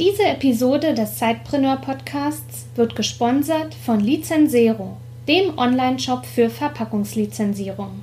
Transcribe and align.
Diese 0.00 0.24
Episode 0.24 0.92
des 0.92 1.18
Zeitpreneur 1.18 1.76
Podcasts 1.76 2.66
wird 2.74 2.96
gesponsert 2.96 3.76
von 3.76 4.00
Lizenzero, 4.00 4.96
dem 5.28 5.56
Online-Shop 5.56 6.26
für 6.26 6.50
Verpackungslizenzierung. 6.50 8.00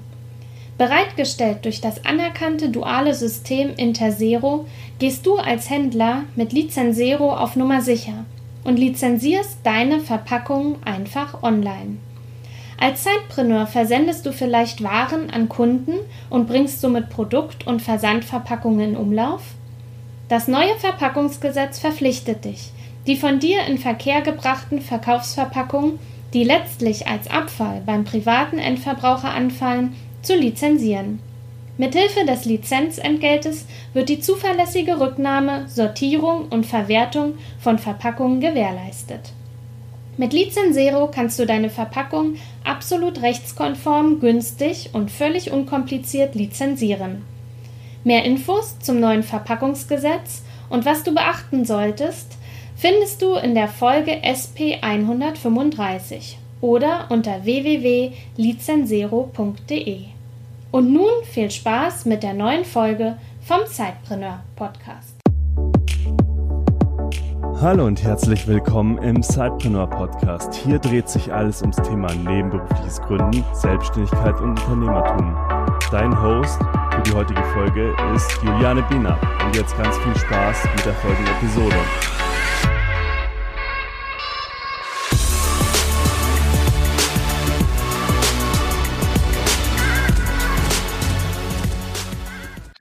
Bereitgestellt 0.78 1.66
durch 1.66 1.82
das 1.82 2.06
anerkannte 2.06 2.70
duale 2.70 3.14
System 3.14 3.76
Intersero 3.76 4.68
gehst 5.00 5.26
du 5.26 5.36
als 5.36 5.70
Händler 5.70 6.24
mit 6.38 6.54
Lizenzero 6.54 7.36
auf 7.36 7.57
Nummer 7.57 7.82
sicher 7.82 8.23
und 8.64 8.80
lizenzierst 8.80 9.58
deine 9.64 10.00
Verpackung 10.00 10.78
einfach 10.86 11.44
online. 11.44 11.98
Als 12.80 13.04
Zeitpreneur 13.04 13.68
versendest 13.68 14.26
du 14.26 14.32
vielleicht 14.32 14.82
Waren 14.82 15.30
an 15.30 15.50
Kunden 15.50 15.96
und 16.30 16.48
bringst 16.48 16.80
somit 16.80 17.10
Produkt- 17.10 17.68
und 17.68 17.82
Versandverpackungen 17.82 18.92
in 18.92 18.96
Umlauf? 18.96 19.42
Das 20.32 20.48
neue 20.48 20.77
Verpackungsgesetz 20.79 21.79
verpflichtet 21.79 22.45
dich, 22.45 22.71
die 23.05 23.18
von 23.18 23.39
dir 23.39 23.65
in 23.65 23.78
Verkehr 23.78 24.21
gebrachten 24.21 24.79
Verkaufsverpackungen, 24.79 26.00
die 26.33 26.46
letztlich 26.46 27.06
als 27.06 27.29
Abfall 27.29 27.82
beim 27.86 28.06
privaten 28.06 28.57
Endverbraucher 28.57 29.29
anfallen, 29.29 29.93
zu 30.21 30.33
lizenzieren. 30.37 31.20
Mithilfe 31.78 32.25
des 32.25 32.45
Lizenzentgeltes 32.45 33.66
wird 33.92 34.08
die 34.08 34.22
zuverlässige 34.22 35.02
Rücknahme, 35.02 35.67
Sortierung 35.67 36.48
und 36.48 36.66
Verwertung 36.66 37.34
von 37.59 37.78
Verpackungen 37.78 38.39
gewährleistet. 38.39 39.34
Mit 40.16 40.31
Lizenzero 40.31 41.11
kannst 41.14 41.39
du 41.39 41.45
deine 41.45 41.70
Verpackung 41.70 42.36
absolut 42.64 43.22
rechtskonform, 43.22 44.22
günstig 44.22 44.92
und 44.94 45.11
völlig 45.11 45.52
unkompliziert 45.52 46.36
lizenzieren. 46.36 47.25
Mehr 48.03 48.25
Infos 48.25 48.80
zum 48.80 49.00
neuen 49.00 49.22
Verpackungsgesetz 49.22 50.42
und 50.69 50.86
was 50.86 51.03
du 51.03 51.14
beachten 51.14 51.66
solltest, 51.66 52.36
findest 52.75 53.22
du 53.22 53.36
in 53.36 53.53
der 53.53 53.67
Folge 53.67 54.23
SP 54.25 54.81
135 54.81 56.39
oder 56.61 57.06
unter 57.09 57.45
www.lizenzero.de. 57.45 60.00
Und 60.72 60.92
nun 60.92 61.11
viel 61.31 61.52
Spaß 61.52 62.06
mit 62.06 62.23
der 62.23 62.34
neuen 62.34 62.66
Folge 62.66 63.17
vom 63.45 63.67
Zeitpreneur 63.67 64.39
Podcast. 64.56 65.17
Hallo 67.59 67.86
und 67.86 68.02
herzlich 68.02 68.48
willkommen 68.48 68.98
im 69.04 69.22
Sidepreneur 69.22 69.88
Podcast. 69.88 70.56
Hier 70.56 70.80
dreht 70.80 71.08
sich 71.08 71.31
alles 71.31 71.61
ums 71.61 71.76
Thema 71.76 72.11
nebenberufliches 72.16 73.00
Gründen, 73.04 73.45
Selbstständigkeit 73.54 74.42
und 74.42 74.59
Unternehmertum. 74.59 75.38
Dein 75.92 76.20
Host 76.20 76.58
für 77.02 77.10
die 77.10 77.16
heutige 77.16 77.44
Folge 77.54 77.96
ist 78.16 78.32
Juliane 78.44 78.84
Biener. 78.84 79.20
Und 79.44 79.56
jetzt 79.56 79.76
ganz 79.78 79.98
viel 79.98 80.16
Spaß 80.18 80.66
mit 80.76 80.86
der 80.86 80.94
folgenden 80.94 81.34
Episode. 81.36 81.76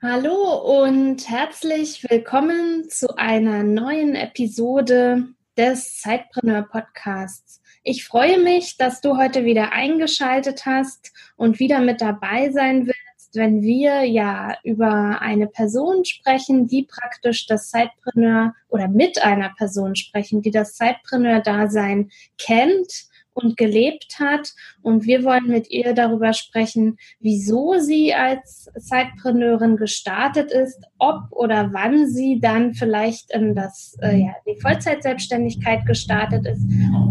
Hallo 0.01 0.83
und 0.83 1.27
herzlich 1.27 2.05
willkommen 2.09 2.89
zu 2.89 3.15
einer 3.15 3.63
neuen 3.63 4.15
Episode 4.15 5.29
des 5.57 5.99
Zeitpreneur 5.99 6.63
Podcasts. 6.63 7.61
Ich 7.83 8.05
freue 8.05 8.39
mich, 8.39 8.77
dass 8.77 9.01
du 9.01 9.17
heute 9.17 9.45
wieder 9.45 9.71
eingeschaltet 9.71 10.65
hast 10.65 11.11
und 11.37 11.59
wieder 11.59 11.79
mit 11.79 12.01
dabei 12.01 12.51
sein 12.51 12.85
willst 12.85 13.10
wenn 13.33 13.61
wir 13.61 14.03
ja 14.03 14.55
über 14.63 15.21
eine 15.21 15.47
Person 15.47 16.05
sprechen, 16.05 16.67
die 16.67 16.83
praktisch 16.83 17.45
das 17.45 17.69
Zeitpreneur 17.69 18.53
oder 18.69 18.87
mit 18.87 19.23
einer 19.23 19.53
Person 19.57 19.95
sprechen, 19.95 20.41
die 20.41 20.51
das 20.51 20.75
Zeitpreneur-Dasein 20.75 22.09
kennt 22.37 23.11
und 23.33 23.57
gelebt 23.57 24.19
hat. 24.19 24.53
Und 24.81 25.05
wir 25.05 25.23
wollen 25.23 25.47
mit 25.47 25.69
ihr 25.69 25.93
darüber 25.93 26.33
sprechen, 26.33 26.97
wieso 27.19 27.79
sie 27.79 28.13
als 28.13 28.69
Zeitpreneurin 28.77 29.77
gestartet 29.77 30.51
ist, 30.51 30.83
ob 30.97 31.23
oder 31.31 31.69
wann 31.73 32.07
sie 32.09 32.39
dann 32.39 32.73
vielleicht 32.73 33.33
in 33.33 33.55
das, 33.55 33.97
äh, 34.01 34.17
ja, 34.17 34.35
die 34.45 34.59
Vollzeitselbstständigkeit 34.59 35.85
gestartet 35.85 36.45
ist. 36.45 36.65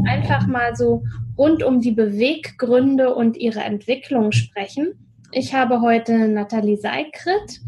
Einfach 0.07 0.47
mal 0.47 0.77
so 0.77 1.05
rund 1.39 1.63
um 1.63 1.81
die 1.81 1.93
Beweggründe 1.93 3.15
und 3.15 3.37
ihre 3.37 3.61
Entwicklung 3.61 4.33
sprechen. 4.33 5.10
Ich 5.33 5.55
habe 5.55 5.81
heute 5.81 6.27
Nathalie 6.27 6.77
Seikrit 6.77 7.61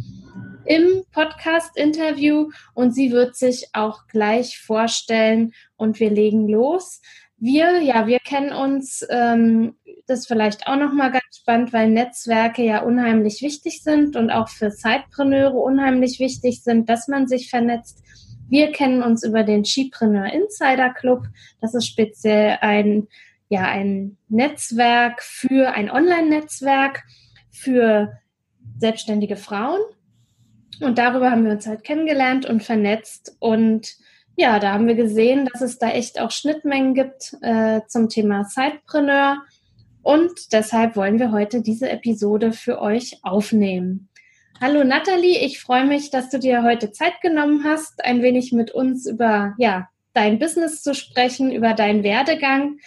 im 0.64 1.04
Podcast-Interview 1.12 2.50
und 2.74 2.92
sie 2.92 3.12
wird 3.12 3.36
sich 3.36 3.68
auch 3.72 4.08
gleich 4.08 4.58
vorstellen 4.58 5.52
und 5.76 6.00
wir 6.00 6.10
legen 6.10 6.48
los. 6.48 7.00
Wir, 7.36 7.80
ja, 7.80 8.08
wir 8.08 8.18
kennen 8.18 8.52
uns, 8.52 9.06
ähm, 9.10 9.76
das 10.08 10.26
vielleicht 10.26 10.66
auch 10.66 10.74
nochmal 10.74 11.12
ganz 11.12 11.38
spannend, 11.40 11.72
weil 11.72 11.88
Netzwerke 11.88 12.64
ja 12.64 12.82
unheimlich 12.82 13.42
wichtig 13.42 13.84
sind 13.84 14.16
und 14.16 14.30
auch 14.30 14.48
für 14.48 14.70
Zeitpreneure 14.70 15.54
unheimlich 15.54 16.18
wichtig 16.18 16.64
sind, 16.64 16.88
dass 16.88 17.06
man 17.06 17.28
sich 17.28 17.48
vernetzt. 17.48 18.02
Wir 18.48 18.72
kennen 18.72 19.04
uns 19.04 19.22
über 19.22 19.44
den 19.44 19.64
Skipreneur 19.64 20.32
Insider 20.32 20.92
Club. 20.92 21.26
Das 21.60 21.74
ist 21.74 21.86
speziell 21.86 22.58
ein, 22.60 23.06
ja, 23.48 23.62
ein 23.62 24.16
Netzwerk 24.28 25.22
für 25.22 25.72
ein 25.72 25.92
Online-Netzwerk 25.92 27.04
für 27.62 28.12
selbstständige 28.78 29.36
Frauen. 29.36 29.80
Und 30.80 30.98
darüber 30.98 31.30
haben 31.30 31.44
wir 31.44 31.52
uns 31.52 31.66
halt 31.66 31.84
kennengelernt 31.84 32.46
und 32.46 32.62
vernetzt. 32.62 33.36
Und 33.38 33.94
ja, 34.36 34.58
da 34.58 34.72
haben 34.72 34.88
wir 34.88 34.94
gesehen, 34.94 35.48
dass 35.52 35.62
es 35.62 35.78
da 35.78 35.90
echt 35.90 36.20
auch 36.20 36.30
Schnittmengen 36.30 36.94
gibt 36.94 37.36
äh, 37.42 37.80
zum 37.86 38.08
Thema 38.08 38.44
Sidepreneur. 38.44 39.42
Und 40.02 40.52
deshalb 40.52 40.96
wollen 40.96 41.20
wir 41.20 41.30
heute 41.30 41.62
diese 41.62 41.88
Episode 41.88 42.52
für 42.52 42.80
euch 42.80 43.20
aufnehmen. 43.22 44.08
Hallo 44.60 44.84
Nathalie, 44.84 45.44
ich 45.44 45.60
freue 45.60 45.86
mich, 45.86 46.10
dass 46.10 46.30
du 46.30 46.38
dir 46.38 46.62
heute 46.62 46.92
Zeit 46.92 47.20
genommen 47.20 47.64
hast, 47.64 48.04
ein 48.04 48.22
wenig 48.22 48.52
mit 48.52 48.70
uns 48.70 49.06
über 49.06 49.54
ja, 49.58 49.88
dein 50.14 50.38
Business 50.38 50.82
zu 50.82 50.94
sprechen, 50.94 51.52
über 51.52 51.74
deinen 51.74 52.02
Werdegang. 52.02 52.78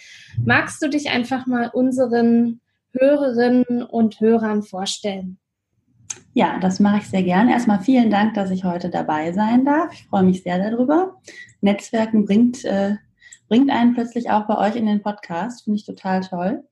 Magst 0.44 0.82
du 0.82 0.88
dich 0.88 1.10
einfach 1.10 1.46
mal 1.46 1.68
unseren 1.68 2.60
Hörerinnen 2.98 3.82
und 3.82 4.20
Hörern 4.20 4.62
vorstellen? 4.62 5.38
Ja, 6.34 6.58
das 6.60 6.80
mache 6.80 6.98
ich 6.98 7.08
sehr 7.08 7.22
gern. 7.22 7.48
Erstmal 7.48 7.80
vielen 7.80 8.10
Dank, 8.10 8.34
dass 8.34 8.50
ich 8.50 8.64
heute 8.64 8.90
dabei 8.90 9.32
sein 9.32 9.64
darf. 9.64 9.92
Ich 9.92 10.06
freue 10.06 10.22
mich 10.22 10.42
sehr 10.42 10.58
darüber. 10.58 11.16
Netzwerken 11.62 12.24
bringt, 12.26 12.64
äh, 12.64 12.96
bringt 13.48 13.70
einen 13.70 13.94
plötzlich 13.94 14.30
auch 14.30 14.46
bei 14.46 14.58
euch 14.58 14.76
in 14.76 14.86
den 14.86 15.02
Podcast. 15.02 15.64
Finde 15.64 15.78
ich 15.78 15.86
total 15.86 16.20
toll. 16.20 16.64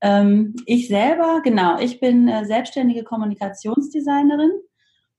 Ähm, 0.00 0.54
ich 0.66 0.88
selber, 0.88 1.40
genau, 1.42 1.80
ich 1.80 1.98
bin 1.98 2.28
äh, 2.28 2.44
selbstständige 2.44 3.02
Kommunikationsdesignerin 3.02 4.52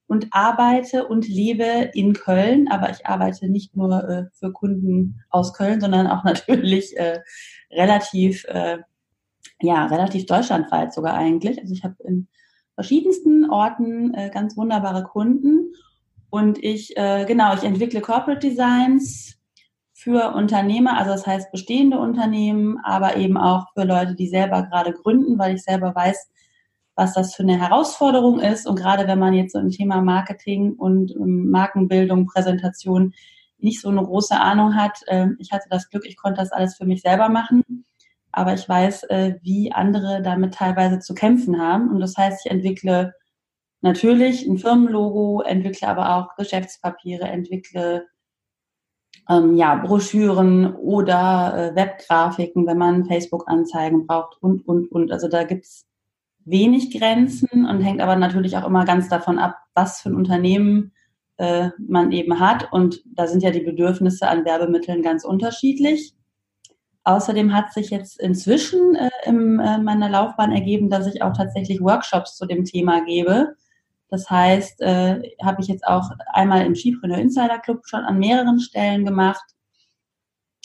und 0.08 0.28
arbeite 0.32 1.06
und 1.06 1.28
lebe 1.28 1.92
in 1.94 2.14
Köln. 2.14 2.70
Aber 2.70 2.90
ich 2.90 3.06
arbeite 3.06 3.50
nicht 3.50 3.76
nur 3.76 4.04
äh, 4.10 4.24
für 4.34 4.54
Kunden 4.54 5.22
aus 5.30 5.54
Köln, 5.54 5.82
sondern 5.82 6.08
auch 6.08 6.24
natürlich 6.26 6.98
äh, 6.98 7.20
relativ 7.72 8.46
äh, 8.46 8.78
ja, 9.62 9.86
relativ 9.88 10.26
deutschlandweit 10.26 10.94
sogar 10.94 11.16
eigentlich. 11.16 11.60
Also 11.60 11.74
ich 11.74 11.84
habe 11.84 11.96
in 12.04 12.28
verschiedensten 12.76 13.50
Orten 13.50 14.14
äh, 14.14 14.30
ganz 14.30 14.56
wunderbare 14.56 15.04
Kunden 15.04 15.74
und 16.30 16.64
ich, 16.64 16.96
äh, 16.96 17.26
genau, 17.26 17.54
ich 17.54 17.64
entwickle 17.64 18.02
Corporate 18.02 18.48
Designs 18.48 19.38
für 19.94 20.34
Unternehmer, 20.34 20.98
also 20.98 21.12
das 21.12 21.28
heißt 21.28 21.52
bestehende 21.52 22.00
Unternehmen, 22.00 22.78
aber 22.84 23.18
eben 23.18 23.38
auch 23.38 23.68
für 23.74 23.84
Leute, 23.84 24.16
die 24.16 24.28
selber 24.28 24.64
gerade 24.64 24.94
gründen, 24.94 25.38
weil 25.38 25.56
ich 25.56 25.64
selber 25.64 25.94
weiß, 25.94 26.30
was 26.96 27.14
das 27.14 27.36
für 27.36 27.44
eine 27.44 27.60
Herausforderung 27.60 28.40
ist. 28.40 28.66
Und 28.66 28.76
gerade 28.78 29.08
wenn 29.08 29.20
man 29.20 29.34
jetzt 29.34 29.54
so 29.54 29.60
im 29.60 29.72
Thema 29.72 30.02
Marketing 30.02 30.74
und 30.76 31.12
ähm, 31.16 31.50
Markenbildung, 31.50 32.28
Präsentation 32.28 33.14
nicht 33.58 33.82
so 33.82 33.90
eine 33.90 34.04
große 34.04 34.40
Ahnung 34.40 34.76
hat, 34.76 35.00
äh, 35.08 35.28
ich 35.40 35.52
hatte 35.52 35.68
das 35.70 35.90
Glück, 35.90 36.06
ich 36.06 36.16
konnte 36.16 36.40
das 36.40 36.54
alles 36.54 36.78
für 36.78 36.86
mich 36.86 37.02
selber 37.02 37.28
machen 37.28 37.84
aber 38.32 38.54
ich 38.54 38.68
weiß, 38.68 39.04
äh, 39.04 39.36
wie 39.42 39.72
andere 39.72 40.22
damit 40.22 40.54
teilweise 40.54 41.00
zu 41.00 41.14
kämpfen 41.14 41.60
haben. 41.60 41.90
Und 41.90 42.00
das 42.00 42.16
heißt, 42.18 42.46
ich 42.46 42.52
entwickle 42.52 43.14
natürlich 43.82 44.46
ein 44.46 44.58
Firmenlogo, 44.58 45.42
entwickle 45.42 45.88
aber 45.88 46.16
auch 46.16 46.36
Geschäftspapiere, 46.36 47.28
entwickle 47.28 48.08
ähm, 49.30 49.56
ja, 49.56 49.76
Broschüren 49.76 50.76
oder 50.76 51.72
äh, 51.72 51.76
Webgrafiken, 51.76 52.66
wenn 52.66 52.78
man 52.78 53.06
Facebook-Anzeigen 53.06 54.08
braucht 54.08 54.42
und, 54.42 54.68
und, 54.68 54.92
und. 54.92 55.12
Also 55.12 55.28
da 55.28 55.44
gibt's 55.44 55.86
wenig 56.46 56.98
Grenzen 56.98 57.66
und 57.66 57.82
hängt 57.82 58.02
aber 58.02 58.16
natürlich 58.16 58.58
auch 58.58 58.66
immer 58.66 58.86
ganz 58.86 59.08
davon 59.10 59.38
ab, 59.38 59.58
was 59.76 60.02
für 60.02 60.10
ein 60.10 60.16
Unternehmen 60.16 60.94
äh, 61.38 61.70
man 61.78 62.12
eben 62.12 62.40
hat. 62.40 62.72
Und 62.74 63.02
da 63.06 63.28
sind 63.28 63.44
ja 63.44 63.52
die 63.52 63.62
Bedürfnisse 63.62 64.28
an 64.28 64.46
Werbemitteln 64.46 65.04
ganz 65.04 65.24
unterschiedlich. 65.24 66.14
Außerdem 67.04 67.54
hat 67.54 67.74
sich 67.74 67.90
jetzt 67.90 68.20
inzwischen 68.20 68.96
äh, 68.96 69.10
in 69.26 69.60
äh, 69.60 69.78
meiner 69.80 70.10
Laufbahn 70.10 70.52
ergeben, 70.52 70.90
dass 70.90 71.08
ich 71.08 71.22
auch 71.22 71.34
tatsächlich 71.34 71.82
Workshops 71.82 72.36
zu 72.36 72.46
dem 72.46 72.66
Thema 72.66 73.04
gebe. 73.06 73.56
Das 74.10 74.30
heißt, 74.30 74.82
äh, 74.82 75.22
habe 75.44 75.62
ich 75.62 75.68
jetzt 75.68 75.86
auch 75.86 76.10
einmal 76.34 76.66
im 76.66 76.76
Skipreneur 76.76 77.20
Insider 77.20 77.60
Club 77.60 77.82
schon 77.86 78.02
an 78.02 78.20
mehreren 78.20 78.60
Stellen 78.60 79.06
gemacht, 79.06 79.44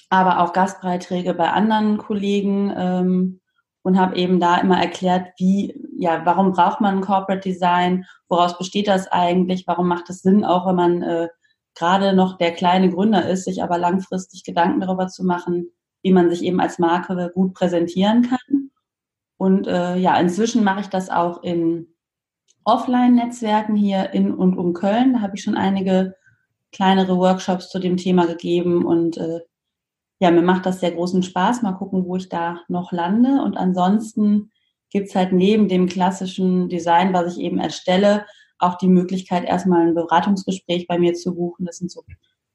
aber 0.08 0.40
auch 0.40 0.52
Gastbeiträge 0.52 1.34
bei 1.34 1.50
anderen 1.50 1.98
Kollegen 1.98 2.72
ähm, 2.76 3.40
und 3.82 3.98
habe 3.98 4.16
eben 4.16 4.40
da 4.40 4.56
immer 4.56 4.80
erklärt, 4.80 5.28
wie, 5.38 5.74
ja, 5.98 6.22
warum 6.24 6.52
braucht 6.52 6.80
man 6.80 6.96
ein 6.96 7.00
Corporate 7.02 7.46
Design, 7.46 8.06
woraus 8.28 8.56
besteht 8.56 8.88
das 8.88 9.08
eigentlich, 9.08 9.66
warum 9.66 9.88
macht 9.88 10.08
es 10.08 10.22
Sinn, 10.22 10.44
auch 10.44 10.66
wenn 10.66 10.76
man 10.76 11.02
äh, 11.02 11.28
gerade 11.74 12.14
noch 12.14 12.38
der 12.38 12.52
kleine 12.52 12.90
Gründer 12.90 13.28
ist, 13.28 13.44
sich 13.44 13.62
aber 13.62 13.76
langfristig 13.76 14.42
Gedanken 14.44 14.80
darüber 14.80 15.08
zu 15.08 15.22
machen, 15.24 15.70
wie 16.04 16.12
man 16.12 16.30
sich 16.30 16.44
eben 16.44 16.60
als 16.60 16.78
Marke 16.78 17.32
gut 17.34 17.54
präsentieren 17.54 18.22
kann. 18.22 18.70
Und 19.38 19.66
äh, 19.66 19.96
ja, 19.96 20.16
inzwischen 20.20 20.62
mache 20.62 20.80
ich 20.80 20.88
das 20.88 21.10
auch 21.10 21.42
in 21.42 21.88
Offline-Netzwerken 22.64 23.74
hier 23.74 24.10
in 24.12 24.32
und 24.32 24.56
um 24.56 24.74
Köln. 24.74 25.14
Da 25.14 25.20
habe 25.20 25.34
ich 25.34 25.42
schon 25.42 25.56
einige 25.56 26.14
kleinere 26.72 27.16
Workshops 27.16 27.70
zu 27.70 27.78
dem 27.78 27.96
Thema 27.96 28.26
gegeben 28.26 28.84
und 28.84 29.16
äh, 29.16 29.40
ja, 30.20 30.30
mir 30.30 30.42
macht 30.42 30.66
das 30.66 30.80
sehr 30.80 30.92
großen 30.92 31.22
Spaß. 31.22 31.62
Mal 31.62 31.72
gucken, 31.72 32.04
wo 32.04 32.16
ich 32.16 32.28
da 32.28 32.60
noch 32.68 32.92
lande. 32.92 33.42
Und 33.42 33.56
ansonsten 33.56 34.50
gibt's 34.90 35.14
halt 35.14 35.32
neben 35.32 35.68
dem 35.68 35.86
klassischen 35.86 36.68
Design, 36.68 37.12
was 37.12 37.36
ich 37.36 37.42
eben 37.42 37.58
erstelle, 37.58 38.26
auch 38.58 38.76
die 38.76 38.88
Möglichkeit, 38.88 39.44
erstmal 39.44 39.86
ein 39.86 39.94
Beratungsgespräch 39.94 40.86
bei 40.86 40.98
mir 40.98 41.14
zu 41.14 41.34
buchen. 41.34 41.66
Das 41.66 41.78
sind 41.78 41.90
so 41.90 42.04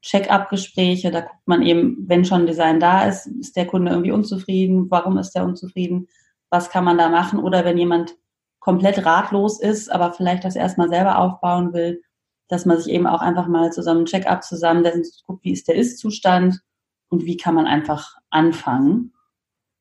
Check-up-Gespräche. 0.01 1.11
Da 1.11 1.21
guckt 1.21 1.47
man 1.47 1.61
eben, 1.61 1.97
wenn 2.07 2.25
schon 2.25 2.45
Design 2.45 2.79
da 2.79 3.05
ist, 3.05 3.27
ist 3.27 3.55
der 3.55 3.67
Kunde 3.67 3.91
irgendwie 3.91 4.11
unzufrieden? 4.11 4.89
Warum 4.89 5.17
ist 5.17 5.31
der 5.31 5.45
unzufrieden? 5.45 6.07
Was 6.49 6.69
kann 6.69 6.83
man 6.85 6.97
da 6.97 7.09
machen? 7.09 7.39
Oder 7.39 7.65
wenn 7.65 7.77
jemand 7.77 8.15
komplett 8.59 9.05
ratlos 9.05 9.61
ist, 9.61 9.91
aber 9.91 10.13
vielleicht 10.13 10.43
das 10.43 10.55
erstmal 10.55 10.89
selber 10.89 11.17
aufbauen 11.17 11.73
will, 11.73 12.01
dass 12.47 12.65
man 12.65 12.77
sich 12.77 12.91
eben 12.91 13.07
auch 13.07 13.21
einfach 13.21 13.47
mal 13.47 13.71
zusammen 13.71 14.05
Check-up 14.05 14.43
zusammensetzt, 14.43 15.23
guckt, 15.25 15.43
wie 15.43 15.53
ist 15.53 15.67
der 15.67 15.75
Ist-Zustand 15.75 16.59
und 17.09 17.25
wie 17.25 17.37
kann 17.37 17.55
man 17.55 17.67
einfach 17.67 18.15
anfangen. 18.29 19.13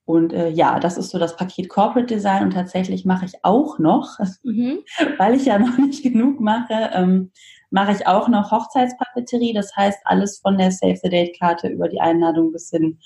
Und 0.09 0.33
äh, 0.33 0.49
ja, 0.49 0.81
das 0.81 0.97
ist 0.97 1.11
so 1.11 1.19
das 1.19 1.37
Paket 1.37 1.69
Corporate 1.69 2.07
Design 2.07 2.45
und 2.45 2.55
tatsächlich 2.55 3.05
mache 3.05 3.27
ich 3.27 3.35
auch 3.43 3.79
noch, 3.79 4.17
mhm. 4.43 4.79
weil 5.19 5.35
ich 5.35 5.45
ja 5.45 5.59
noch 5.59 5.77
nicht 5.77 6.03
genug 6.03 6.41
mache, 6.41 6.93
ähm, 6.95 7.31
mache 7.69 7.93
ich 7.93 8.07
auch 8.07 8.27
noch 8.29 8.51
Hochzeitspapeterie. 8.51 9.53
Das 9.53 9.77
heißt, 9.77 9.99
alles 10.05 10.39
von 10.39 10.57
der 10.57 10.71
Save 10.71 10.97
the 11.03 11.11
Date 11.11 11.39
Karte 11.39 11.69
über 11.69 11.91
die 11.91 12.01
Einladung 12.01 12.53
bis 12.53 12.71
hin 12.71 12.99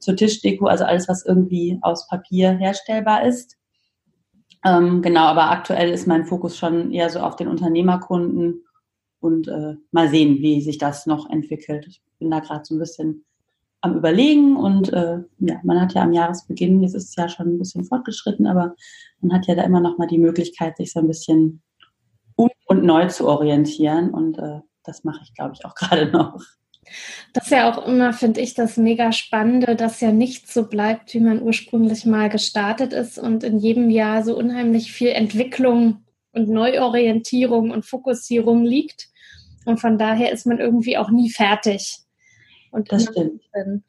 zur 0.00 0.16
Tischdeko, 0.16 0.66
also 0.66 0.82
alles, 0.82 1.08
was 1.08 1.24
irgendwie 1.24 1.78
aus 1.80 2.08
Papier 2.08 2.50
herstellbar 2.50 3.24
ist. 3.24 3.56
Ähm, 4.64 5.00
genau, 5.00 5.26
aber 5.26 5.52
aktuell 5.52 5.90
ist 5.90 6.08
mein 6.08 6.24
Fokus 6.24 6.58
schon 6.58 6.90
eher 6.90 7.08
so 7.08 7.20
auf 7.20 7.36
den 7.36 7.46
Unternehmerkunden 7.46 8.64
und 9.20 9.46
äh, 9.46 9.76
mal 9.92 10.08
sehen, 10.08 10.38
wie 10.38 10.60
sich 10.60 10.78
das 10.78 11.06
noch 11.06 11.30
entwickelt. 11.30 11.86
Ich 11.86 12.02
bin 12.18 12.32
da 12.32 12.40
gerade 12.40 12.64
so 12.64 12.74
ein 12.74 12.80
bisschen 12.80 13.24
am 13.80 13.96
Überlegen 13.96 14.56
und 14.56 14.92
äh, 14.92 15.18
ja, 15.38 15.60
man 15.62 15.80
hat 15.80 15.94
ja 15.94 16.02
am 16.02 16.12
Jahresbeginn, 16.12 16.82
jetzt 16.82 16.94
ist 16.94 17.10
es 17.10 17.16
ja 17.16 17.28
schon 17.28 17.46
ein 17.46 17.58
bisschen 17.58 17.84
fortgeschritten, 17.84 18.46
aber 18.46 18.74
man 19.20 19.36
hat 19.36 19.46
ja 19.46 19.54
da 19.54 19.62
immer 19.62 19.80
noch 19.80 19.98
mal 19.98 20.08
die 20.08 20.18
Möglichkeit, 20.18 20.76
sich 20.76 20.92
so 20.92 21.00
ein 21.00 21.06
bisschen 21.06 21.62
um 22.34 22.50
und 22.66 22.84
neu 22.84 23.06
zu 23.06 23.28
orientieren 23.28 24.10
und 24.10 24.38
äh, 24.38 24.60
das 24.84 25.04
mache 25.04 25.20
ich, 25.22 25.34
glaube 25.34 25.54
ich, 25.54 25.64
auch 25.64 25.74
gerade 25.76 26.10
noch. 26.10 26.40
Das 27.34 27.44
ist 27.44 27.50
ja 27.50 27.70
auch 27.70 27.86
immer, 27.86 28.12
finde 28.12 28.40
ich, 28.40 28.54
das 28.54 28.78
mega 28.78 29.12
Spannende, 29.12 29.76
dass 29.76 30.00
ja 30.00 30.10
nichts 30.10 30.54
so 30.54 30.68
bleibt, 30.68 31.12
wie 31.12 31.20
man 31.20 31.42
ursprünglich 31.42 32.06
mal 32.06 32.30
gestartet 32.30 32.94
ist 32.94 33.18
und 33.18 33.44
in 33.44 33.58
jedem 33.58 33.90
Jahr 33.90 34.24
so 34.24 34.36
unheimlich 34.36 34.90
viel 34.90 35.10
Entwicklung 35.10 36.04
und 36.32 36.48
Neuorientierung 36.48 37.70
und 37.70 37.84
Fokussierung 37.84 38.64
liegt. 38.64 39.08
Und 39.66 39.80
von 39.80 39.98
daher 39.98 40.32
ist 40.32 40.46
man 40.46 40.58
irgendwie 40.58 40.96
auch 40.96 41.10
nie 41.10 41.30
fertig. 41.30 41.98
Und 42.70 42.92
das 42.92 43.04
stimmt. 43.04 43.42
Drin. 43.52 43.84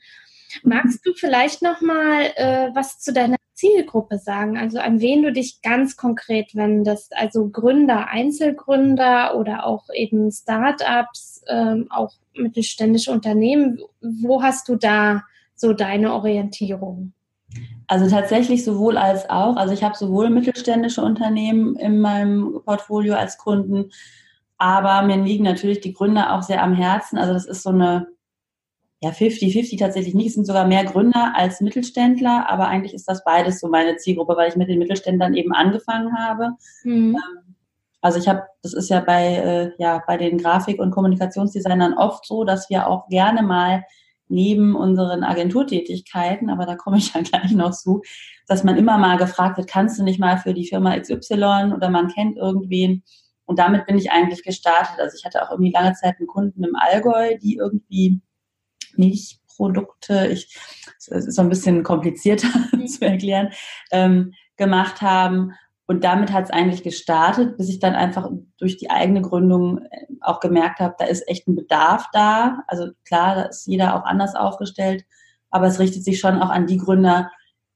Magst 0.63 1.05
du 1.05 1.13
vielleicht 1.13 1.61
noch 1.61 1.81
mal 1.81 2.23
äh, 2.35 2.69
was 2.73 2.99
zu 2.99 3.13
deiner 3.13 3.37
Zielgruppe 3.53 4.17
sagen? 4.17 4.57
Also 4.57 4.79
an 4.79 4.99
wen 4.99 5.21
du 5.21 5.31
dich 5.31 5.61
ganz 5.61 5.97
konkret 5.97 6.55
wendest? 6.55 7.15
Also 7.15 7.49
Gründer, 7.49 8.07
Einzelgründer 8.07 9.35
oder 9.35 9.65
auch 9.65 9.85
eben 9.93 10.31
Startups, 10.31 11.43
ähm, 11.47 11.87
auch 11.89 12.13
mittelständische 12.33 13.11
Unternehmen. 13.11 13.79
Wo 14.01 14.41
hast 14.41 14.69
du 14.69 14.75
da 14.75 15.23
so 15.55 15.73
deine 15.73 16.13
Orientierung? 16.13 17.13
Also 17.87 18.07
tatsächlich 18.09 18.63
sowohl 18.63 18.97
als 18.97 19.29
auch. 19.29 19.55
Also 19.55 19.73
ich 19.73 19.83
habe 19.83 19.97
sowohl 19.97 20.29
mittelständische 20.29 21.01
Unternehmen 21.01 21.75
in 21.75 21.99
meinem 21.99 22.61
Portfolio 22.63 23.15
als 23.15 23.37
Kunden, 23.37 23.91
aber 24.57 25.01
mir 25.01 25.17
liegen 25.17 25.43
natürlich 25.43 25.79
die 25.79 25.93
Gründer 25.93 26.35
auch 26.35 26.43
sehr 26.43 26.61
am 26.63 26.73
Herzen. 26.73 27.17
Also 27.17 27.33
das 27.33 27.45
ist 27.45 27.63
so 27.63 27.69
eine 27.69 28.07
ja, 29.01 29.11
50-50 29.11 29.79
tatsächlich 29.79 30.13
nicht. 30.13 30.27
Es 30.27 30.33
sind 30.33 30.45
sogar 30.45 30.67
mehr 30.67 30.83
Gründer 30.83 31.33
als 31.35 31.61
Mittelständler, 31.61 32.49
aber 32.49 32.67
eigentlich 32.67 32.93
ist 32.93 33.07
das 33.07 33.23
beides 33.23 33.59
so 33.59 33.69
meine 33.69 33.95
Zielgruppe, 33.95 34.35
weil 34.35 34.49
ich 34.49 34.57
mit 34.57 34.67
den 34.67 34.79
Mittelständlern 34.79 35.35
eben 35.35 35.53
angefangen 35.53 36.17
habe. 36.17 36.49
Mhm. 36.83 37.17
Also 38.01 38.19
ich 38.19 38.27
habe, 38.27 38.43
das 38.61 38.73
ist 38.73 38.89
ja 38.89 38.99
bei, 38.99 39.35
äh, 39.35 39.71
ja, 39.77 40.03
bei 40.05 40.17
den 40.17 40.37
Grafik- 40.37 40.79
und 40.79 40.91
Kommunikationsdesignern 40.91 41.93
oft 41.93 42.25
so, 42.25 42.43
dass 42.43 42.69
wir 42.69 42.87
auch 42.87 43.07
gerne 43.07 43.41
mal 43.41 43.83
neben 44.27 44.75
unseren 44.75 45.23
Agenturtätigkeiten, 45.23 46.49
aber 46.49 46.65
da 46.65 46.75
komme 46.75 46.97
ich 46.97 47.13
ja 47.13 47.21
gleich 47.23 47.51
noch 47.51 47.71
zu, 47.71 48.01
dass 48.47 48.63
man 48.63 48.77
immer 48.77 48.97
mal 48.97 49.17
gefragt 49.17 49.57
wird, 49.57 49.69
kannst 49.69 49.97
du 49.97 50.03
nicht 50.03 50.19
mal 50.19 50.37
für 50.37 50.53
die 50.53 50.67
Firma 50.67 50.97
XY 50.97 51.73
oder 51.75 51.89
man 51.89 52.09
kennt 52.09 52.37
irgendwen. 52.37 53.03
Und 53.45 53.59
damit 53.59 53.85
bin 53.87 53.97
ich 53.97 54.11
eigentlich 54.11 54.43
gestartet. 54.43 54.99
Also 54.99 55.17
ich 55.17 55.25
hatte 55.25 55.41
auch 55.43 55.51
irgendwie 55.51 55.71
lange 55.71 55.93
Zeit 55.93 56.15
einen 56.19 56.27
Kunden 56.27 56.63
im 56.63 56.75
Allgäu, 56.75 57.37
die 57.41 57.55
irgendwie 57.55 58.21
Milchprodukte, 58.99 60.27
ich, 60.27 60.55
es 60.97 61.07
ist 61.07 61.35
so 61.35 61.41
ein 61.41 61.49
bisschen 61.49 61.83
komplizierter 61.83 62.49
mhm. 62.71 62.87
zu 62.87 63.05
erklären, 63.05 63.49
ähm, 63.91 64.33
gemacht 64.57 65.01
haben. 65.01 65.53
Und 65.87 66.03
damit 66.03 66.31
hat 66.31 66.43
es 66.43 66.51
eigentlich 66.51 66.83
gestartet, 66.83 67.57
bis 67.57 67.67
ich 67.67 67.79
dann 67.79 67.95
einfach 67.95 68.29
durch 68.59 68.77
die 68.77 68.91
eigene 68.91 69.23
Gründung 69.23 69.79
äh, 69.79 70.05
auch 70.21 70.39
gemerkt 70.39 70.79
habe, 70.79 70.95
da 70.99 71.05
ist 71.05 71.27
echt 71.27 71.47
ein 71.47 71.55
Bedarf 71.55 72.05
da. 72.13 72.63
Also 72.67 72.89
klar, 73.05 73.35
da 73.35 73.41
ist 73.43 73.65
jeder 73.65 73.95
auch 73.95 74.05
anders 74.05 74.35
aufgestellt, 74.35 75.05
aber 75.49 75.65
es 75.65 75.79
richtet 75.79 76.03
sich 76.03 76.19
schon 76.19 76.41
auch 76.41 76.49
an 76.49 76.67
die 76.67 76.77
Gründer, 76.77 77.31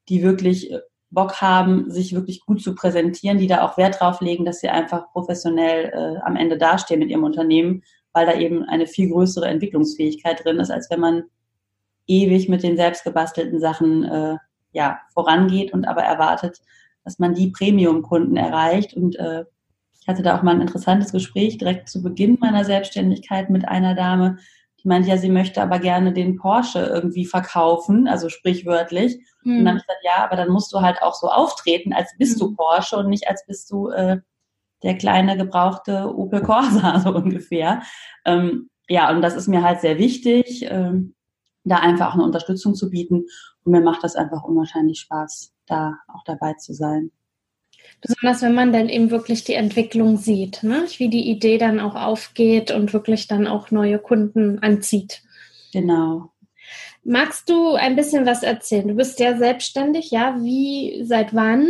die 0.10 0.22
wirklich 0.22 0.72
äh, 0.72 0.80
Bock 1.10 1.42
haben, 1.42 1.92
sich 1.92 2.14
wirklich 2.14 2.42
gut 2.42 2.62
zu 2.62 2.76
präsentieren, 2.76 3.38
die 3.38 3.48
da 3.48 3.64
auch 3.64 3.78
Wert 3.78 4.00
drauf 4.00 4.20
legen, 4.20 4.46
dass 4.46 4.60
sie 4.60 4.70
einfach 4.70 5.12
professionell 5.12 5.92
äh, 5.94 6.20
am 6.24 6.36
Ende 6.36 6.58
dastehen 6.58 7.00
mit 7.00 7.10
ihrem 7.10 7.24
Unternehmen 7.24 7.84
weil 8.14 8.26
da 8.26 8.34
eben 8.34 8.64
eine 8.64 8.88
viel 8.88 9.10
größere 9.10 9.48
Entwicklungsfähigkeit 9.48 10.44
drin 10.44 10.60
ist, 10.60 10.72
als 10.72 10.90
wenn 10.90 11.00
man 11.00 11.24
ewig 12.08 12.50
mit 12.50 12.64
den 12.64 12.78
selbstgebastelten 12.78 13.60
Sachen 13.60 14.04
äh, 14.04 14.38
ja, 14.72 15.00
vorangeht 15.14 15.74
und 15.74 15.86
aber 15.86 16.04
erwartet, 16.04 16.60
dass 17.04 17.20
man 17.20 17.34
die 17.34 17.52
Premium-Kunden 17.52 18.38
erreicht. 18.38 18.94
Und 18.94 19.18
äh, 19.18 19.46
ich 20.00 20.08
hatte 20.08 20.24
da 20.24 20.38
auch 20.38 20.44
mal 20.44 20.56
ein 20.56 20.62
interessantes 20.62 21.12
Gespräch 21.12 21.58
direkt 21.58 21.90
zu 21.90 22.02
Beginn 22.02 22.38
meiner 22.40 22.66
Selbstständigkeit 22.66 23.50
mit 23.50 23.68
einer 23.68 23.96
Dame, 23.96 24.38
die 24.84 24.90
meinte 24.90 25.10
ja, 25.10 25.18
sie 25.18 25.30
möchte 25.30 25.62
aber 25.62 25.80
gerne 25.80 26.12
den 26.12 26.36
Porsche 26.36 26.80
irgendwie 26.80 27.26
verkaufen, 27.26 28.08
also 28.08 28.28
sprichwörtlich. 28.28 29.18
Mhm. 29.44 29.60
Und 29.60 29.66
dann 29.66 29.68
habe 29.68 29.78
ich 29.78 29.88
gesagt, 29.88 30.04
ja, 30.04 30.26
aber 30.26 30.36
dann 30.36 30.50
musst 30.50 30.74
du 30.74 30.82
halt 30.82 31.02
auch 31.02 31.14
so 31.14 31.28
auftreten, 31.28 31.94
als 31.94 32.14
bist 32.18 32.40
du 32.42 32.48
hm. 32.48 32.56
Porsche 32.58 32.98
und 32.98 33.10
nicht 33.10 33.28
als 33.30 33.46
bist 33.46 33.72
du 33.72 33.90
äh, 33.90 34.20
der 34.84 34.98
kleine 34.98 35.38
gebrauchte 35.38 36.14
Opel 36.16 36.42
Corsa, 36.42 37.00
so 37.04 37.16
ungefähr. 37.16 37.82
Ähm, 38.26 38.70
ja, 38.88 39.10
und 39.12 39.22
das 39.22 39.36
ist 39.36 39.48
mir 39.48 39.64
halt 39.64 39.82
sehr 39.82 39.98
wichtig, 39.98 40.66
ähm, 40.70 41.16
da 41.64 41.78
einfach 41.78 42.10
auch 42.10 42.14
eine 42.16 42.24
Unterstützung 42.24 42.76
zu 42.76 42.90
bieten. 42.90 43.26
Und 43.64 43.72
mir 43.72 43.82
macht 43.82 44.04
das 44.04 44.16
einfach 44.16 44.44
unwahrscheinlich 44.44 45.00
Spaß, 45.00 45.54
da 45.66 45.96
auch 46.08 46.24
dabei 46.26 46.54
zu 46.54 46.74
sein. 46.74 47.12
Besonders 48.02 48.42
wenn 48.42 48.54
man 48.54 48.74
dann 48.74 48.90
eben 48.90 49.12
wirklich 49.12 49.44
die 49.44 49.54
Entwicklung 49.54 50.18
sieht, 50.18 50.64
ne? 50.64 50.86
wie 50.98 51.10
die 51.10 51.30
Idee 51.30 51.58
dann 51.58 51.80
auch 51.80 51.96
aufgeht 51.96 52.72
und 52.72 52.94
wirklich 52.94 53.28
dann 53.28 53.48
auch 53.48 53.72
neue 53.72 54.00
Kunden 54.00 54.60
anzieht. 54.60 55.24
Genau. 55.72 56.32
Magst 57.06 57.50
du 57.50 57.74
ein 57.74 57.96
bisschen 57.96 58.26
was 58.26 58.44
erzählen? 58.44 58.88
Du 58.88 58.96
bist 58.96 59.20
ja 59.20 59.38
selbstständig, 59.38 60.12
ja? 60.12 60.38
Wie, 60.42 61.04
seit 61.06 61.34
wann? 61.34 61.70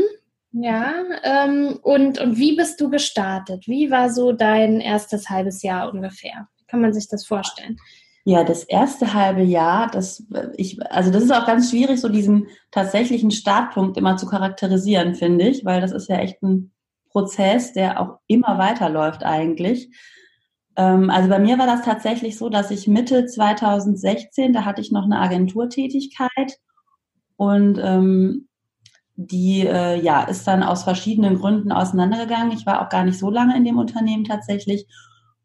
Ja, 0.54 0.94
ähm, 1.24 1.80
und, 1.82 2.20
und 2.20 2.38
wie 2.38 2.56
bist 2.56 2.80
du 2.80 2.90
gestartet? 2.90 3.68
Wie 3.68 3.90
war 3.90 4.12
so 4.12 4.32
dein 4.32 4.82
erstes 4.82 5.30
halbes 5.30 5.64
Jahr 5.64 5.92
ungefähr? 5.92 6.48
Wie 6.58 6.66
kann 6.66 6.80
man 6.80 6.94
sich 6.94 7.08
das 7.10 7.26
vorstellen? 7.26 7.78
Ja, 8.24 8.44
das 8.44 8.64
erste 8.64 9.14
halbe 9.14 9.42
Jahr, 9.42 9.90
das 9.92 10.24
ich, 10.56 10.80
also 10.90 11.12
das 11.12 11.24
ist 11.24 11.32
auch 11.32 11.46
ganz 11.46 11.72
schwierig, 11.72 12.00
so 12.00 12.08
diesen 12.08 12.48
tatsächlichen 12.72 13.32
Startpunkt 13.32 13.98
immer 13.98 14.16
zu 14.16 14.28
charakterisieren, 14.28 15.16
finde 15.16 15.48
ich, 15.48 15.66
weil 15.66 15.82
das 15.82 15.92
ist 15.92 16.08
ja 16.08 16.18
echt 16.18 16.42
ein 16.44 16.72
Prozess, 17.10 17.74
der 17.74 18.00
auch 18.00 18.20
immer 18.28 18.58
weiterläuft 18.60 19.24
eigentlich. 19.24 19.90
Ähm, 20.76 21.10
also 21.10 21.30
bei 21.30 21.40
mir 21.40 21.58
war 21.58 21.66
das 21.66 21.82
tatsächlich 21.82 22.38
so, 22.38 22.50
dass 22.50 22.72
ich 22.72 22.88
Mitte 22.88 23.26
2016, 23.26 24.54
da 24.54 24.66
hatte 24.66 24.82
ich 24.82 24.92
noch 24.92 25.04
eine 25.04 25.20
Agenturtätigkeit 25.20 26.60
und 27.38 27.80
ähm, 27.84 28.48
die 29.16 29.66
äh, 29.66 30.00
ja 30.02 30.24
ist 30.24 30.48
dann 30.48 30.64
aus 30.64 30.84
verschiedenen 30.84 31.40
Gründen 31.40 31.72
auseinandergegangen. 31.72 32.52
Ich 32.52 32.66
war 32.66 32.82
auch 32.82 32.90
gar 32.90 33.04
nicht 33.04 33.20
so 33.20 33.30
lange 33.30 33.56
in 33.56 33.64
dem 33.64 33.78
Unternehmen 33.78 34.24
tatsächlich 34.24 34.88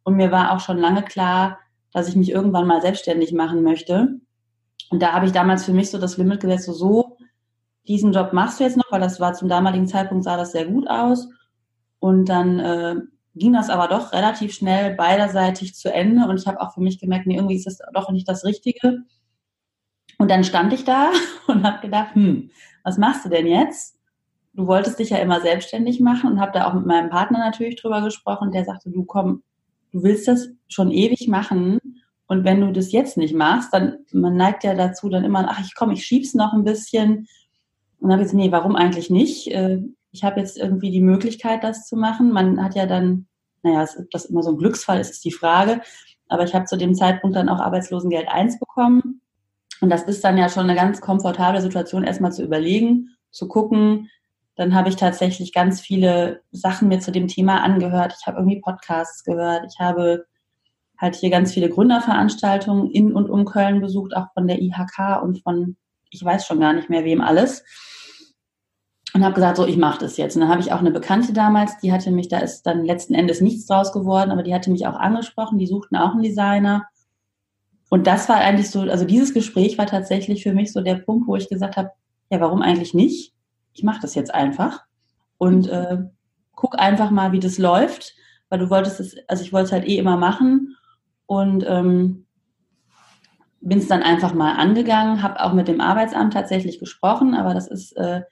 und 0.05 0.17
mir 0.17 0.31
war 0.33 0.53
auch 0.53 0.61
schon 0.61 0.79
lange 0.79 1.03
klar, 1.03 1.59
dass 1.93 2.09
ich 2.09 2.17
mich 2.17 2.31
irgendwann 2.31 2.67
mal 2.67 2.81
selbstständig 2.81 3.33
machen 3.33 3.63
möchte. 3.63 4.19
Und 4.91 5.03
da 5.03 5.13
habe 5.13 5.27
ich 5.27 5.33
damals 5.33 5.65
für 5.65 5.73
mich 5.73 5.91
so 5.91 5.99
das 5.99 6.17
Limit 6.17 6.41
gesetzt, 6.41 6.65
so, 6.65 6.73
so 6.73 7.19
diesen 7.87 8.13
Job 8.13 8.33
machst 8.33 8.61
du 8.61 8.65
jetzt 8.65 8.77
noch, 8.77 8.91
weil 8.91 9.01
das 9.01 9.21
war 9.21 9.35
zum 9.35 9.49
damaligen 9.49 9.87
Zeitpunkt 9.87 10.25
sah 10.25 10.37
das 10.37 10.53
sehr 10.53 10.67
gut 10.67 10.89
aus. 10.89 11.29
Und 11.99 12.27
dann 12.27 12.59
äh, 12.59 12.97
ging 13.35 13.53
das 13.53 13.71
aber 13.71 13.89
doch 13.89 14.13
relativ 14.13 14.55
schnell 14.55 14.95
beiderseitig 14.95 15.75
zu 15.75 15.93
Ende 15.93 16.27
und 16.27 16.39
ich 16.39 16.47
habe 16.47 16.61
auch 16.61 16.75
für 16.75 16.81
mich 16.81 17.01
gemerkt, 17.01 17.27
nee, 17.27 17.37
irgendwie 17.37 17.57
ist 17.57 17.67
das 17.67 17.79
doch 17.93 18.11
nicht 18.11 18.29
das 18.29 18.45
Richtige. 18.45 19.05
Und 20.19 20.31
dann 20.31 20.45
stand 20.45 20.73
ich 20.73 20.85
da 20.85 21.11
und 21.47 21.65
habe 21.65 21.81
gedacht, 21.81 22.15
hm, 22.15 22.51
was 22.85 22.99
machst 22.99 23.25
du 23.25 23.29
denn 23.29 23.47
jetzt? 23.47 23.97
Du 24.55 24.67
wolltest 24.67 24.99
dich 24.99 25.11
ja 25.11 25.19
immer 25.19 25.41
selbstständig 25.41 26.01
machen 26.01 26.31
und 26.31 26.41
habe 26.41 26.53
da 26.53 26.69
auch 26.69 26.75
mit 26.75 26.87
meinem 26.87 27.11
Partner 27.11 27.39
natürlich 27.39 27.77
drüber 27.77 28.03
gesprochen. 28.03 28.51
Der 28.51 28.65
sagte, 28.65 28.91
du 28.91 29.05
komm, 29.05 29.43
du 29.93 30.03
willst 30.03 30.27
das 30.27 30.49
schon 30.69 30.91
ewig 30.91 31.29
machen 31.29 31.79
und 32.29 32.45
wenn 32.45 32.61
du 32.61 32.73
das 32.73 32.93
jetzt 32.93 33.17
nicht 33.17 33.35
machst, 33.35 33.73
dann 33.73 33.99
man 34.13 34.37
neigt 34.37 34.63
ja 34.63 34.75
dazu 34.75 35.09
dann 35.09 35.25
immer, 35.25 35.47
ach 35.49 35.61
ich 35.61 35.75
komm, 35.75 35.91
ich 35.91 36.05
schieb's 36.05 36.35
noch 36.35 36.53
ein 36.53 36.65
bisschen. 36.65 37.27
Und 38.01 38.13
habe 38.13 38.23
ich 38.23 38.27
gesagt, 38.27 38.43
nee, 38.43 38.53
warum 38.53 38.77
eigentlich 38.77 39.11
nicht? 39.11 39.51
Äh, 39.51 39.81
ich 40.13 40.25
habe 40.25 40.41
jetzt 40.41 40.59
irgendwie 40.59 40.91
die 40.91 41.01
Möglichkeit, 41.01 41.65
das 41.65 41.87
zu 41.87 41.97
machen. 41.97 42.31
Man 42.31 42.63
hat 42.63 42.75
ja 42.75 42.87
dann, 42.87 43.27
naja, 43.63 43.87
ob 43.99 44.11
das 44.11 44.27
immer 44.27 44.43
so 44.43 44.51
ein 44.51 44.59
Glücksfall 44.59 45.01
ist, 45.01 45.11
ist 45.11 45.25
die 45.25 45.33
Frage. 45.33 45.81
Aber 46.29 46.45
ich 46.45 46.55
habe 46.55 46.67
zu 46.67 46.77
dem 46.77 46.95
Zeitpunkt 46.95 47.35
dann 47.35 47.49
auch 47.49 47.61
Arbeitslosengeld 47.61 48.29
1 48.29 48.59
bekommen 48.59 49.23
und 49.81 49.91
das 49.91 50.03
ist 50.05 50.25
dann 50.25 50.39
ja 50.39 50.49
schon 50.49 50.65
eine 50.65 50.75
ganz 50.75 51.01
komfortable 51.01 51.61
Situation, 51.61 52.05
erstmal 52.05 52.33
zu 52.33 52.43
überlegen, 52.43 53.17
zu 53.31 53.49
gucken. 53.49 54.11
Dann 54.57 54.75
habe 54.75 54.89
ich 54.89 54.97
tatsächlich 54.97 55.53
ganz 55.53 55.81
viele 55.81 56.43
Sachen 56.51 56.89
mir 56.89 57.01
zu 57.01 57.13
dem 57.13 57.29
Thema 57.29 57.63
angehört. 57.63 58.17
Ich 58.19 58.27
habe 58.27 58.39
irgendwie 58.39 58.61
Podcasts 58.61 59.23
gehört. 59.23 59.65
Ich 59.73 59.79
habe 59.79 60.27
halt 60.99 61.15
hier 61.15 61.31
ganz 61.31 61.53
viele 61.53 61.69
Gründerveranstaltungen 61.69 62.91
in 62.91 63.13
und 63.13 63.31
um 63.31 63.45
Köln 63.45 63.81
besucht, 63.81 64.17
auch 64.17 64.33
von 64.35 64.49
der 64.49 64.61
IHK 64.61 65.23
und 65.23 65.43
von, 65.43 65.77
ich 66.11 66.25
weiß 66.25 66.45
schon 66.45 66.59
gar 66.61 66.73
nicht 66.73 66.91
mehr 66.91 67.05
wem 67.05 67.21
alles. 67.21 67.63
Und 69.15 69.25
habe 69.25 69.35
gesagt, 69.35 69.57
so, 69.57 69.67
ich 69.67 69.77
mache 69.77 70.01
das 70.01 70.17
jetzt. 70.17 70.35
Und 70.35 70.43
dann 70.43 70.51
habe 70.51 70.61
ich 70.61 70.73
auch 70.73 70.81
eine 70.81 70.91
Bekannte 70.91 71.33
damals, 71.33 71.79
die 71.79 71.93
hatte 71.93 72.11
mich, 72.11 72.29
da 72.29 72.39
ist 72.39 72.63
dann 72.63 72.85
letzten 72.85 73.15
Endes 73.15 73.41
nichts 73.41 73.67
draus 73.67 73.93
geworden, 73.93 74.31
aber 74.31 74.43
die 74.43 74.53
hatte 74.53 74.71
mich 74.71 74.87
auch 74.87 74.97
angesprochen, 74.97 75.59
die 75.59 75.67
suchten 75.67 75.97
auch 75.97 76.13
einen 76.13 76.23
Designer. 76.23 76.89
Und 77.91 78.07
das 78.07 78.29
war 78.29 78.37
eigentlich 78.37 78.71
so, 78.71 78.81
also 78.83 79.05
dieses 79.05 79.33
Gespräch 79.33 79.79
war 79.79 79.87
tatsächlich 79.87 80.43
für 80.43 80.53
mich 80.53 80.73
so 80.73 80.81
der 80.81 80.97
Punkt, 80.97 81.27
wo 81.27 81.37
ich 81.37 81.49
gesagt 81.49 81.77
habe, 81.77 81.91
ja, 82.31 82.41
warum 82.41 82.63
eigentlich 82.63 82.95
nicht? 82.95 83.33
Ich 83.73 83.83
mache 83.83 84.01
das 84.03 84.15
jetzt 84.15 84.35
einfach 84.35 84.85
und 85.39 85.69
äh, 85.69 85.99
guck 86.55 86.79
einfach 86.79 87.11
mal, 87.11 87.33
wie 87.33 87.41
das 87.41 87.59
läuft, 87.59 88.15
weil 88.49 88.59
du 88.59 88.71
wolltest 88.71 89.01
es, 89.01 89.17
also 89.29 89.43
ich 89.43 89.53
wollte 89.53 89.67
es 89.67 89.73
halt 89.73 89.87
eh 89.87 89.97
immer 89.97 90.17
machen 90.17 90.77
und 91.27 91.65
ähm, 91.67 92.27
bin 93.61 93.79
es 93.79 93.89
dann 93.89 94.03
einfach 94.03 94.35
mal 94.35 94.55
angegangen, 94.55 95.23
habe 95.23 95.43
auch 95.43 95.53
mit 95.53 95.69
dem 95.69 95.81
Arbeitsamt 95.81 96.33
tatsächlich 96.33 96.79
gesprochen, 96.79 97.35
aber 97.35 97.55
das 97.55 97.69
ist 97.69 97.93
äh, 97.97 98.23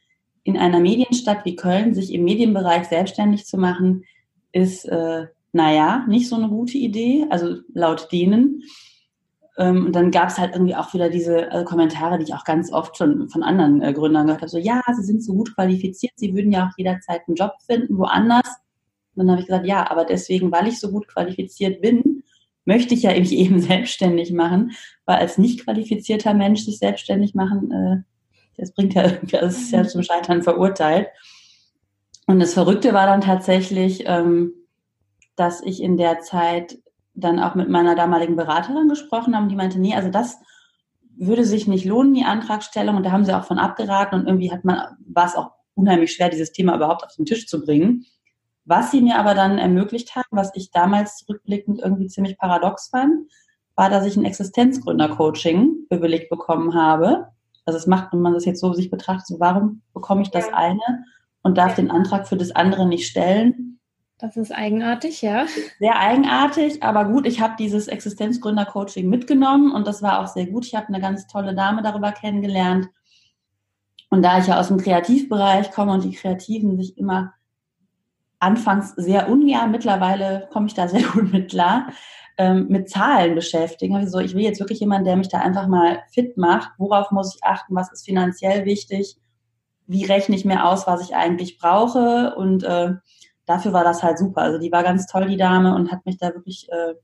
in 0.42 0.56
einer 0.56 0.80
Medienstadt 0.80 1.44
wie 1.44 1.56
Köln, 1.56 1.94
sich 1.94 2.12
im 2.12 2.24
Medienbereich 2.24 2.86
selbstständig 2.86 3.46
zu 3.46 3.58
machen, 3.58 4.04
ist, 4.52 4.84
äh, 4.84 5.26
naja, 5.52 6.04
nicht 6.06 6.28
so 6.28 6.36
eine 6.36 6.48
gute 6.48 6.78
Idee, 6.78 7.26
also 7.30 7.56
laut 7.74 8.12
denen. 8.12 8.62
Ähm, 9.58 9.86
und 9.86 9.92
dann 9.96 10.10
gab 10.10 10.28
es 10.28 10.38
halt 10.38 10.54
irgendwie 10.54 10.74
auch 10.74 10.92
wieder 10.92 11.08
diese 11.08 11.50
äh, 11.50 11.64
Kommentare, 11.64 12.18
die 12.18 12.24
ich 12.24 12.34
auch 12.34 12.44
ganz 12.44 12.72
oft 12.72 12.96
schon 12.96 13.28
von 13.30 13.42
anderen 13.42 13.82
äh, 13.82 13.92
Gründern 13.92 14.26
gehört 14.26 14.42
habe. 14.42 14.50
So, 14.50 14.58
ja, 14.58 14.82
sie 14.94 15.02
sind 15.02 15.24
so 15.24 15.34
gut 15.34 15.54
qualifiziert, 15.54 16.12
sie 16.16 16.34
würden 16.34 16.52
ja 16.52 16.66
auch 16.66 16.76
jederzeit 16.76 17.22
einen 17.26 17.36
Job 17.36 17.54
finden, 17.64 17.96
woanders. 17.98 18.46
Und 19.14 19.26
dann 19.26 19.30
habe 19.30 19.40
ich 19.40 19.46
gesagt, 19.46 19.66
ja, 19.66 19.90
aber 19.90 20.04
deswegen, 20.04 20.52
weil 20.52 20.68
ich 20.68 20.78
so 20.78 20.90
gut 20.90 21.08
qualifiziert 21.08 21.80
bin, 21.80 22.22
möchte 22.66 22.94
ich 22.94 23.02
ja 23.02 23.18
mich 23.18 23.32
eben 23.36 23.60
selbstständig 23.60 24.32
machen, 24.32 24.72
weil 25.06 25.16
als 25.16 25.38
nicht 25.38 25.64
qualifizierter 25.64 26.34
Mensch 26.34 26.64
sich 26.64 26.78
selbstständig 26.78 27.34
machen, 27.34 27.70
äh, 27.70 27.96
das 28.58 28.72
bringt 28.72 28.94
ja, 28.94 29.08
das 29.32 29.56
ist 29.56 29.72
ja 29.72 29.84
zum 29.84 30.02
Scheitern 30.02 30.42
verurteilt. 30.42 31.08
Und 32.26 32.40
das 32.40 32.54
Verrückte 32.54 32.92
war 32.92 33.06
dann 33.06 33.20
tatsächlich, 33.20 34.02
ähm, 34.06 34.52
dass 35.36 35.62
ich 35.62 35.82
in 35.82 35.96
der 35.96 36.20
Zeit 36.20 36.78
dann 37.16 37.40
auch 37.40 37.54
mit 37.54 37.68
meiner 37.68 37.94
damaligen 37.94 38.36
Beraterin 38.36 38.88
gesprochen 38.88 39.34
haben, 39.34 39.48
die 39.48 39.56
meinte, 39.56 39.80
nee, 39.80 39.94
also 39.94 40.10
das 40.10 40.38
würde 41.18 41.44
sich 41.44 41.66
nicht 41.66 41.86
lohnen, 41.86 42.14
die 42.14 42.24
Antragstellung. 42.24 42.96
Und 42.96 43.06
da 43.06 43.10
haben 43.10 43.24
sie 43.24 43.36
auch 43.36 43.44
von 43.44 43.58
abgeraten 43.58 44.20
und 44.20 44.26
irgendwie 44.26 44.52
hat 44.52 44.64
man, 44.64 44.96
war 45.06 45.26
es 45.26 45.34
auch 45.34 45.52
unheimlich 45.74 46.12
schwer, 46.12 46.28
dieses 46.28 46.52
Thema 46.52 46.76
überhaupt 46.76 47.04
auf 47.04 47.14
den 47.16 47.26
Tisch 47.26 47.46
zu 47.46 47.64
bringen. 47.64 48.04
Was 48.64 48.90
sie 48.90 49.00
mir 49.00 49.18
aber 49.18 49.34
dann 49.34 49.58
ermöglicht 49.58 50.14
haben, 50.14 50.28
was 50.30 50.50
ich 50.54 50.70
damals 50.70 51.18
zurückblickend 51.18 51.80
irgendwie 51.80 52.08
ziemlich 52.08 52.36
paradox 52.36 52.88
fand, 52.88 53.30
war, 53.76 53.90
dass 53.90 54.04
ich 54.04 54.16
ein 54.16 54.24
Existenzgründer-Coaching 54.24 55.86
bewilligt 55.88 56.28
bekommen 56.28 56.74
habe. 56.74 57.28
Also 57.64 57.78
es 57.78 57.86
macht, 57.86 58.12
wenn 58.12 58.20
man 58.20 58.34
das 58.34 58.44
jetzt 58.44 58.60
so 58.60 58.72
sich 58.72 58.90
betrachtet, 58.90 59.26
so 59.26 59.40
warum 59.40 59.82
bekomme 59.94 60.22
ich 60.22 60.30
das 60.30 60.52
eine 60.52 61.04
und 61.42 61.58
darf 61.58 61.74
den 61.74 61.90
Antrag 61.90 62.26
für 62.26 62.36
das 62.36 62.50
andere 62.50 62.86
nicht 62.86 63.06
stellen? 63.06 63.65
Das 64.18 64.36
ist 64.38 64.50
eigenartig, 64.50 65.20
ja. 65.20 65.44
Sehr 65.78 65.98
eigenartig, 65.98 66.82
aber 66.82 67.04
gut, 67.04 67.26
ich 67.26 67.40
habe 67.40 67.54
dieses 67.58 67.86
Existenzgründer-Coaching 67.86 69.08
mitgenommen 69.08 69.72
und 69.72 69.86
das 69.86 70.02
war 70.02 70.20
auch 70.20 70.28
sehr 70.28 70.46
gut. 70.46 70.64
Ich 70.64 70.74
habe 70.74 70.88
eine 70.88 71.00
ganz 71.00 71.26
tolle 71.26 71.54
Dame 71.54 71.82
darüber 71.82 72.12
kennengelernt. 72.12 72.88
Und 74.08 74.22
da 74.22 74.38
ich 74.38 74.46
ja 74.46 74.58
aus 74.58 74.68
dem 74.68 74.78
Kreativbereich 74.78 75.70
komme 75.70 75.92
und 75.92 76.04
die 76.04 76.14
Kreativen 76.14 76.78
sich 76.78 76.96
immer 76.96 77.34
anfangs 78.38 78.94
sehr 78.96 79.28
ungern, 79.28 79.70
mittlerweile 79.70 80.48
komme 80.50 80.66
ich 80.66 80.74
da 80.74 80.88
sehr 80.88 81.02
gut 81.12 81.32
mit 81.32 81.50
klar, 81.50 81.88
ähm, 82.38 82.68
mit 82.68 82.88
Zahlen 82.88 83.34
beschäftigen. 83.34 83.96
Also 83.96 84.20
ich 84.20 84.34
will 84.34 84.44
jetzt 84.44 84.60
wirklich 84.60 84.80
jemanden, 84.80 85.04
der 85.04 85.16
mich 85.16 85.28
da 85.28 85.40
einfach 85.40 85.66
mal 85.66 86.02
fit 86.10 86.38
macht. 86.38 86.70
Worauf 86.78 87.10
muss 87.10 87.34
ich 87.34 87.44
achten? 87.44 87.74
Was 87.74 87.92
ist 87.92 88.06
finanziell 88.06 88.64
wichtig? 88.64 89.18
Wie 89.86 90.06
rechne 90.06 90.36
ich 90.36 90.46
mir 90.46 90.64
aus, 90.64 90.86
was 90.86 91.02
ich 91.02 91.14
eigentlich 91.14 91.58
brauche? 91.58 92.34
Und 92.36 92.64
äh, 92.64 92.94
dafür 93.46 93.72
war 93.72 93.84
das 93.84 94.02
halt 94.02 94.18
super. 94.18 94.42
Also 94.42 94.58
die 94.58 94.72
war 94.72 94.82
ganz 94.82 95.06
toll, 95.06 95.26
die 95.26 95.36
Dame, 95.36 95.74
und 95.74 95.90
hat 95.90 96.04
mich 96.04 96.18
da 96.18 96.34
wirklich 96.34 96.68
äh, 96.70 96.94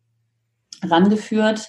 rangeführt, 0.86 1.68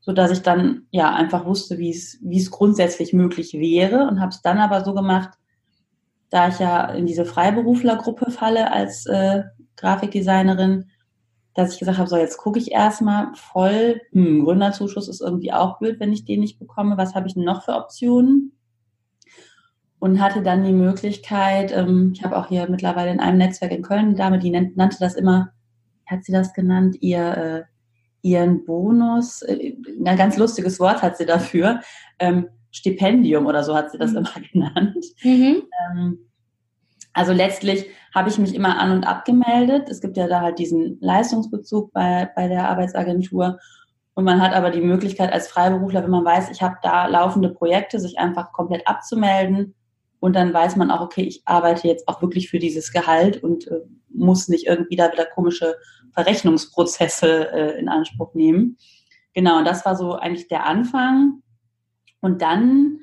so 0.00 0.12
dass 0.12 0.30
ich 0.30 0.42
dann 0.42 0.86
ja 0.90 1.14
einfach 1.14 1.44
wusste, 1.44 1.78
wie 1.78 1.90
es 1.90 2.18
wie 2.22 2.38
es 2.38 2.50
grundsätzlich 2.50 3.12
möglich 3.12 3.52
wäre 3.54 4.08
und 4.08 4.20
habe 4.20 4.30
es 4.30 4.42
dann 4.42 4.58
aber 4.58 4.84
so 4.84 4.94
gemacht, 4.94 5.30
da 6.30 6.48
ich 6.48 6.58
ja 6.58 6.86
in 6.92 7.06
diese 7.06 7.24
Freiberuflergruppe 7.24 8.30
falle 8.30 8.72
als 8.72 9.06
äh, 9.06 9.42
Grafikdesignerin, 9.76 10.90
dass 11.54 11.72
ich 11.72 11.78
gesagt 11.78 11.98
habe, 11.98 12.08
so 12.08 12.16
jetzt 12.16 12.38
gucke 12.38 12.58
ich 12.58 12.72
erstmal 12.72 13.34
voll, 13.34 14.00
hm, 14.12 14.44
Gründerzuschuss 14.44 15.08
ist 15.08 15.20
irgendwie 15.20 15.52
auch 15.52 15.78
blöd, 15.78 16.00
wenn 16.00 16.12
ich 16.12 16.24
den 16.24 16.40
nicht 16.40 16.58
bekomme. 16.58 16.96
Was 16.96 17.14
habe 17.14 17.26
ich 17.26 17.34
denn 17.34 17.44
noch 17.44 17.64
für 17.64 17.74
Optionen? 17.74 18.57
Und 20.00 20.20
hatte 20.20 20.42
dann 20.42 20.64
die 20.64 20.72
Möglichkeit, 20.72 21.72
ähm, 21.76 22.12
ich 22.14 22.22
habe 22.22 22.36
auch 22.36 22.48
hier 22.48 22.68
mittlerweile 22.68 23.10
in 23.10 23.20
einem 23.20 23.38
Netzwerk 23.38 23.72
in 23.72 23.82
Köln 23.82 24.06
eine 24.06 24.14
Dame, 24.14 24.38
die 24.38 24.50
nennt, 24.50 24.76
nannte 24.76 24.98
das 25.00 25.14
immer, 25.14 25.50
hat 26.06 26.24
sie 26.24 26.32
das 26.32 26.52
genannt, 26.54 26.96
ihr, 27.00 27.36
äh, 27.36 27.62
ihren 28.22 28.64
Bonus, 28.64 29.42
äh, 29.42 29.74
ein 30.04 30.16
ganz 30.16 30.36
lustiges 30.36 30.78
Wort 30.78 31.02
hat 31.02 31.16
sie 31.16 31.26
dafür, 31.26 31.80
ähm, 32.18 32.48
Stipendium 32.70 33.46
oder 33.46 33.64
so 33.64 33.74
hat 33.74 33.90
sie 33.90 33.98
das 33.98 34.12
mhm. 34.12 34.18
immer 34.18 34.30
genannt. 34.52 35.04
Mhm. 35.22 35.62
Ähm, 35.90 36.18
also 37.12 37.32
letztlich 37.32 37.86
habe 38.14 38.28
ich 38.28 38.38
mich 38.38 38.54
immer 38.54 38.78
an 38.78 38.92
und 38.92 39.04
abgemeldet. 39.04 39.88
Es 39.88 40.00
gibt 40.00 40.16
ja 40.16 40.28
da 40.28 40.40
halt 40.40 40.58
diesen 40.60 40.98
Leistungsbezug 41.00 41.92
bei, 41.92 42.30
bei 42.36 42.46
der 42.46 42.68
Arbeitsagentur. 42.68 43.58
Und 44.14 44.24
man 44.24 44.40
hat 44.40 44.52
aber 44.52 44.70
die 44.70 44.80
Möglichkeit 44.80 45.32
als 45.32 45.48
Freiberufler, 45.48 46.04
wenn 46.04 46.10
man 46.10 46.24
weiß, 46.24 46.50
ich 46.50 46.62
habe 46.62 46.76
da 46.82 47.06
laufende 47.06 47.48
Projekte, 47.48 47.98
sich 47.98 48.18
einfach 48.18 48.52
komplett 48.52 48.86
abzumelden 48.86 49.74
und 50.20 50.34
dann 50.34 50.52
weiß 50.52 50.76
man 50.76 50.90
auch, 50.90 51.00
okay, 51.00 51.22
ich 51.22 51.42
arbeite 51.44 51.86
jetzt 51.86 52.08
auch 52.08 52.20
wirklich 52.22 52.50
für 52.50 52.58
dieses 52.58 52.92
Gehalt 52.92 53.42
und 53.42 53.68
äh, 53.68 53.80
muss 54.08 54.48
nicht 54.48 54.66
irgendwie 54.66 54.96
da 54.96 55.12
wieder 55.12 55.26
komische 55.26 55.76
Verrechnungsprozesse 56.12 57.52
äh, 57.52 57.78
in 57.78 57.88
Anspruch 57.88 58.34
nehmen. 58.34 58.76
Genau, 59.34 59.62
das 59.62 59.84
war 59.84 59.94
so 59.96 60.14
eigentlich 60.14 60.48
der 60.48 60.66
Anfang. 60.66 61.42
Und 62.20 62.42
dann 62.42 62.98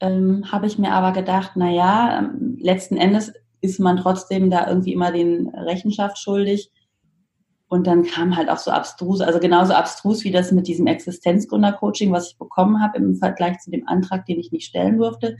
ähm, 0.00 0.50
habe 0.50 0.66
ich 0.66 0.78
mir 0.78 0.92
aber 0.92 1.12
gedacht, 1.12 1.52
na 1.56 1.70
ja, 1.70 2.18
ähm, 2.18 2.56
letzten 2.58 2.96
Endes 2.96 3.32
ist 3.60 3.80
man 3.80 3.98
trotzdem 3.98 4.50
da 4.50 4.68
irgendwie 4.68 4.92
immer 4.92 5.12
den 5.12 5.48
Rechenschaft 5.48 6.18
schuldig. 6.18 6.70
Und 7.68 7.86
dann 7.86 8.04
kam 8.04 8.36
halt 8.36 8.48
auch 8.48 8.58
so 8.58 8.70
abstrus, 8.70 9.20
also 9.20 9.40
genauso 9.40 9.74
abstrus 9.74 10.22
wie 10.24 10.30
das 10.30 10.52
mit 10.52 10.68
diesem 10.68 10.86
Existenzgründer-Coaching, 10.86 12.12
was 12.12 12.30
ich 12.30 12.38
bekommen 12.38 12.80
habe 12.80 12.98
im 12.98 13.16
Vergleich 13.16 13.58
zu 13.58 13.70
dem 13.70 13.88
Antrag, 13.88 14.24
den 14.24 14.38
ich 14.38 14.52
nicht 14.52 14.66
stellen 14.66 14.98
durfte, 14.98 15.36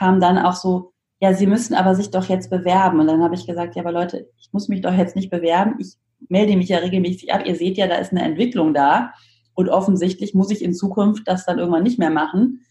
kam 0.00 0.18
dann 0.18 0.38
auch 0.38 0.54
so, 0.54 0.94
ja, 1.20 1.34
Sie 1.34 1.46
müssen 1.46 1.74
aber 1.74 1.94
sich 1.94 2.10
doch 2.10 2.24
jetzt 2.24 2.48
bewerben. 2.48 3.00
Und 3.00 3.06
dann 3.06 3.22
habe 3.22 3.34
ich 3.34 3.46
gesagt, 3.46 3.76
ja, 3.76 3.82
aber 3.82 3.92
Leute, 3.92 4.30
ich 4.38 4.48
muss 4.50 4.68
mich 4.68 4.80
doch 4.80 4.94
jetzt 4.94 5.14
nicht 5.14 5.30
bewerben. 5.30 5.74
Ich 5.78 5.96
melde 6.30 6.56
mich 6.56 6.70
ja 6.70 6.78
regelmäßig 6.78 7.34
ab. 7.34 7.42
Ihr 7.44 7.54
seht 7.54 7.76
ja, 7.76 7.86
da 7.86 7.96
ist 7.96 8.10
eine 8.10 8.22
Entwicklung 8.22 8.72
da. 8.72 9.12
Und 9.52 9.68
offensichtlich 9.68 10.32
muss 10.32 10.50
ich 10.50 10.64
in 10.64 10.72
Zukunft 10.72 11.28
das 11.28 11.44
dann 11.44 11.58
irgendwann 11.58 11.82
nicht 11.82 11.98
mehr 11.98 12.10
machen. 12.10 12.62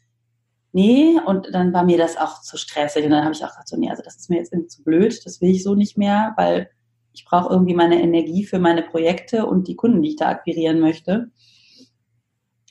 nee, 0.72 1.20
und 1.24 1.54
dann 1.54 1.72
war 1.72 1.84
mir 1.84 2.00
das 2.00 2.18
auch 2.18 2.42
zu 2.42 2.58
stressig. 2.58 3.06
Und 3.06 3.12
dann 3.12 3.24
habe 3.24 3.34
ich 3.34 3.44
auch 3.44 3.50
gesagt, 3.50 3.68
so, 3.68 3.78
nee, 3.78 3.92
also 3.92 4.02
das 4.04 4.16
ist 4.18 4.32
mir 4.32 4.38
jetzt 4.38 4.52
irgendwie 4.52 4.70
zu 4.70 4.84
blöd, 4.84 5.20
das 5.26 5.40
will 5.40 5.52
ich 5.52 5.64
so 5.64 5.76
nicht 5.76 5.98
mehr, 5.98 6.34
weil 6.36 6.72
ich 7.14 7.26
brauche 7.26 7.54
irgendwie 7.54 7.76
meine 7.76 8.02
Energie 8.02 8.44
für 8.44 8.60
meine 8.60 8.82
Projekte 8.82 9.46
und 9.46 9.68
die 9.68 9.76
Kunden, 9.76 10.02
die 10.02 10.10
ich 10.10 10.16
da 10.16 10.30
akquirieren 10.30 10.80
möchte. 10.80 11.30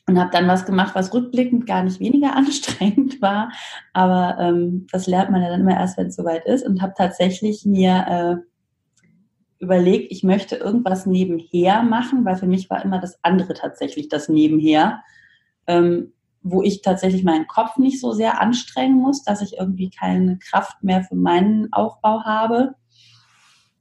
Und 0.09 0.19
habe 0.19 0.31
dann 0.33 0.49
was 0.49 0.67
gemacht, 0.67 0.95
was 0.95 1.15
rückblickend 1.15 1.67
gar 1.67 1.85
nicht 1.85 2.01
weniger 2.01 2.35
anstrengend 2.37 3.23
war. 3.23 3.53
Aber 3.93 4.37
ähm, 4.41 4.87
das 4.91 5.07
lernt 5.07 5.31
man 5.31 5.43
ja 5.43 5.51
dann 5.51 5.61
immer 5.61 5.79
erst, 5.79 5.97
wenn 5.99 6.09
es 6.09 6.17
soweit 6.17 6.45
ist. 6.47 6.67
Und 6.67 6.83
habe 6.83 6.95
tatsächlich 6.97 7.65
mir 7.65 8.41
äh, 8.41 9.63
überlegt, 9.63 10.11
ich 10.11 10.25
möchte 10.25 10.57
irgendwas 10.57 11.07
nebenher 11.07 11.83
machen, 11.83 12.25
weil 12.25 12.37
für 12.37 12.47
mich 12.47 12.69
war 12.71 12.85
immer 12.85 12.99
das 13.01 13.23
andere 13.23 13.55
tatsächlich 13.55 14.09
das 14.09 14.29
Nebenher. 14.29 15.03
Ähm, 15.67 16.13
wo 16.43 16.63
ich 16.63 16.83
tatsächlich 16.83 17.25
meinen 17.25 17.47
Kopf 17.47 17.77
nicht 17.77 18.01
so 18.01 18.13
sehr 18.13 18.41
anstrengen 18.41 18.97
muss, 18.97 19.23
dass 19.23 19.43
ich 19.43 19.59
irgendwie 19.59 19.91
keine 19.91 20.39
Kraft 20.39 20.83
mehr 20.83 21.03
für 21.03 21.17
meinen 21.17 21.73
Aufbau 21.73 22.25
habe, 22.25 22.75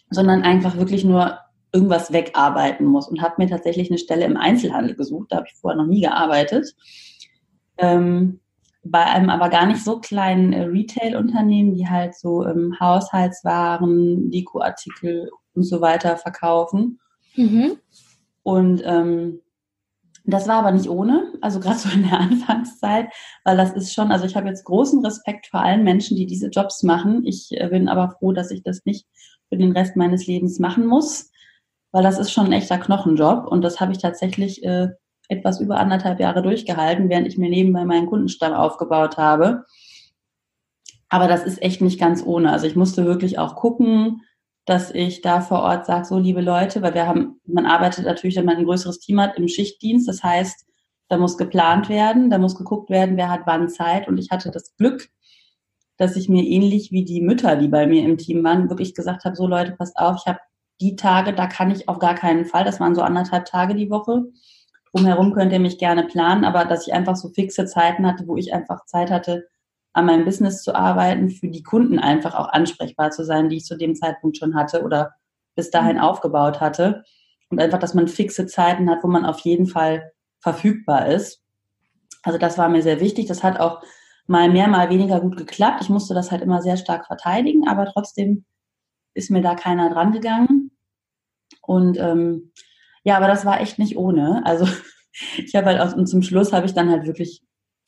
sondern 0.09 0.43
einfach 0.43 0.77
wirklich 0.77 1.03
nur 1.03 1.39
irgendwas 1.73 2.11
wegarbeiten 2.11 2.85
muss 2.85 3.07
und 3.07 3.21
habe 3.21 3.35
mir 3.37 3.49
tatsächlich 3.49 3.89
eine 3.89 3.97
Stelle 3.97 4.25
im 4.25 4.37
Einzelhandel 4.37 4.95
gesucht. 4.95 5.31
Da 5.31 5.37
habe 5.37 5.47
ich 5.47 5.57
vorher 5.59 5.81
noch 5.81 5.87
nie 5.87 6.01
gearbeitet. 6.01 6.75
Ähm, 7.77 8.39
bei 8.83 9.03
einem 9.03 9.29
aber 9.29 9.49
gar 9.49 9.65
nicht 9.65 9.83
so 9.83 9.99
kleinen 9.99 10.53
äh, 10.53 10.63
Retail-Unternehmen, 10.63 11.75
die 11.75 11.89
halt 11.89 12.15
so 12.15 12.45
ähm, 12.45 12.75
Haushaltswaren, 12.79 14.31
Dekoartikel 14.31 15.29
und 15.55 15.63
so 15.63 15.81
weiter 15.81 16.17
verkaufen. 16.17 16.99
Mhm. 17.35 17.77
Und 18.43 18.81
ähm, 18.85 19.41
das 20.25 20.47
war 20.47 20.57
aber 20.57 20.71
nicht 20.71 20.89
ohne, 20.89 21.33
also 21.41 21.59
gerade 21.59 21.77
so 21.77 21.89
in 21.89 22.03
der 22.03 22.19
Anfangszeit, 22.19 23.07
weil 23.43 23.57
das 23.57 23.73
ist 23.73 23.93
schon, 23.93 24.11
also 24.11 24.25
ich 24.25 24.35
habe 24.35 24.47
jetzt 24.47 24.65
großen 24.65 25.03
Respekt 25.03 25.47
vor 25.47 25.61
allen 25.61 25.83
Menschen, 25.83 26.17
die 26.17 26.25
diese 26.25 26.47
Jobs 26.47 26.83
machen. 26.83 27.25
Ich 27.25 27.49
äh, 27.51 27.67
bin 27.69 27.87
aber 27.87 28.11
froh, 28.11 28.33
dass 28.33 28.51
ich 28.51 28.63
das 28.63 28.85
nicht 28.85 29.05
für 29.49 29.57
den 29.57 29.71
Rest 29.71 29.95
meines 29.95 30.27
Lebens 30.27 30.59
machen 30.59 30.85
muss, 30.85 31.31
weil 31.97 32.03
das 32.03 32.19
ist 32.19 32.31
schon 32.31 32.45
ein 32.45 32.51
echter 32.51 32.77
Knochenjob 32.77 33.47
und 33.47 33.63
das 33.63 33.81
habe 33.81 33.91
ich 33.91 33.97
tatsächlich 33.97 34.63
äh, 34.63 34.89
etwas 35.29 35.59
über 35.59 35.79
anderthalb 35.79 36.19
Jahre 36.19 36.43
durchgehalten, 36.43 37.09
während 37.09 37.25
ich 37.25 37.39
mir 37.39 37.49
nebenbei 37.49 37.85
meinen 37.85 38.05
Kundenstamm 38.05 38.53
aufgebaut 38.53 39.17
habe. 39.17 39.65
Aber 41.09 41.27
das 41.27 41.43
ist 41.43 41.59
echt 41.59 41.81
nicht 41.81 41.99
ganz 41.99 42.21
ohne. 42.23 42.51
Also 42.51 42.67
ich 42.67 42.75
musste 42.75 43.05
wirklich 43.05 43.39
auch 43.39 43.55
gucken, 43.55 44.21
dass 44.65 44.91
ich 44.91 45.21
da 45.21 45.41
vor 45.41 45.61
Ort 45.61 45.87
sage, 45.87 46.05
so 46.05 46.19
liebe 46.19 46.41
Leute, 46.41 46.83
weil 46.83 46.93
wir 46.93 47.07
haben, 47.07 47.41
man 47.47 47.65
arbeitet 47.65 48.05
natürlich, 48.05 48.35
wenn 48.35 48.45
man 48.45 48.57
ein 48.57 48.65
größeres 48.65 48.99
Team 48.99 49.19
hat, 49.19 49.35
im 49.35 49.47
Schichtdienst. 49.47 50.07
Das 50.07 50.21
heißt, 50.21 50.67
da 51.09 51.17
muss 51.17 51.35
geplant 51.35 51.89
werden, 51.89 52.29
da 52.29 52.37
muss 52.37 52.55
geguckt 52.55 52.91
werden, 52.91 53.17
wer 53.17 53.31
hat 53.31 53.41
wann 53.45 53.69
Zeit. 53.69 54.07
Und 54.07 54.19
ich 54.19 54.29
hatte 54.29 54.51
das 54.51 54.75
Glück, 54.75 55.09
dass 55.97 56.15
ich 56.15 56.29
mir 56.29 56.43
ähnlich 56.43 56.91
wie 56.91 57.05
die 57.05 57.21
Mütter, 57.21 57.55
die 57.55 57.69
bei 57.69 57.87
mir 57.87 58.05
im 58.05 58.19
Team 58.19 58.43
waren, 58.43 58.69
wirklich 58.69 58.93
gesagt 58.93 59.25
habe, 59.25 59.35
so 59.35 59.47
Leute, 59.47 59.71
passt 59.71 59.97
auf, 59.97 60.17
ich 60.19 60.27
habe 60.27 60.37
die 60.81 60.95
Tage, 60.95 61.33
da 61.33 61.47
kann 61.47 61.71
ich 61.71 61.89
auf 61.89 61.99
gar 61.99 62.15
keinen 62.15 62.45
Fall, 62.45 62.63
das 62.63 62.79
waren 62.79 62.95
so 62.95 63.01
anderthalb 63.01 63.45
Tage 63.45 63.75
die 63.75 63.89
Woche. 63.89 64.25
Drumherum 64.91 65.33
könnt 65.33 65.51
ihr 65.51 65.59
mich 65.59 65.77
gerne 65.77 66.03
planen, 66.05 66.45
aber 66.45 66.65
dass 66.65 66.87
ich 66.87 66.93
einfach 66.93 67.15
so 67.15 67.29
fixe 67.29 67.65
Zeiten 67.65 68.05
hatte, 68.05 68.27
wo 68.27 68.37
ich 68.37 68.53
einfach 68.53 68.85
Zeit 68.85 69.11
hatte, 69.11 69.47
an 69.93 70.05
meinem 70.05 70.25
Business 70.25 70.61
zu 70.61 70.75
arbeiten, 70.75 71.29
für 71.29 71.47
die 71.47 71.63
Kunden 71.63 71.97
einfach 71.97 72.35
auch 72.35 72.49
ansprechbar 72.49 73.11
zu 73.11 73.25
sein, 73.25 73.49
die 73.49 73.57
ich 73.57 73.65
zu 73.65 73.77
dem 73.77 73.95
Zeitpunkt 73.95 74.37
schon 74.37 74.55
hatte 74.55 74.83
oder 74.83 75.13
bis 75.55 75.71
dahin 75.71 75.97
mhm. 75.97 76.03
aufgebaut 76.03 76.61
hatte. 76.61 77.03
Und 77.49 77.59
einfach, 77.59 77.79
dass 77.79 77.93
man 77.93 78.07
fixe 78.07 78.45
Zeiten 78.45 78.89
hat, 78.89 79.03
wo 79.03 79.07
man 79.07 79.25
auf 79.25 79.39
jeden 79.39 79.67
Fall 79.67 80.11
verfügbar 80.39 81.07
ist. 81.07 81.41
Also 82.21 82.37
das 82.37 82.57
war 82.57 82.69
mir 82.69 82.83
sehr 82.83 82.99
wichtig. 82.99 83.25
Das 83.25 83.43
hat 83.43 83.59
auch 83.59 83.81
mal 84.27 84.49
mehr, 84.49 84.67
mal 84.67 84.89
weniger 84.89 85.19
gut 85.19 85.37
geklappt. 85.37 85.81
Ich 85.81 85.89
musste 85.89 86.13
das 86.13 86.31
halt 86.31 86.41
immer 86.41 86.61
sehr 86.61 86.77
stark 86.77 87.07
verteidigen, 87.07 87.67
aber 87.67 87.85
trotzdem 87.85 88.45
ist 89.13 89.31
mir 89.31 89.41
da 89.41 89.55
keiner 89.55 89.89
dran 89.89 90.11
gegangen. 90.11 90.56
Und 91.67 91.99
ähm, 91.99 92.51
ja, 93.03 93.17
aber 93.17 93.27
das 93.27 93.45
war 93.45 93.61
echt 93.61 93.77
nicht 93.77 93.97
ohne. 93.97 94.43
Also 94.43 94.67
ich 95.37 95.55
habe 95.55 95.67
halt 95.67 95.79
aus, 95.79 95.93
und 95.93 96.07
zum 96.07 96.23
Schluss 96.23 96.51
habe 96.51 96.65
ich 96.65 96.73
dann 96.73 96.89
halt 96.89 97.05
wirklich 97.05 97.43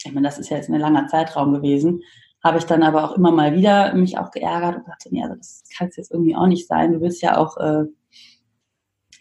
ich 0.05 0.13
meine, 0.13 0.27
das 0.27 0.39
ist 0.39 0.49
ja 0.49 0.57
jetzt 0.57 0.69
ein 0.69 0.79
langer 0.79 1.07
Zeitraum 1.07 1.53
gewesen, 1.53 2.01
habe 2.43 2.57
ich 2.57 2.63
dann 2.63 2.83
aber 2.83 3.03
auch 3.03 3.17
immer 3.17 3.31
mal 3.31 3.55
wieder 3.55 3.93
mich 3.93 4.17
auch 4.17 4.31
geärgert 4.31 4.77
und 4.77 4.87
dachte, 4.87 5.09
nee, 5.11 5.23
also 5.23 5.35
das 5.35 5.63
kann 5.77 5.89
es 5.89 5.97
jetzt 5.97 6.11
irgendwie 6.11 6.35
auch 6.35 6.47
nicht 6.47 6.67
sein. 6.67 6.93
Du 6.93 7.01
willst 7.01 7.21
ja 7.21 7.37
auch 7.37 7.57
äh, 7.57 7.83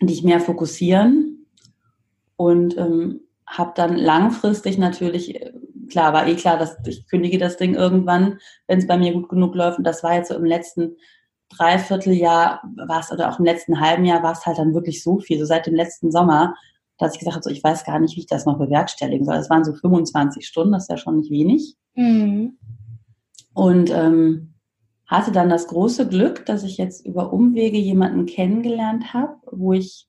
dich 0.01 0.23
mehr 0.23 0.38
fokussieren 0.38 1.47
und 2.37 2.77
ähm, 2.77 3.23
habe 3.44 3.73
dann 3.75 3.97
langfristig 3.97 4.79
natürlich, 4.79 5.35
äh, 5.35 5.53
klar, 5.88 6.12
war 6.12 6.29
eh 6.29 6.37
klar, 6.37 6.59
dass 6.59 6.77
ich 6.87 7.09
kündige 7.09 7.38
das 7.38 7.57
Ding 7.57 7.75
irgendwann, 7.75 8.38
wenn 8.68 8.79
es 8.79 8.87
bei 8.87 8.97
mir 8.97 9.12
gut 9.12 9.29
genug 9.29 9.57
läuft. 9.57 9.79
Und 9.79 9.85
das 9.85 10.05
war 10.05 10.14
jetzt 10.14 10.29
so 10.29 10.37
im 10.37 10.44
letzten 10.44 10.97
Dreivierteljahr, 11.50 12.62
war 12.87 13.00
es, 13.00 13.11
oder 13.11 13.30
auch 13.30 13.38
im 13.38 13.44
letzten 13.44 13.80
halben 13.80 14.04
Jahr 14.04 14.22
war 14.22 14.32
es 14.32 14.44
halt 14.46 14.58
dann 14.58 14.74
wirklich 14.74 15.02
so 15.02 15.18
viel. 15.18 15.38
So 15.38 15.44
seit 15.44 15.66
dem 15.66 15.74
letzten 15.74 16.11
Sommer 16.11 16.54
dass 16.98 17.14
ich 17.14 17.20
gesagt 17.20 17.37
habe, 17.37 17.44
so, 17.44 17.50
ich 17.50 17.62
weiß 17.62 17.84
gar 17.84 17.98
nicht, 18.00 18.16
wie 18.16 18.20
ich 18.20 18.26
das 18.26 18.44
noch 18.44 18.58
bewerkstelligen 18.58 19.24
soll. 19.24 19.37
Es 19.37 19.48
waren 19.48 19.64
so 19.64 19.72
25 19.72 20.46
Stunden, 20.46 20.72
das 20.72 20.84
ist 20.84 20.90
ja 20.90 20.96
schon 20.96 21.16
nicht 21.16 21.30
wenig. 21.30 21.76
Mhm. 21.94 22.58
Und 23.54 23.90
ähm, 23.90 24.54
hatte 25.06 25.32
dann 25.32 25.48
das 25.48 25.68
große 25.68 26.08
Glück, 26.08 26.44
dass 26.44 26.64
ich 26.64 26.76
jetzt 26.76 27.06
über 27.06 27.32
Umwege 27.32 27.78
jemanden 27.78 28.26
kennengelernt 28.26 29.14
habe, 29.14 29.37
wo 29.50 29.72
ich 29.72 30.06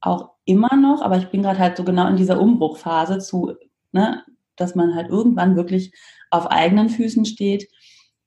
auch 0.00 0.32
immer 0.44 0.76
noch, 0.76 1.00
aber 1.00 1.16
ich 1.16 1.28
bin 1.28 1.42
gerade 1.42 1.58
halt 1.58 1.76
so 1.76 1.84
genau 1.84 2.08
in 2.08 2.16
dieser 2.16 2.40
Umbruchphase 2.40 3.18
zu, 3.20 3.54
ne, 3.92 4.22
dass 4.56 4.74
man 4.74 4.94
halt 4.94 5.08
irgendwann 5.08 5.56
wirklich 5.56 5.94
auf 6.30 6.50
eigenen 6.50 6.90
Füßen 6.90 7.24
steht. 7.24 7.68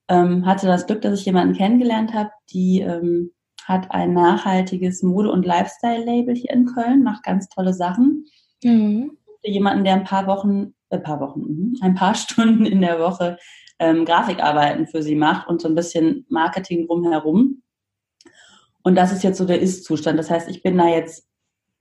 Ähm, 0.09 0.45
hatte 0.45 0.67
das 0.67 0.87
Glück, 0.87 1.01
dass 1.01 1.19
ich 1.19 1.25
jemanden 1.25 1.55
kennengelernt 1.55 2.13
habe, 2.13 2.31
die 2.51 2.81
ähm, 2.81 3.31
hat 3.65 3.91
ein 3.91 4.13
nachhaltiges 4.13 5.03
Mode- 5.03 5.31
und 5.31 5.45
Lifestyle-Label 5.45 6.35
hier 6.35 6.51
in 6.51 6.65
Köln, 6.65 7.03
macht 7.03 7.23
ganz 7.23 7.49
tolle 7.49 7.73
Sachen. 7.73 8.25
Mhm. 8.63 9.17
Jemanden, 9.43 9.83
der 9.83 9.93
ein 9.93 10.05
paar 10.05 10.27
Wochen, 10.27 10.73
ein 10.89 10.99
äh, 10.99 10.99
paar 10.99 11.19
Wochen, 11.19 11.41
mhm, 11.41 11.77
ein 11.81 11.95
paar 11.95 12.15
Stunden 12.15 12.65
in 12.65 12.81
der 12.81 12.99
Woche 12.99 13.37
ähm, 13.79 14.05
Grafikarbeiten 14.05 14.87
für 14.87 15.03
sie 15.03 15.15
macht 15.15 15.47
und 15.47 15.61
so 15.61 15.67
ein 15.67 15.75
bisschen 15.75 16.25
Marketing 16.29 16.87
drumherum. 16.87 17.61
Und 18.83 18.95
das 18.95 19.11
ist 19.11 19.23
jetzt 19.23 19.37
so 19.37 19.45
der 19.45 19.61
Ist-Zustand. 19.61 20.17
Das 20.17 20.29
heißt, 20.29 20.49
ich 20.49 20.63
bin 20.63 20.77
da 20.77 20.87
jetzt 20.87 21.27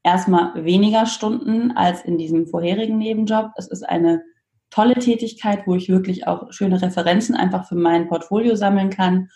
erstmal 0.02 0.64
weniger 0.64 1.06
Stunden 1.06 1.72
als 1.72 2.04
in 2.04 2.18
diesem 2.18 2.46
vorherigen 2.46 2.98
Nebenjob. 2.98 3.52
Es 3.56 3.68
ist 3.68 3.82
eine 3.82 4.22
tolle 4.70 4.94
Tätigkeit, 4.94 5.66
wo 5.66 5.74
ich 5.74 5.88
wirklich 5.88 6.26
auch 6.26 6.52
schöne 6.52 6.81
Referenzen 6.81 7.35
einfach 7.35 7.66
für 7.68 7.76
mein 7.76 8.09
Portfolio 8.09 8.57
sammeln 8.57 8.90
kann 8.90 9.29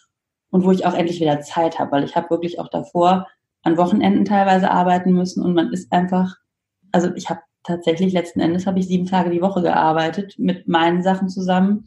und 0.50 0.64
wo 0.64 0.72
ich 0.72 0.86
auch 0.86 0.94
endlich 0.94 1.20
wieder 1.20 1.40
Zeit 1.40 1.78
habe, 1.78 1.92
weil 1.92 2.04
ich 2.04 2.16
habe 2.16 2.30
wirklich 2.30 2.58
auch 2.58 2.68
davor 2.68 3.28
an 3.62 3.76
Wochenenden 3.76 4.24
teilweise 4.24 4.70
arbeiten 4.70 5.12
müssen 5.12 5.42
und 5.42 5.54
man 5.54 5.72
ist 5.72 5.92
einfach, 5.92 6.36
also 6.92 7.14
ich 7.14 7.30
habe 7.30 7.40
tatsächlich 7.62 8.12
letzten 8.12 8.40
Endes 8.40 8.66
habe 8.66 8.78
ich 8.78 8.88
sieben 8.88 9.06
Tage 9.06 9.30
die 9.30 9.42
Woche 9.42 9.62
gearbeitet 9.62 10.34
mit 10.38 10.66
meinen 10.66 11.02
Sachen 11.02 11.28
zusammen, 11.28 11.84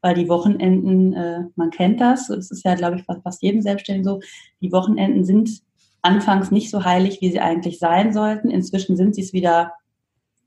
weil 0.00 0.14
die 0.14 0.28
Wochenenden, 0.28 1.12
äh, 1.12 1.40
man 1.56 1.70
kennt 1.70 2.00
das, 2.00 2.28
das 2.28 2.50
ist 2.50 2.64
ja, 2.64 2.74
glaube 2.74 2.96
ich, 2.96 3.04
fast, 3.04 3.22
fast 3.22 3.42
jedem 3.42 3.60
Selbstständigen 3.60 4.04
so, 4.04 4.20
die 4.60 4.72
Wochenenden 4.72 5.24
sind 5.24 5.60
anfangs 6.02 6.50
nicht 6.50 6.70
so 6.70 6.84
heilig, 6.84 7.20
wie 7.20 7.30
sie 7.30 7.40
eigentlich 7.40 7.78
sein 7.78 8.12
sollten. 8.12 8.50
Inzwischen 8.50 8.96
sind 8.96 9.14
sie 9.14 9.22
es 9.22 9.32
wieder 9.32 9.72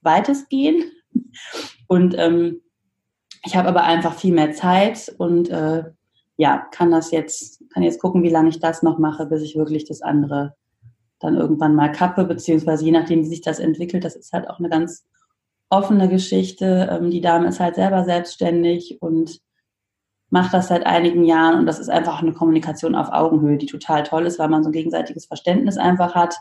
weitestgehend. 0.01 0.83
Und 1.87 2.15
ähm, 2.17 2.61
ich 3.45 3.55
habe 3.55 3.67
aber 3.67 3.83
einfach 3.83 4.13
viel 4.13 4.33
mehr 4.33 4.53
Zeit 4.53 5.13
und 5.17 5.49
äh, 5.49 5.83
ja, 6.37 6.57
kann 6.71 6.91
das 6.91 7.11
jetzt, 7.11 7.61
kann 7.73 7.83
jetzt 7.83 7.99
gucken, 7.99 8.23
wie 8.23 8.29
lange 8.29 8.49
ich 8.49 8.59
das 8.59 8.83
noch 8.83 8.97
mache, 8.97 9.25
bis 9.25 9.41
ich 9.41 9.55
wirklich 9.55 9.85
das 9.85 10.01
andere 10.01 10.55
dann 11.19 11.35
irgendwann 11.35 11.75
mal 11.75 11.91
kappe, 11.91 12.25
beziehungsweise 12.25 12.83
je 12.83 12.91
nachdem, 12.91 13.21
wie 13.21 13.27
sich 13.27 13.41
das 13.41 13.59
entwickelt, 13.59 14.03
das 14.03 14.15
ist 14.15 14.33
halt 14.33 14.49
auch 14.49 14.59
eine 14.59 14.69
ganz 14.69 15.05
offene 15.69 16.09
Geschichte. 16.09 16.89
Ähm, 16.91 17.11
die 17.11 17.21
Dame 17.21 17.47
ist 17.47 17.59
halt 17.59 17.75
selber 17.75 18.03
selbstständig 18.03 19.01
und 19.01 19.39
macht 20.29 20.53
das 20.53 20.67
seit 20.69 20.85
einigen 20.85 21.25
Jahren 21.25 21.59
und 21.59 21.65
das 21.65 21.79
ist 21.79 21.89
einfach 21.89 22.21
eine 22.21 22.33
Kommunikation 22.33 22.95
auf 22.95 23.11
Augenhöhe, 23.11 23.57
die 23.57 23.67
total 23.67 24.03
toll 24.03 24.25
ist, 24.25 24.39
weil 24.39 24.49
man 24.49 24.63
so 24.63 24.69
ein 24.69 24.73
gegenseitiges 24.73 25.27
Verständnis 25.27 25.77
einfach 25.77 26.15
hat. 26.15 26.35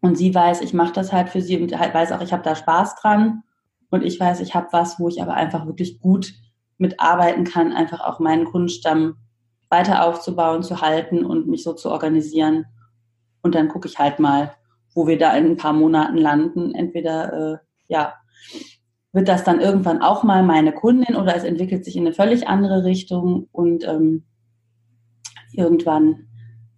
Und 0.00 0.16
sie 0.16 0.32
weiß, 0.32 0.60
ich 0.60 0.74
mache 0.74 0.92
das 0.92 1.12
halt 1.12 1.28
für 1.28 1.42
sie 1.42 1.60
und 1.60 1.76
halt 1.76 1.92
weiß 1.92 2.12
auch, 2.12 2.20
ich 2.20 2.32
habe 2.32 2.44
da 2.44 2.54
Spaß 2.54 2.94
dran 2.96 3.42
und 3.90 4.02
ich 4.02 4.18
weiß, 4.18 4.40
ich 4.40 4.54
habe 4.54 4.68
was, 4.72 4.98
wo 4.98 5.08
ich 5.08 5.22
aber 5.22 5.34
einfach 5.34 5.66
wirklich 5.66 6.00
gut 6.00 6.32
mitarbeiten 6.76 7.44
kann, 7.44 7.72
einfach 7.72 8.00
auch 8.00 8.20
meinen 8.20 8.44
Kundenstamm 8.44 9.16
weiter 9.68 10.04
aufzubauen, 10.04 10.62
zu 10.62 10.80
halten 10.80 11.24
und 11.24 11.48
mich 11.48 11.62
so 11.62 11.72
zu 11.72 11.90
organisieren. 11.90 12.66
Und 13.42 13.54
dann 13.54 13.68
gucke 13.68 13.88
ich 13.88 13.98
halt 13.98 14.18
mal, 14.18 14.54
wo 14.94 15.06
wir 15.06 15.18
da 15.18 15.36
in 15.36 15.46
ein 15.46 15.56
paar 15.56 15.72
Monaten 15.72 16.16
landen. 16.16 16.74
Entweder, 16.74 17.32
äh, 17.32 17.58
ja, 17.88 18.14
wird 19.12 19.28
das 19.28 19.44
dann 19.44 19.60
irgendwann 19.60 20.02
auch 20.02 20.22
mal 20.22 20.42
meine 20.42 20.72
Kundin 20.72 21.16
oder 21.16 21.34
es 21.34 21.44
entwickelt 21.44 21.84
sich 21.84 21.96
in 21.96 22.06
eine 22.06 22.14
völlig 22.14 22.46
andere 22.46 22.84
Richtung 22.84 23.48
und 23.52 23.86
ähm, 23.86 24.24
irgendwann 25.52 26.28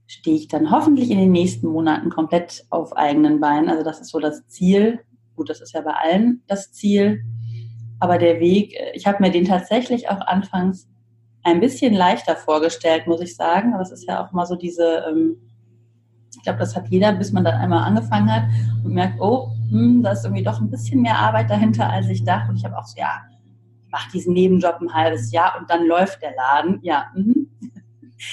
stehe 0.07 0.37
ich 0.37 0.49
dann 0.49 0.71
hoffentlich 0.71 1.11
in 1.11 1.19
den 1.19 1.33
nächsten 1.33 1.69
Monaten 1.69 2.11
komplett 2.11 2.65
auf 2.71 2.97
eigenen 2.97 3.41
Beinen. 3.41 3.69
Also 3.69 3.85
das 3.85 4.01
ist 4.01 4.11
so 4.11 4.19
das 4.19 4.47
Ziel. 4.49 5.01
Gut, 5.41 5.49
das 5.49 5.63
ist 5.63 5.73
ja 5.73 5.81
bei 5.81 5.95
allen 5.95 6.43
das 6.49 6.71
Ziel. 6.71 7.23
aber 7.99 8.19
der 8.19 8.41
Weg, 8.41 8.75
äh, 8.75 8.93
ich 8.93 9.07
habe 9.07 9.23
mir 9.23 9.31
den 9.31 9.47
tatsächlich 9.47 10.11
auch 10.11 10.21
anfangs 10.21 10.87
ein 11.45 11.61
bisschen 11.61 11.95
leichter 11.95 12.37
vorgestellt, 12.37 13.07
muss 13.07 13.23
ich 13.23 13.37
sagen. 13.37 13.73
Aber 13.73 13.81
es 13.83 13.91
ist 13.91 14.07
ja 14.07 14.23
auch 14.23 14.33
mal 14.33 14.45
so 14.45 14.55
diese, 14.55 15.03
ähm, 15.09 15.39
ich 16.37 16.43
glaube, 16.43 16.59
das 16.59 16.77
hat 16.77 16.89
jeder, 16.89 17.13
bis 17.15 17.33
man 17.33 17.43
dann 17.43 17.55
einmal 17.55 17.85
angefangen 17.85 18.31
hat 18.31 18.43
und 18.85 18.93
merkt, 18.93 19.19
oh, 19.19 19.53
hm, 19.71 20.03
da 20.03 20.13
ist 20.13 20.27
irgendwie 20.27 20.43
doch 20.43 20.61
ein 20.61 20.69
bisschen 20.69 21.01
mehr 21.01 21.17
Arbeit 21.17 21.49
dahinter, 21.49 21.89
als 21.89 22.09
ich 22.09 22.23
dachte. 22.23 22.51
Und 22.51 22.57
ich 22.59 22.65
habe 22.67 22.77
auch 22.77 22.85
so, 22.85 23.01
ja, 23.01 23.23
ich 23.87 23.91
mache 23.91 24.11
diesen 24.13 24.35
Nebenjob 24.35 24.79
ein 24.83 24.93
halbes 24.93 25.33
Jahr 25.33 25.57
und 25.59 25.71
dann 25.71 25.87
läuft 25.87 26.21
der 26.21 26.35
Laden. 26.37 26.81
Ja, 26.83 27.07
mh. 27.15 27.33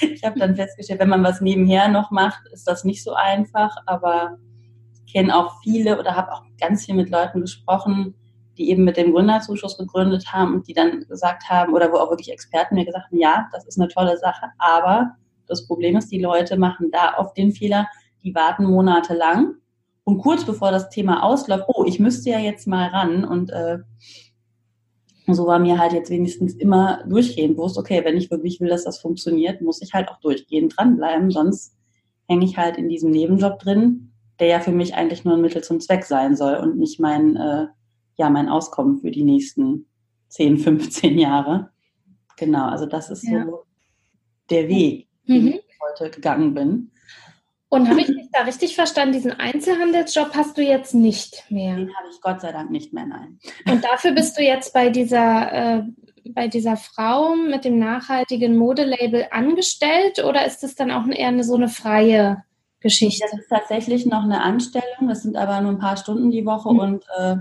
ich 0.12 0.22
habe 0.24 0.38
dann 0.38 0.56
festgestellt, 0.56 1.00
wenn 1.00 1.08
man 1.08 1.24
was 1.24 1.40
nebenher 1.40 1.88
noch 1.88 2.10
macht, 2.10 2.42
ist 2.52 2.68
das 2.68 2.84
nicht 2.84 3.02
so 3.02 3.14
einfach. 3.14 3.74
Aber 3.86 4.36
kenne 5.10 5.36
auch 5.36 5.60
viele 5.62 5.98
oder 5.98 6.16
habe 6.16 6.32
auch 6.32 6.42
ganz 6.60 6.86
viel 6.86 6.94
mit 6.94 7.10
Leuten 7.10 7.40
gesprochen, 7.40 8.14
die 8.56 8.70
eben 8.70 8.84
mit 8.84 8.96
dem 8.96 9.12
Gründerzuschuss 9.12 9.78
gegründet 9.78 10.32
haben 10.32 10.54
und 10.54 10.68
die 10.68 10.74
dann 10.74 11.06
gesagt 11.08 11.48
haben, 11.48 11.72
oder 11.74 11.92
wo 11.92 11.96
auch 11.96 12.10
wirklich 12.10 12.32
Experten 12.32 12.74
mir 12.74 12.84
gesagt 12.84 13.06
haben, 13.06 13.18
ja, 13.18 13.48
das 13.52 13.64
ist 13.66 13.80
eine 13.80 13.88
tolle 13.88 14.18
Sache, 14.18 14.46
aber 14.58 15.12
das 15.46 15.66
Problem 15.66 15.96
ist, 15.96 16.10
die 16.10 16.20
Leute 16.20 16.58
machen 16.58 16.90
da 16.92 17.16
oft 17.16 17.36
den 17.36 17.52
Fehler, 17.52 17.86
die 18.22 18.34
warten 18.34 18.64
monatelang 18.64 19.54
und 20.04 20.18
kurz 20.18 20.44
bevor 20.44 20.70
das 20.70 20.90
Thema 20.90 21.22
ausläuft, 21.22 21.64
oh, 21.68 21.84
ich 21.86 22.00
müsste 22.00 22.30
ja 22.30 22.38
jetzt 22.38 22.66
mal 22.66 22.88
ran 22.88 23.24
und 23.24 23.50
äh, 23.50 23.78
so 25.26 25.46
war 25.46 25.58
mir 25.58 25.78
halt 25.78 25.92
jetzt 25.92 26.10
wenigstens 26.10 26.54
immer 26.54 27.04
durchgehend 27.06 27.56
bewusst, 27.56 27.78
okay, 27.78 28.04
wenn 28.04 28.16
ich 28.16 28.30
wirklich 28.30 28.60
will, 28.60 28.68
dass 28.68 28.84
das 28.84 28.98
funktioniert, 28.98 29.60
muss 29.60 29.82
ich 29.82 29.92
halt 29.92 30.08
auch 30.08 30.18
durchgehend 30.20 30.74
dranbleiben, 30.76 31.30
sonst 31.30 31.76
hänge 32.26 32.44
ich 32.44 32.56
halt 32.56 32.76
in 32.76 32.88
diesem 32.88 33.10
Nebenjob 33.10 33.58
drin, 33.58 34.07
der 34.40 34.48
ja 34.48 34.60
für 34.60 34.72
mich 34.72 34.94
eigentlich 34.94 35.24
nur 35.24 35.34
ein 35.34 35.40
Mittel 35.40 35.62
zum 35.62 35.80
Zweck 35.80 36.04
sein 36.04 36.36
soll 36.36 36.56
und 36.56 36.78
nicht 36.78 37.00
mein 37.00 37.36
äh, 37.36 37.66
ja 38.16 38.30
mein 38.30 38.48
Auskommen 38.48 39.00
für 39.00 39.10
die 39.10 39.24
nächsten 39.24 39.86
10, 40.28 40.58
15 40.58 41.18
Jahre. 41.18 41.70
Genau, 42.36 42.68
also 42.68 42.86
das 42.86 43.10
ist 43.10 43.24
ja. 43.24 43.44
so 43.44 43.64
der 44.50 44.68
Weg, 44.68 45.08
mhm. 45.24 45.46
den 45.46 45.54
ich 45.54 45.80
heute 45.80 46.10
gegangen 46.10 46.54
bin. 46.54 46.90
Und 47.70 47.88
habe 47.88 48.00
ich 48.00 48.06
dich 48.06 48.28
da 48.32 48.42
richtig 48.42 48.74
verstanden, 48.74 49.12
diesen 49.12 49.32
Einzelhandelsjob 49.32 50.34
hast 50.34 50.56
du 50.56 50.62
jetzt 50.62 50.94
nicht 50.94 51.44
mehr? 51.50 51.76
Den 51.76 51.94
habe 51.94 52.08
ich 52.10 52.20
Gott 52.22 52.40
sei 52.40 52.50
Dank 52.50 52.70
nicht 52.70 52.94
mehr, 52.94 53.04
nein. 53.04 53.38
Und 53.70 53.84
dafür 53.84 54.12
bist 54.12 54.38
du 54.38 54.42
jetzt 54.42 54.72
bei 54.72 54.88
dieser, 54.88 55.52
äh, 55.52 55.82
bei 56.30 56.48
dieser 56.48 56.78
Frau 56.78 57.34
mit 57.34 57.66
dem 57.66 57.78
nachhaltigen 57.78 58.56
Modelabel 58.56 59.26
angestellt 59.30 60.24
oder 60.24 60.46
ist 60.46 60.64
es 60.64 60.76
dann 60.76 60.90
auch 60.90 61.06
eher 61.08 61.28
eine, 61.28 61.44
so 61.44 61.56
eine 61.56 61.68
freie 61.68 62.42
Geschichte? 62.80 63.26
Das 63.30 63.40
ist 63.40 63.48
tatsächlich 63.48 64.06
noch 64.06 64.22
eine 64.22 64.42
Anstellung, 64.42 65.08
das 65.08 65.22
sind 65.22 65.36
aber 65.36 65.60
nur 65.60 65.72
ein 65.72 65.78
paar 65.78 65.96
Stunden 65.96 66.30
die 66.30 66.46
Woche 66.46 66.72
mhm. 66.72 66.78
und 66.78 67.04
äh, 67.18 67.36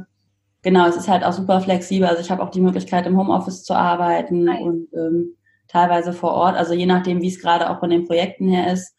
genau, 0.62 0.88
es 0.88 0.96
ist 0.96 1.08
halt 1.08 1.24
auch 1.24 1.34
super 1.34 1.62
flexibel. 1.62 2.08
Also 2.08 2.22
ich 2.22 2.32
habe 2.32 2.44
auch 2.44 2.50
die 2.50 2.62
Möglichkeit, 2.62 3.06
im 3.06 3.18
Homeoffice 3.18 3.64
zu 3.64 3.74
arbeiten 3.74 4.46
Nein. 4.46 4.64
und 4.64 4.88
ähm, 4.94 5.36
teilweise 5.68 6.14
vor 6.14 6.32
Ort. 6.32 6.56
Also 6.56 6.74
je 6.74 6.86
nachdem, 6.86 7.22
wie 7.22 7.28
es 7.28 7.40
gerade 7.40 7.70
auch 7.70 7.80
von 7.80 7.90
den 7.90 8.06
Projekten 8.06 8.48
her 8.48 8.72
ist. 8.72 8.94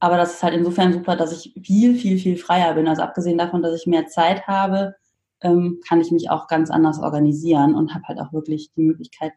Aber 0.00 0.16
das 0.16 0.34
ist 0.34 0.42
halt 0.42 0.54
insofern 0.54 0.92
super, 0.92 1.14
dass 1.14 1.32
ich 1.32 1.54
viel, 1.64 1.94
viel, 1.94 2.18
viel 2.18 2.36
freier 2.36 2.74
bin. 2.74 2.88
Also 2.88 3.02
abgesehen 3.02 3.38
davon, 3.38 3.62
dass 3.62 3.80
ich 3.80 3.86
mehr 3.86 4.08
Zeit 4.08 4.46
habe, 4.48 4.96
ähm, 5.42 5.80
kann 5.86 6.00
ich 6.00 6.10
mich 6.10 6.30
auch 6.30 6.48
ganz 6.48 6.70
anders 6.70 6.98
organisieren 6.98 7.74
und 7.74 7.94
habe 7.94 8.04
halt 8.08 8.18
auch 8.18 8.32
wirklich 8.32 8.72
die 8.74 8.82
Möglichkeit, 8.82 9.32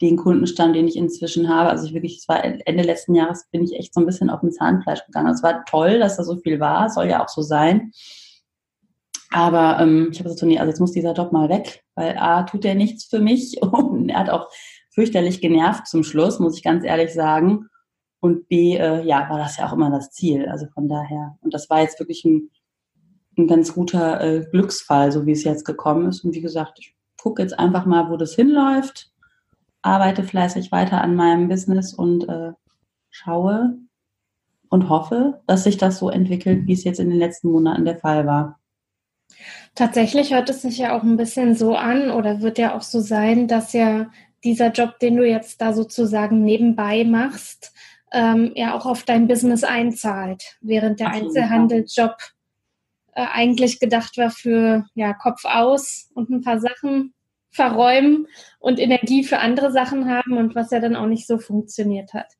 den 0.00 0.16
Kundenstand, 0.16 0.76
den 0.76 0.86
ich 0.86 0.96
inzwischen 0.96 1.48
habe. 1.48 1.70
Also 1.70 1.86
ich 1.86 1.94
wirklich, 1.94 2.18
es 2.18 2.28
war 2.28 2.44
Ende 2.44 2.82
letzten 2.82 3.14
Jahres 3.14 3.46
bin 3.50 3.64
ich 3.64 3.74
echt 3.74 3.94
so 3.94 4.00
ein 4.00 4.06
bisschen 4.06 4.30
auf 4.30 4.40
den 4.40 4.52
Zahnfleisch 4.52 5.04
gegangen. 5.06 5.32
Es 5.32 5.42
war 5.42 5.64
toll, 5.64 5.98
dass 5.98 6.16
da 6.16 6.24
so 6.24 6.36
viel 6.36 6.60
war, 6.60 6.88
soll 6.90 7.08
ja 7.08 7.22
auch 7.22 7.28
so 7.28 7.42
sein. 7.42 7.92
Aber 9.30 9.78
ähm, 9.80 10.08
ich 10.10 10.18
habe 10.20 10.30
gesagt, 10.30 10.42
nee, 10.44 10.58
also 10.58 10.70
jetzt 10.70 10.80
muss 10.80 10.92
dieser 10.92 11.12
Job 11.12 11.32
mal 11.32 11.48
weg, 11.48 11.84
weil 11.94 12.16
A, 12.16 12.44
tut 12.44 12.64
er 12.64 12.74
nichts 12.74 13.04
für 13.04 13.18
mich 13.18 13.60
und 13.62 14.08
er 14.08 14.20
hat 14.20 14.30
auch 14.30 14.48
fürchterlich 14.90 15.40
genervt 15.40 15.86
zum 15.86 16.02
Schluss, 16.02 16.38
muss 16.38 16.56
ich 16.56 16.62
ganz 16.62 16.84
ehrlich 16.84 17.12
sagen. 17.12 17.66
Und 18.20 18.48
B, 18.48 18.76
äh, 18.76 19.04
ja, 19.04 19.28
war 19.30 19.38
das 19.38 19.58
ja 19.58 19.68
auch 19.68 19.72
immer 19.72 19.90
das 19.90 20.10
Ziel. 20.10 20.48
Also 20.48 20.66
von 20.74 20.88
daher, 20.88 21.36
und 21.40 21.54
das 21.54 21.70
war 21.70 21.82
jetzt 21.82 22.00
wirklich 22.00 22.24
ein, 22.24 22.50
ein 23.36 23.46
ganz 23.46 23.72
guter 23.72 24.20
äh, 24.20 24.46
Glücksfall, 24.50 25.12
so 25.12 25.24
wie 25.26 25.32
es 25.32 25.44
jetzt 25.44 25.64
gekommen 25.64 26.08
ist. 26.08 26.24
Und 26.24 26.34
wie 26.34 26.40
gesagt, 26.40 26.78
ich 26.80 26.96
gucke 27.20 27.42
jetzt 27.42 27.56
einfach 27.58 27.86
mal, 27.86 28.10
wo 28.10 28.16
das 28.16 28.34
hinläuft, 28.34 29.12
arbeite 29.82 30.22
fleißig 30.22 30.72
weiter 30.72 31.00
an 31.00 31.14
meinem 31.14 31.48
Business 31.48 31.94
und 31.94 32.28
äh, 32.28 32.52
schaue 33.10 33.78
und 34.68 34.88
hoffe, 34.88 35.40
dass 35.46 35.64
sich 35.64 35.76
das 35.76 35.98
so 35.98 36.10
entwickelt, 36.10 36.66
wie 36.66 36.72
es 36.72 36.84
jetzt 36.84 37.00
in 37.00 37.10
den 37.10 37.18
letzten 37.18 37.50
Monaten 37.50 37.84
der 37.84 37.96
Fall 37.96 38.26
war. 38.26 38.58
Tatsächlich 39.74 40.32
hört 40.32 40.50
es 40.50 40.62
sich 40.62 40.78
ja 40.78 40.96
auch 40.96 41.02
ein 41.02 41.16
bisschen 41.16 41.54
so 41.54 41.74
an 41.74 42.10
oder 42.10 42.40
wird 42.40 42.58
ja 42.58 42.76
auch 42.76 42.82
so 42.82 43.00
sein, 43.00 43.46
dass 43.46 43.72
ja 43.72 44.10
dieser 44.44 44.70
Job, 44.72 44.98
den 44.98 45.16
du 45.16 45.26
jetzt 45.26 45.60
da 45.60 45.72
sozusagen 45.72 46.44
nebenbei 46.44 47.04
machst, 47.04 47.72
ähm, 48.12 48.52
ja 48.54 48.74
auch 48.74 48.86
auf 48.86 49.04
dein 49.04 49.28
Business 49.28 49.64
einzahlt, 49.64 50.56
während 50.60 51.00
der 51.00 51.10
Einzelhandelsjob 51.10 52.16
äh, 53.12 53.26
eigentlich 53.32 53.80
gedacht 53.80 54.16
war 54.16 54.30
für 54.30 54.86
ja, 54.94 55.12
Kopf 55.12 55.44
aus 55.44 56.10
und 56.14 56.30
ein 56.30 56.42
paar 56.42 56.60
Sachen 56.60 57.14
verräumen 57.50 58.26
und 58.58 58.78
Energie 58.78 59.24
für 59.24 59.38
andere 59.38 59.72
Sachen 59.72 60.08
haben 60.08 60.36
und 60.36 60.54
was 60.54 60.70
ja 60.70 60.80
dann 60.80 60.96
auch 60.96 61.06
nicht 61.06 61.26
so 61.26 61.38
funktioniert 61.38 62.14
hat. 62.14 62.32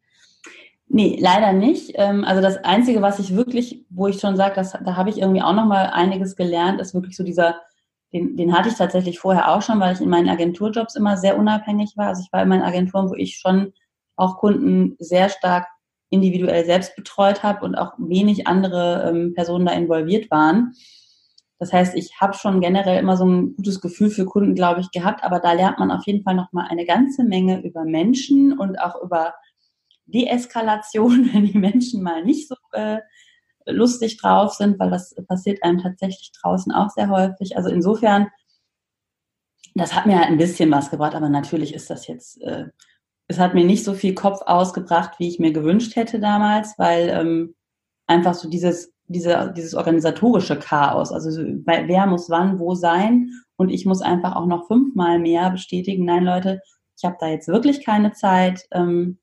Nee, 0.91 1.19
leider 1.21 1.53
nicht. 1.53 1.93
Ähm, 1.95 2.25
also 2.25 2.41
das 2.41 2.65
Einzige, 2.65 3.03
was 3.03 3.19
ich 3.19 3.37
wirklich, 3.37 3.85
wo 3.91 4.07
ich 4.07 4.21
schon 4.21 4.37
sage, 4.37 4.55
da 4.85 4.97
habe 4.97 5.11
ich 5.11 5.19
irgendwie 5.19 5.43
auch 5.43 5.53
noch 5.53 5.67
mal 5.67 5.91
einiges 5.91 6.35
gelernt, 6.35 6.81
ist 6.81 6.95
wirklich 6.95 7.17
so 7.17 7.25
dieser, 7.25 7.61
den, 8.13 8.37
den 8.37 8.57
hatte 8.57 8.71
ich 8.71 8.77
tatsächlich 8.77 9.19
vorher 9.19 9.51
auch 9.51 9.61
schon, 9.61 9.81
weil 9.81 9.95
ich 9.95 10.01
in 10.01 10.09
meinen 10.09 10.31
Agenturjobs 10.31 10.97
immer 10.97 11.19
sehr 11.19 11.39
unabhängig 11.39 11.93
war. 11.97 12.09
Also 12.09 12.23
ich 12.25 12.33
war 12.33 12.43
in 12.43 12.49
meinen 12.49 12.63
Agenturen, 12.63 13.11
wo 13.11 13.15
ich 13.15 13.37
schon 13.37 13.75
auch 14.17 14.39
Kunden 14.39 14.97
sehr 14.99 15.29
stark 15.29 15.67
individuell 16.11 16.65
selbst 16.65 16.97
betreut 16.97 17.43
habe 17.43 17.67
und 17.67 17.75
auch 17.75 17.93
wenig 17.99 18.47
andere 18.47 19.11
ähm, 19.11 19.35
Personen 19.35 19.67
da 19.67 19.73
involviert 19.73 20.31
waren. 20.31 20.73
Das 21.59 21.73
heißt, 21.73 21.97
ich 21.97 22.21
habe 22.21 22.35
schon 22.35 22.61
generell 22.61 22.99
immer 22.99 23.17
so 23.17 23.25
ein 23.25 23.57
gutes 23.57 23.81
Gefühl 23.81 24.11
für 24.11 24.25
Kunden, 24.25 24.55
glaube 24.55 24.81
ich, 24.81 24.91
gehabt, 24.93 25.25
aber 25.25 25.41
da 25.41 25.53
lernt 25.53 25.79
man 25.79 25.91
auf 25.91 26.07
jeden 26.07 26.23
Fall 26.23 26.35
noch 26.35 26.53
mal 26.53 26.67
eine 26.69 26.87
ganze 26.87 27.25
Menge 27.25 27.63
über 27.65 27.85
Menschen 27.85 28.57
und 28.57 28.81
auch 28.81 29.03
über 29.03 29.35
Deeskalation, 30.07 31.31
wenn 31.33 31.47
die 31.47 31.59
Menschen 31.59 32.03
mal 32.03 32.25
nicht 32.25 32.49
so 32.49 32.55
äh, 32.73 33.01
lustig 33.67 34.19
drauf 34.19 34.55
sind, 34.55 34.79
weil 34.79 34.91
das 34.91 35.15
passiert 35.27 35.63
einem 35.63 35.79
tatsächlich 35.79 36.33
draußen 36.41 36.73
auch 36.73 36.91
sehr 36.91 37.11
häufig. 37.11 37.57
Also 37.57 37.71
insofern, 37.71 38.29
das 39.75 39.95
hat 39.95 40.07
mir 40.07 40.19
halt 40.19 40.29
ein 40.29 40.39
bisschen 40.39 40.71
was 40.71 40.91
gebracht, 40.91 41.15
aber 41.15 41.29
natürlich 41.29 41.75
ist 41.75 41.91
das 41.91 42.07
jetzt, 42.07 42.41
äh, 42.43 42.67
es 43.27 43.39
hat 43.39 43.55
mir 43.55 43.65
nicht 43.65 43.85
so 43.85 43.95
viel 43.95 44.15
Kopf 44.15 44.41
ausgebracht, 44.43 45.19
wie 45.19 45.29
ich 45.29 45.39
mir 45.39 45.53
gewünscht 45.53 45.97
hätte 45.97 46.19
damals, 46.21 46.79
weil 46.79 47.09
ähm, 47.11 47.55
einfach 48.07 48.35
so 48.35 48.49
dieses, 48.49 48.93
diese, 49.09 49.53
dieses 49.57 49.75
organisatorische 49.75 50.59
Chaos, 50.59 51.13
also 51.13 51.31
wer 51.65 52.07
muss 52.07 52.31
wann 52.31 52.59
wo 52.59 52.75
sein 52.75 53.31
und 53.57 53.71
ich 53.71 53.87
muss 53.87 54.03
einfach 54.03 54.37
auch 54.37 54.47
noch 54.47 54.67
fünfmal 54.67 55.19
mehr 55.19 55.51
bestätigen, 55.51 56.05
nein 56.05 56.25
Leute, 56.25 56.61
ich 56.97 57.05
habe 57.05 57.17
da 57.19 57.29
jetzt 57.29 57.49
wirklich 57.49 57.85
keine 57.85 58.13
Zeit. 58.13 58.67
Ähm, 58.73 59.19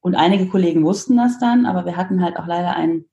und 0.00 0.16
einige 0.16 0.48
Kollegen 0.48 0.84
wussten 0.84 1.16
das 1.16 1.38
dann, 1.38 1.64
aber 1.64 1.86
wir 1.86 1.96
hatten 1.96 2.22
halt 2.22 2.36
auch 2.36 2.46
leider 2.46 2.76
einen 2.76 3.06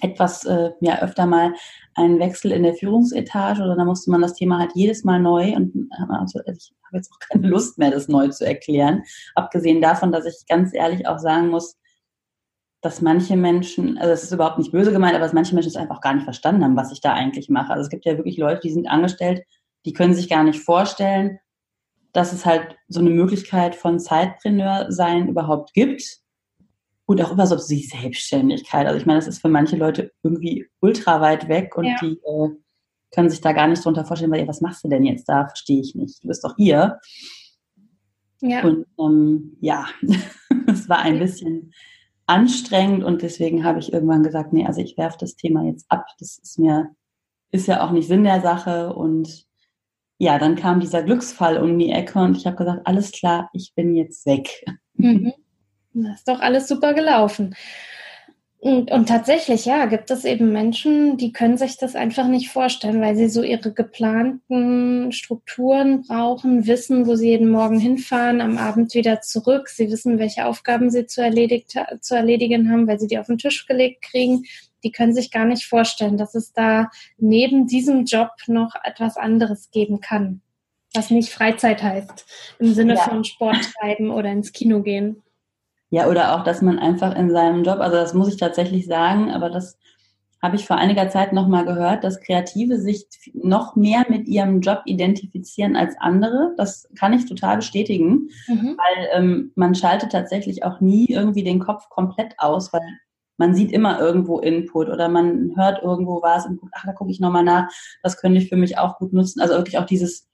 etwas, 0.00 0.44
äh, 0.44 0.70
ja, 0.80 1.00
öfter 1.02 1.26
mal 1.26 1.54
einen 1.94 2.18
Wechsel 2.18 2.52
in 2.52 2.62
der 2.62 2.74
Führungsetage 2.74 3.62
oder 3.62 3.76
da 3.76 3.84
musste 3.84 4.10
man 4.10 4.22
das 4.22 4.34
Thema 4.34 4.58
halt 4.58 4.72
jedes 4.74 5.04
Mal 5.04 5.20
neu 5.20 5.54
und 5.54 5.88
also 6.08 6.40
ich 6.46 6.72
habe 6.84 6.96
jetzt 6.96 7.12
auch 7.12 7.18
keine 7.28 7.48
Lust 7.48 7.78
mehr, 7.78 7.90
das 7.90 8.08
neu 8.08 8.28
zu 8.28 8.46
erklären. 8.46 9.02
Abgesehen 9.34 9.80
davon, 9.80 10.10
dass 10.10 10.24
ich 10.24 10.46
ganz 10.48 10.74
ehrlich 10.74 11.06
auch 11.06 11.18
sagen 11.18 11.48
muss, 11.48 11.76
dass 12.80 13.02
manche 13.02 13.36
Menschen, 13.36 13.98
also 13.98 14.12
es 14.12 14.22
ist 14.22 14.32
überhaupt 14.32 14.58
nicht 14.58 14.72
böse 14.72 14.92
gemeint, 14.92 15.14
aber 15.14 15.24
dass 15.24 15.34
manche 15.34 15.54
Menschen 15.54 15.68
es 15.68 15.76
einfach 15.76 16.00
gar 16.00 16.14
nicht 16.14 16.24
verstanden 16.24 16.64
haben, 16.64 16.76
was 16.76 16.92
ich 16.92 17.00
da 17.00 17.12
eigentlich 17.12 17.48
mache. 17.48 17.72
Also 17.72 17.82
es 17.82 17.90
gibt 17.90 18.06
ja 18.06 18.16
wirklich 18.16 18.38
Leute, 18.38 18.60
die 18.62 18.72
sind 18.72 18.88
angestellt, 18.88 19.42
die 19.84 19.92
können 19.92 20.14
sich 20.14 20.28
gar 20.28 20.44
nicht 20.44 20.60
vorstellen, 20.60 21.38
dass 22.12 22.32
es 22.32 22.46
halt 22.46 22.76
so 22.88 23.00
eine 23.00 23.10
Möglichkeit 23.10 23.74
von 23.74 23.98
Zeitpreneur 23.98 24.86
sein 24.90 25.28
überhaupt 25.28 25.74
gibt. 25.74 26.20
Und 27.06 27.20
auch 27.22 27.32
immer 27.32 27.46
so 27.46 27.56
die 27.56 27.82
Selbstständigkeit. 27.82 28.86
Also 28.86 28.96
ich 28.96 29.04
meine, 29.04 29.18
das 29.18 29.26
ist 29.26 29.40
für 29.40 29.48
manche 29.48 29.74
Leute 29.76 30.12
irgendwie 30.22 30.68
ultra 30.78 31.20
weit 31.20 31.48
weg 31.48 31.76
und 31.76 31.84
ja. 31.84 31.96
die 32.00 32.12
äh, 32.12 32.48
können 33.12 33.28
sich 33.28 33.40
da 33.40 33.52
gar 33.52 33.66
nicht 33.66 33.84
drunter 33.84 34.04
vorstellen, 34.04 34.30
weil, 34.30 34.46
was 34.46 34.60
machst 34.60 34.84
du 34.84 34.88
denn 34.88 35.04
jetzt 35.04 35.28
da? 35.28 35.46
Verstehe 35.48 35.80
ich 35.80 35.96
nicht. 35.96 36.22
Du 36.22 36.28
bist 36.28 36.44
doch 36.44 36.54
hier. 36.56 37.00
Ja. 38.40 38.62
Und 38.62 38.86
ähm, 38.98 39.56
ja, 39.60 39.86
es 40.68 40.88
war 40.88 41.00
ein 41.00 41.18
bisschen 41.18 41.72
anstrengend 42.30 43.02
und 43.02 43.22
deswegen 43.22 43.64
habe 43.64 43.80
ich 43.80 43.92
irgendwann 43.92 44.22
gesagt, 44.22 44.52
nee, 44.52 44.64
also 44.64 44.80
ich 44.80 44.96
werfe 44.96 45.18
das 45.18 45.34
Thema 45.34 45.64
jetzt 45.64 45.84
ab. 45.88 46.06
Das 46.20 46.38
ist 46.38 46.58
mir, 46.58 46.90
ist 47.50 47.66
ja 47.66 47.84
auch 47.84 47.90
nicht 47.90 48.06
Sinn 48.06 48.22
der 48.22 48.40
Sache 48.40 48.94
und 48.94 49.46
ja, 50.18 50.38
dann 50.38 50.54
kam 50.54 50.80
dieser 50.80 51.02
Glücksfall 51.02 51.58
um 51.58 51.78
die 51.78 51.90
Ecke 51.90 52.18
und 52.20 52.36
ich 52.36 52.46
habe 52.46 52.56
gesagt, 52.56 52.86
alles 52.86 53.10
klar, 53.10 53.50
ich 53.52 53.72
bin 53.74 53.96
jetzt 53.96 54.26
weg. 54.26 54.64
Mhm. 54.94 55.32
Das 55.92 56.18
ist 56.18 56.28
doch 56.28 56.40
alles 56.40 56.68
super 56.68 56.94
gelaufen. 56.94 57.56
Und, 58.62 58.90
und, 58.90 59.08
tatsächlich, 59.08 59.64
ja, 59.64 59.86
gibt 59.86 60.10
es 60.10 60.26
eben 60.26 60.52
Menschen, 60.52 61.16
die 61.16 61.32
können 61.32 61.56
sich 61.56 61.78
das 61.78 61.96
einfach 61.96 62.28
nicht 62.28 62.50
vorstellen, 62.50 63.00
weil 63.00 63.16
sie 63.16 63.30
so 63.30 63.42
ihre 63.42 63.72
geplanten 63.72 65.12
Strukturen 65.12 66.02
brauchen, 66.02 66.66
wissen, 66.66 67.06
wo 67.06 67.16
sie 67.16 67.30
jeden 67.30 67.50
Morgen 67.50 67.80
hinfahren, 67.80 68.42
am 68.42 68.58
Abend 68.58 68.92
wieder 68.92 69.22
zurück. 69.22 69.70
Sie 69.70 69.90
wissen, 69.90 70.18
welche 70.18 70.44
Aufgaben 70.44 70.90
sie 70.90 71.06
zu, 71.06 71.22
erledigt, 71.22 71.74
zu 72.02 72.14
erledigen 72.14 72.70
haben, 72.70 72.86
weil 72.86 73.00
sie 73.00 73.06
die 73.06 73.18
auf 73.18 73.28
den 73.28 73.38
Tisch 73.38 73.66
gelegt 73.66 74.02
kriegen. 74.02 74.44
Die 74.84 74.92
können 74.92 75.14
sich 75.14 75.30
gar 75.30 75.46
nicht 75.46 75.64
vorstellen, 75.64 76.18
dass 76.18 76.34
es 76.34 76.52
da 76.52 76.90
neben 77.16 77.66
diesem 77.66 78.04
Job 78.04 78.30
noch 78.46 78.74
etwas 78.84 79.16
anderes 79.16 79.70
geben 79.70 80.00
kann, 80.00 80.42
was 80.92 81.10
nicht 81.10 81.30
Freizeit 81.30 81.82
heißt, 81.82 82.26
im 82.58 82.74
Sinne 82.74 82.96
ja. 82.96 83.00
von 83.00 83.24
Sport 83.24 83.72
treiben 83.80 84.10
oder 84.10 84.30
ins 84.30 84.52
Kino 84.52 84.82
gehen. 84.82 85.22
Ja, 85.90 86.08
oder 86.08 86.34
auch, 86.34 86.44
dass 86.44 86.62
man 86.62 86.78
einfach 86.78 87.16
in 87.16 87.30
seinem 87.30 87.64
Job, 87.64 87.80
also 87.80 87.96
das 87.96 88.14
muss 88.14 88.28
ich 88.28 88.36
tatsächlich 88.36 88.86
sagen, 88.86 89.30
aber 89.30 89.50
das 89.50 89.76
habe 90.42 90.56
ich 90.56 90.66
vor 90.66 90.76
einiger 90.76 91.08
Zeit 91.10 91.32
nochmal 91.32 91.66
gehört, 91.66 92.02
dass 92.02 92.20
Kreative 92.20 92.78
sich 92.78 93.06
noch 93.34 93.76
mehr 93.76 94.06
mit 94.08 94.26
ihrem 94.26 94.60
Job 94.60 94.82
identifizieren 94.86 95.76
als 95.76 95.96
andere. 95.98 96.54
Das 96.56 96.88
kann 96.98 97.12
ich 97.12 97.26
total 97.26 97.56
bestätigen, 97.56 98.28
mhm. 98.48 98.76
weil 98.78 99.08
ähm, 99.12 99.52
man 99.54 99.74
schaltet 99.74 100.12
tatsächlich 100.12 100.64
auch 100.64 100.80
nie 100.80 101.06
irgendwie 101.06 101.44
den 101.44 101.58
Kopf 101.58 101.90
komplett 101.90 102.34
aus, 102.38 102.72
weil 102.72 102.80
man 103.36 103.54
sieht 103.54 103.72
immer 103.72 104.00
irgendwo 104.00 104.38
Input 104.38 104.88
oder 104.88 105.08
man 105.08 105.52
hört 105.56 105.82
irgendwo 105.82 106.22
was 106.22 106.46
und 106.46 106.58
guckt, 106.58 106.72
ach, 106.76 106.84
da 106.86 106.92
gucke 106.92 107.10
ich 107.10 107.20
nochmal 107.20 107.44
nach, 107.44 107.68
das 108.02 108.18
könnte 108.18 108.38
ich 108.38 108.48
für 108.48 108.56
mich 108.56 108.78
auch 108.78 108.98
gut 108.98 109.12
nutzen. 109.12 109.40
Also 109.40 109.54
wirklich 109.54 109.78
auch 109.78 109.86
dieses 109.86 110.28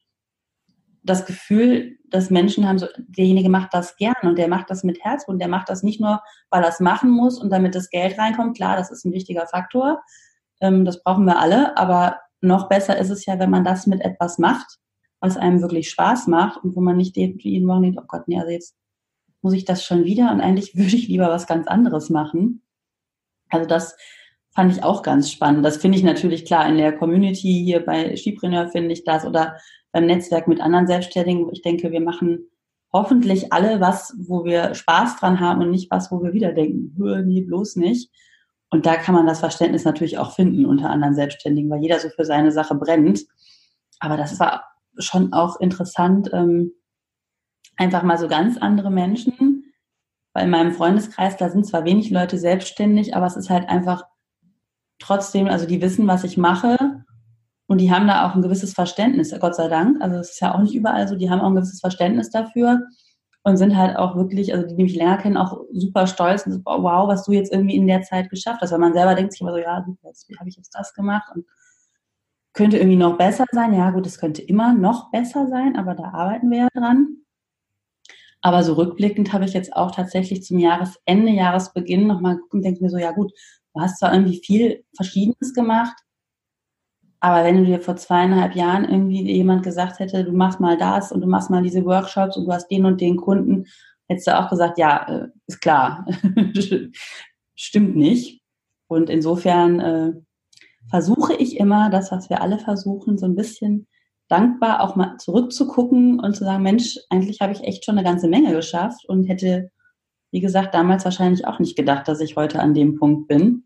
das 1.02 1.24
Gefühl, 1.24 1.95
dass 2.16 2.30
Menschen 2.30 2.66
haben, 2.66 2.78
so, 2.78 2.86
derjenige 2.96 3.48
macht 3.48 3.74
das 3.74 3.96
gern 3.96 4.14
und 4.22 4.38
der 4.38 4.48
macht 4.48 4.70
das 4.70 4.82
mit 4.82 5.04
Herz 5.04 5.24
und 5.26 5.38
der 5.38 5.48
macht 5.48 5.68
das 5.68 5.82
nicht 5.82 6.00
nur, 6.00 6.22
weil 6.50 6.62
er 6.62 6.70
es 6.70 6.80
machen 6.80 7.10
muss 7.10 7.38
und 7.38 7.50
damit 7.50 7.74
das 7.74 7.90
Geld 7.90 8.18
reinkommt. 8.18 8.56
Klar, 8.56 8.76
das 8.76 8.90
ist 8.90 9.04
ein 9.04 9.12
wichtiger 9.12 9.46
Faktor. 9.46 10.02
Ähm, 10.60 10.84
das 10.84 11.02
brauchen 11.02 11.26
wir 11.26 11.38
alle. 11.38 11.76
Aber 11.76 12.18
noch 12.40 12.68
besser 12.68 12.98
ist 12.98 13.10
es 13.10 13.26
ja, 13.26 13.38
wenn 13.38 13.50
man 13.50 13.64
das 13.64 13.86
mit 13.86 14.00
etwas 14.00 14.38
macht, 14.38 14.78
was 15.20 15.36
einem 15.36 15.60
wirklich 15.60 15.90
Spaß 15.90 16.26
macht 16.26 16.62
und 16.64 16.74
wo 16.74 16.80
man 16.80 16.96
nicht 16.96 17.16
jeden 17.16 17.66
Morgen 17.66 17.82
denkt, 17.82 17.98
oh 18.02 18.06
Gott, 18.06 18.28
nee, 18.28 18.38
also 18.38 18.50
jetzt 18.50 18.74
muss 19.42 19.54
ich 19.54 19.64
das 19.64 19.84
schon 19.84 20.04
wieder 20.04 20.32
und 20.32 20.40
eigentlich 20.40 20.74
würde 20.76 20.96
ich 20.96 21.08
lieber 21.08 21.28
was 21.28 21.46
ganz 21.46 21.66
anderes 21.66 22.10
machen. 22.10 22.62
Also 23.50 23.66
das 23.66 23.96
fand 24.54 24.72
ich 24.72 24.82
auch 24.82 25.02
ganz 25.02 25.30
spannend. 25.30 25.64
Das 25.64 25.76
finde 25.76 25.98
ich 25.98 26.04
natürlich 26.04 26.46
klar 26.46 26.66
in 26.66 26.78
der 26.78 26.96
Community 26.96 27.62
hier 27.64 27.84
bei 27.84 28.16
Skipreneur 28.16 28.68
finde 28.68 28.92
ich 28.92 29.04
das 29.04 29.26
oder 29.26 29.56
beim 29.96 30.04
Netzwerk 30.04 30.46
mit 30.46 30.60
anderen 30.60 30.86
Selbstständigen. 30.86 31.50
Ich 31.52 31.62
denke, 31.62 31.90
wir 31.90 32.02
machen 32.02 32.50
hoffentlich 32.92 33.50
alle 33.54 33.80
was, 33.80 34.14
wo 34.18 34.44
wir 34.44 34.74
Spaß 34.74 35.16
dran 35.16 35.40
haben 35.40 35.62
und 35.62 35.70
nicht 35.70 35.90
was, 35.90 36.12
wo 36.12 36.22
wir 36.22 36.34
wieder 36.34 36.52
denken, 36.52 36.94
nee, 37.24 37.40
bloß 37.40 37.76
nicht. 37.76 38.10
Und 38.68 38.84
da 38.84 38.96
kann 38.96 39.14
man 39.14 39.26
das 39.26 39.40
Verständnis 39.40 39.86
natürlich 39.86 40.18
auch 40.18 40.32
finden 40.32 40.66
unter 40.66 40.90
anderen 40.90 41.14
Selbstständigen, 41.14 41.70
weil 41.70 41.80
jeder 41.80 41.98
so 41.98 42.10
für 42.10 42.26
seine 42.26 42.52
Sache 42.52 42.74
brennt. 42.74 43.24
Aber 43.98 44.18
das 44.18 44.38
war 44.38 44.64
schon 44.98 45.32
auch 45.32 45.60
interessant, 45.60 46.28
ähm, 46.34 46.72
einfach 47.78 48.02
mal 48.02 48.18
so 48.18 48.28
ganz 48.28 48.58
andere 48.58 48.90
Menschen. 48.90 49.72
Weil 50.34 50.44
in 50.44 50.50
meinem 50.50 50.72
Freundeskreis, 50.72 51.38
da 51.38 51.48
sind 51.48 51.64
zwar 51.64 51.86
wenig 51.86 52.10
Leute 52.10 52.36
selbstständig, 52.36 53.16
aber 53.16 53.24
es 53.24 53.36
ist 53.36 53.48
halt 53.48 53.66
einfach 53.70 54.04
trotzdem, 54.98 55.46
also 55.46 55.66
die 55.66 55.80
wissen, 55.80 56.06
was 56.06 56.22
ich 56.22 56.36
mache 56.36 56.95
und 57.66 57.80
die 57.80 57.90
haben 57.90 58.06
da 58.06 58.28
auch 58.28 58.34
ein 58.34 58.42
gewisses 58.42 58.72
Verständnis, 58.74 59.34
Gott 59.40 59.56
sei 59.56 59.68
Dank. 59.68 60.00
Also 60.00 60.16
es 60.16 60.30
ist 60.30 60.40
ja 60.40 60.54
auch 60.54 60.60
nicht 60.60 60.74
überall 60.74 61.08
so, 61.08 61.16
die 61.16 61.30
haben 61.30 61.40
auch 61.40 61.48
ein 61.48 61.56
gewisses 61.56 61.80
Verständnis 61.80 62.30
dafür 62.30 62.80
und 63.42 63.56
sind 63.56 63.76
halt 63.76 63.96
auch 63.96 64.16
wirklich, 64.16 64.54
also 64.54 64.66
die, 64.66 64.76
die 64.76 64.82
mich 64.84 64.96
länger 64.96 65.18
kennen, 65.18 65.36
auch 65.36 65.60
super 65.72 66.06
stolz 66.06 66.46
und 66.46 66.52
so, 66.52 66.60
wow, 66.64 67.08
was 67.08 67.24
du 67.24 67.32
jetzt 67.32 67.52
irgendwie 67.52 67.76
in 67.76 67.86
der 67.86 68.02
Zeit 68.02 68.30
geschafft 68.30 68.60
hast. 68.60 68.72
Weil 68.72 68.78
man 68.78 68.92
selber 68.92 69.14
denkt 69.14 69.32
sich 69.32 69.40
immer 69.40 69.52
so, 69.52 69.58
ja, 69.58 69.84
jetzt, 70.04 70.28
wie 70.28 70.36
habe 70.38 70.48
ich 70.48 70.56
jetzt 70.56 70.74
das 70.74 70.94
gemacht 70.94 71.28
und 71.34 71.44
könnte 72.52 72.78
irgendwie 72.78 72.96
noch 72.96 73.18
besser 73.18 73.44
sein. 73.52 73.74
Ja, 73.74 73.90
gut, 73.90 74.06
es 74.06 74.18
könnte 74.18 74.42
immer 74.42 74.72
noch 74.72 75.10
besser 75.10 75.46
sein, 75.48 75.76
aber 75.76 75.94
da 75.94 76.04
arbeiten 76.04 76.50
wir 76.50 76.58
ja 76.58 76.68
dran. 76.72 77.18
Aber 78.40 78.62
so 78.62 78.74
rückblickend 78.74 79.32
habe 79.32 79.44
ich 79.44 79.52
jetzt 79.52 79.74
auch 79.74 79.90
tatsächlich 79.90 80.42
zum 80.42 80.58
Jahresende, 80.58 81.32
Jahresbeginn 81.32 82.06
nochmal 82.06 82.36
geguckt 82.36 82.54
und 82.54 82.62
denke 82.62 82.82
mir 82.82 82.90
so, 82.90 82.98
ja 82.98 83.12
gut, 83.12 83.32
du 83.74 83.80
hast 83.80 83.98
zwar 83.98 84.12
irgendwie 84.12 84.40
viel 84.44 84.84
Verschiedenes 84.94 85.52
gemacht, 85.52 85.96
aber 87.20 87.44
wenn 87.44 87.56
du 87.56 87.64
dir 87.64 87.80
vor 87.80 87.96
zweieinhalb 87.96 88.54
Jahren 88.54 88.84
irgendwie 88.84 89.22
jemand 89.32 89.62
gesagt 89.62 89.98
hätte, 89.98 90.24
du 90.24 90.32
machst 90.32 90.60
mal 90.60 90.76
das 90.76 91.12
und 91.12 91.20
du 91.20 91.26
machst 91.26 91.50
mal 91.50 91.62
diese 91.62 91.84
Workshops 91.84 92.36
und 92.36 92.46
du 92.46 92.52
hast 92.52 92.68
den 92.68 92.84
und 92.84 93.00
den 93.00 93.16
Kunden, 93.16 93.66
hättest 94.08 94.26
du 94.26 94.38
auch 94.38 94.50
gesagt, 94.50 94.78
ja, 94.78 95.06
äh, 95.08 95.28
ist 95.46 95.60
klar. 95.60 96.06
Stimmt 97.54 97.96
nicht. 97.96 98.42
Und 98.88 99.10
insofern 99.10 99.80
äh, 99.80 100.12
versuche 100.88 101.34
ich 101.34 101.58
immer, 101.58 101.90
das, 101.90 102.12
was 102.12 102.30
wir 102.30 102.42
alle 102.42 102.58
versuchen, 102.58 103.18
so 103.18 103.26
ein 103.26 103.34
bisschen 103.34 103.86
dankbar 104.28 104.80
auch 104.80 104.96
mal 104.96 105.16
zurückzugucken 105.18 106.20
und 106.20 106.34
zu 106.34 106.44
sagen, 106.44 106.62
Mensch, 106.62 106.98
eigentlich 107.10 107.40
habe 107.40 107.52
ich 107.52 107.62
echt 107.62 107.84
schon 107.84 107.96
eine 107.96 108.06
ganze 108.06 108.28
Menge 108.28 108.52
geschafft 108.52 109.04
und 109.08 109.24
hätte, 109.24 109.70
wie 110.32 110.40
gesagt, 110.40 110.74
damals 110.74 111.04
wahrscheinlich 111.04 111.46
auch 111.46 111.58
nicht 111.58 111.76
gedacht, 111.76 112.08
dass 112.08 112.20
ich 112.20 112.36
heute 112.36 112.60
an 112.60 112.74
dem 112.74 112.96
Punkt 112.96 113.28
bin. 113.28 113.64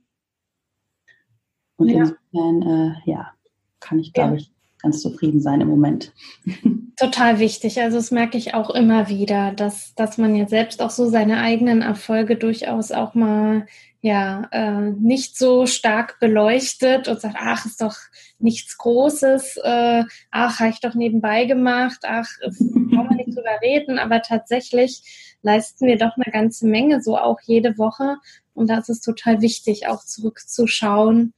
Und 1.77 1.89
ja. 1.89 2.01
insofern, 2.01 2.63
äh, 2.63 3.11
ja, 3.11 3.33
kann 3.81 3.99
ich, 3.99 4.13
glaube 4.13 4.37
ich, 4.37 4.51
ganz 4.83 5.01
zufrieden 5.01 5.41
sein 5.41 5.61
im 5.61 5.69
Moment. 5.69 6.13
Total 6.97 7.39
wichtig. 7.39 7.81
Also 7.81 7.97
das 7.97 8.11
merke 8.11 8.37
ich 8.37 8.55
auch 8.55 8.71
immer 8.71 9.09
wieder, 9.09 9.53
dass, 9.53 9.95
dass 9.95 10.19
man 10.19 10.35
ja 10.35 10.47
selbst 10.47 10.83
auch 10.83 10.91
so 10.91 11.09
seine 11.09 11.41
eigenen 11.41 11.83
Erfolge 11.83 12.37
durchaus 12.37 12.93
auch 12.93 13.15
mal 13.15 13.67
ja 14.03 14.49
äh, 14.51 14.93
nicht 14.99 15.37
so 15.37 15.67
stark 15.67 16.21
beleuchtet 16.21 17.09
und 17.09 17.21
sagt, 17.21 17.37
ach, 17.39 17.67
ist 17.67 17.83
doch 17.83 17.97
nichts 18.39 18.79
Großes, 18.79 19.59
äh, 19.63 20.05
ach, 20.31 20.61
habe 20.61 20.71
ich 20.71 20.81
doch 20.81 20.95
nebenbei 20.95 21.45
gemacht, 21.45 22.01
ach, 22.05 22.29
brauchen 22.41 23.11
wir 23.11 23.17
nicht 23.17 23.37
drüber 23.37 23.61
reden, 23.63 23.99
aber 23.99 24.23
tatsächlich 24.23 25.37
leisten 25.43 25.87
wir 25.87 25.99
doch 25.99 26.17
eine 26.17 26.33
ganze 26.33 26.67
Menge, 26.67 27.03
so 27.03 27.19
auch 27.19 27.41
jede 27.43 27.77
Woche. 27.77 28.17
Und 28.55 28.69
das 28.69 28.89
ist 28.89 29.03
total 29.03 29.43
wichtig, 29.43 29.87
auch 29.87 30.05
zurückzuschauen 30.05 31.35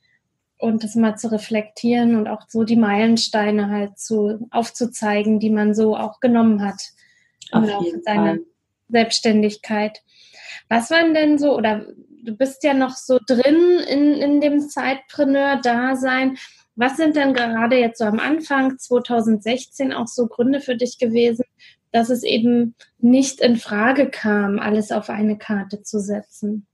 und 0.63 0.85
das 0.85 0.95
mal 0.95 1.17
zu 1.17 1.33
reflektieren 1.33 2.15
und 2.15 2.29
auch 2.29 2.43
so 2.49 2.63
die 2.63 2.77
Meilensteine 2.77 3.69
halt 3.69 3.99
zu 3.99 4.47
aufzuzeigen, 4.53 5.41
die 5.41 5.51
man 5.51 5.75
so 5.75 5.97
auch 5.97 6.21
genommen 6.21 6.65
hat 6.65 6.81
im 7.53 7.65
Laufe 7.65 8.01
seiner 8.05 8.39
Selbstständigkeit. 8.89 10.03
Was 10.69 10.89
waren 10.93 11.15
denn 11.15 11.37
so, 11.37 11.57
oder 11.57 11.85
du 12.23 12.37
bist 12.37 12.63
ja 12.63 12.75
noch 12.75 12.95
so 12.95 13.19
drin 13.27 13.81
in, 13.89 14.13
in 14.15 14.41
dem 14.41 14.61
Zeitpreneur-Dasein. 14.61 16.39
Was 16.77 16.97
sind 16.97 17.17
denn 17.17 17.35
gerade 17.35 17.77
jetzt 17.77 17.99
so 17.99 18.05
am 18.05 18.21
Anfang 18.21 18.79
2016 18.79 19.93
auch 19.93 20.07
so 20.07 20.29
Gründe 20.29 20.61
für 20.61 20.77
dich 20.77 20.97
gewesen, 20.97 21.45
dass 21.91 22.09
es 22.09 22.23
eben 22.23 22.77
nicht 22.99 23.41
in 23.41 23.57
Frage 23.57 24.09
kam, 24.09 24.61
alles 24.61 24.93
auf 24.93 25.11
eine 25.11 25.37
Karte 25.37 25.83
zu 25.83 25.99
setzen? 25.99 26.69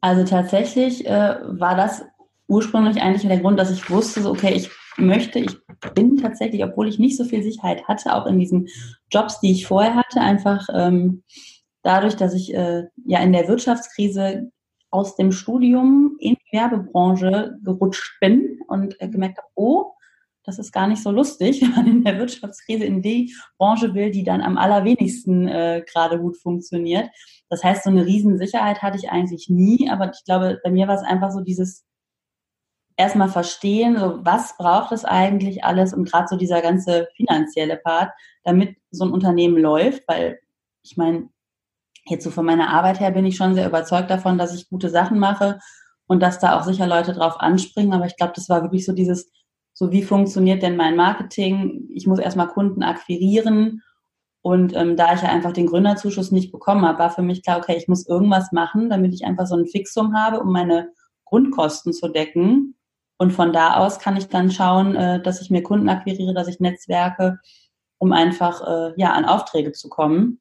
Also 0.00 0.24
tatsächlich 0.24 1.06
äh, 1.06 1.36
war 1.42 1.76
das 1.76 2.04
ursprünglich 2.48 3.00
eigentlich 3.00 3.26
der 3.28 3.38
Grund, 3.38 3.58
dass 3.58 3.70
ich 3.70 3.88
wusste, 3.90 4.22
so, 4.22 4.30
okay, 4.30 4.52
ich 4.54 4.70
möchte, 4.96 5.38
ich 5.38 5.56
bin 5.94 6.16
tatsächlich, 6.16 6.64
obwohl 6.64 6.88
ich 6.88 6.98
nicht 6.98 7.16
so 7.16 7.24
viel 7.24 7.42
Sicherheit 7.42 7.86
hatte, 7.86 8.14
auch 8.14 8.26
in 8.26 8.38
diesen 8.38 8.68
Jobs, 9.10 9.40
die 9.40 9.52
ich 9.52 9.66
vorher 9.66 9.94
hatte, 9.94 10.20
einfach 10.20 10.66
ähm, 10.74 11.22
dadurch, 11.82 12.16
dass 12.16 12.34
ich 12.34 12.52
äh, 12.54 12.84
ja 13.04 13.20
in 13.20 13.32
der 13.32 13.48
Wirtschaftskrise 13.48 14.50
aus 14.90 15.16
dem 15.16 15.32
Studium 15.32 16.16
in 16.18 16.34
die 16.34 16.56
Werbebranche 16.56 17.58
gerutscht 17.62 18.18
bin 18.20 18.58
und 18.66 19.00
äh, 19.00 19.08
gemerkt 19.08 19.38
habe, 19.38 19.48
oh, 19.54 19.92
das 20.44 20.58
ist 20.58 20.72
gar 20.72 20.86
nicht 20.86 21.02
so 21.02 21.10
lustig, 21.10 21.60
wenn 21.62 21.72
man 21.72 21.86
in 21.86 22.04
der 22.04 22.18
Wirtschaftskrise 22.18 22.84
in 22.84 23.02
die 23.02 23.34
Branche 23.58 23.94
will, 23.94 24.10
die 24.10 24.24
dann 24.24 24.40
am 24.40 24.56
allerwenigsten 24.56 25.46
äh, 25.46 25.84
gerade 25.86 26.18
gut 26.18 26.38
funktioniert. 26.38 27.10
Das 27.50 27.62
heißt, 27.62 27.84
so 27.84 27.90
eine 27.90 28.06
Riesensicherheit 28.06 28.82
hatte 28.82 28.98
ich 28.98 29.10
eigentlich 29.10 29.48
nie, 29.48 29.90
aber 29.90 30.10
ich 30.10 30.24
glaube, 30.24 30.58
bei 30.64 30.70
mir 30.70 30.88
war 30.88 30.96
es 30.96 31.02
einfach 31.02 31.30
so 31.30 31.40
dieses 31.40 31.84
erstmal 32.98 33.28
verstehen, 33.28 33.96
so 33.96 34.18
was 34.22 34.56
braucht 34.58 34.92
es 34.92 35.04
eigentlich 35.04 35.64
alles 35.64 35.94
und 35.94 36.04
gerade 36.04 36.26
so 36.28 36.36
dieser 36.36 36.60
ganze 36.60 37.08
finanzielle 37.16 37.76
Part, 37.76 38.10
damit 38.42 38.76
so 38.90 39.04
ein 39.04 39.12
Unternehmen 39.12 39.56
läuft, 39.56 40.02
weil 40.08 40.40
ich 40.82 40.96
meine, 40.96 41.28
jetzt 42.06 42.24
so 42.24 42.30
von 42.30 42.44
meiner 42.44 42.70
Arbeit 42.70 43.00
her 43.00 43.12
bin 43.12 43.24
ich 43.24 43.36
schon 43.36 43.54
sehr 43.54 43.68
überzeugt 43.68 44.10
davon, 44.10 44.36
dass 44.36 44.54
ich 44.54 44.68
gute 44.68 44.90
Sachen 44.90 45.18
mache 45.18 45.60
und 46.06 46.20
dass 46.20 46.40
da 46.40 46.58
auch 46.58 46.64
sicher 46.64 46.86
Leute 46.88 47.12
drauf 47.12 47.38
anspringen, 47.38 47.92
aber 47.92 48.06
ich 48.06 48.16
glaube, 48.16 48.32
das 48.34 48.48
war 48.48 48.62
wirklich 48.62 48.84
so 48.84 48.92
dieses, 48.92 49.30
so 49.74 49.92
wie 49.92 50.02
funktioniert 50.02 50.62
denn 50.62 50.76
mein 50.76 50.96
Marketing? 50.96 51.88
Ich 51.94 52.08
muss 52.08 52.18
erstmal 52.18 52.48
Kunden 52.48 52.82
akquirieren 52.82 53.82
und 54.42 54.74
ähm, 54.74 54.96
da 54.96 55.14
ich 55.14 55.22
ja 55.22 55.28
einfach 55.28 55.52
den 55.52 55.66
Gründerzuschuss 55.66 56.32
nicht 56.32 56.50
bekommen 56.50 56.84
habe, 56.84 56.98
war 56.98 57.10
für 57.10 57.22
mich 57.22 57.44
klar, 57.44 57.58
okay, 57.58 57.76
ich 57.76 57.86
muss 57.86 58.08
irgendwas 58.08 58.50
machen, 58.50 58.90
damit 58.90 59.14
ich 59.14 59.24
einfach 59.24 59.46
so 59.46 59.54
ein 59.54 59.66
Fixum 59.66 60.16
habe, 60.16 60.40
um 60.40 60.50
meine 60.50 60.90
Grundkosten 61.26 61.92
zu 61.92 62.08
decken 62.08 62.74
und 63.18 63.32
von 63.32 63.52
da 63.52 63.76
aus 63.76 63.98
kann 63.98 64.16
ich 64.16 64.28
dann 64.28 64.50
schauen, 64.50 64.96
äh, 64.96 65.20
dass 65.22 65.40
ich 65.40 65.50
mir 65.50 65.62
Kunden 65.62 65.88
akquiriere, 65.88 66.34
dass 66.34 66.48
ich 66.48 66.60
Netzwerke, 66.60 67.38
um 67.98 68.12
einfach 68.12 68.62
äh, 68.66 68.92
ja 68.96 69.12
an 69.12 69.24
Aufträge 69.24 69.72
zu 69.72 69.88
kommen. 69.88 70.40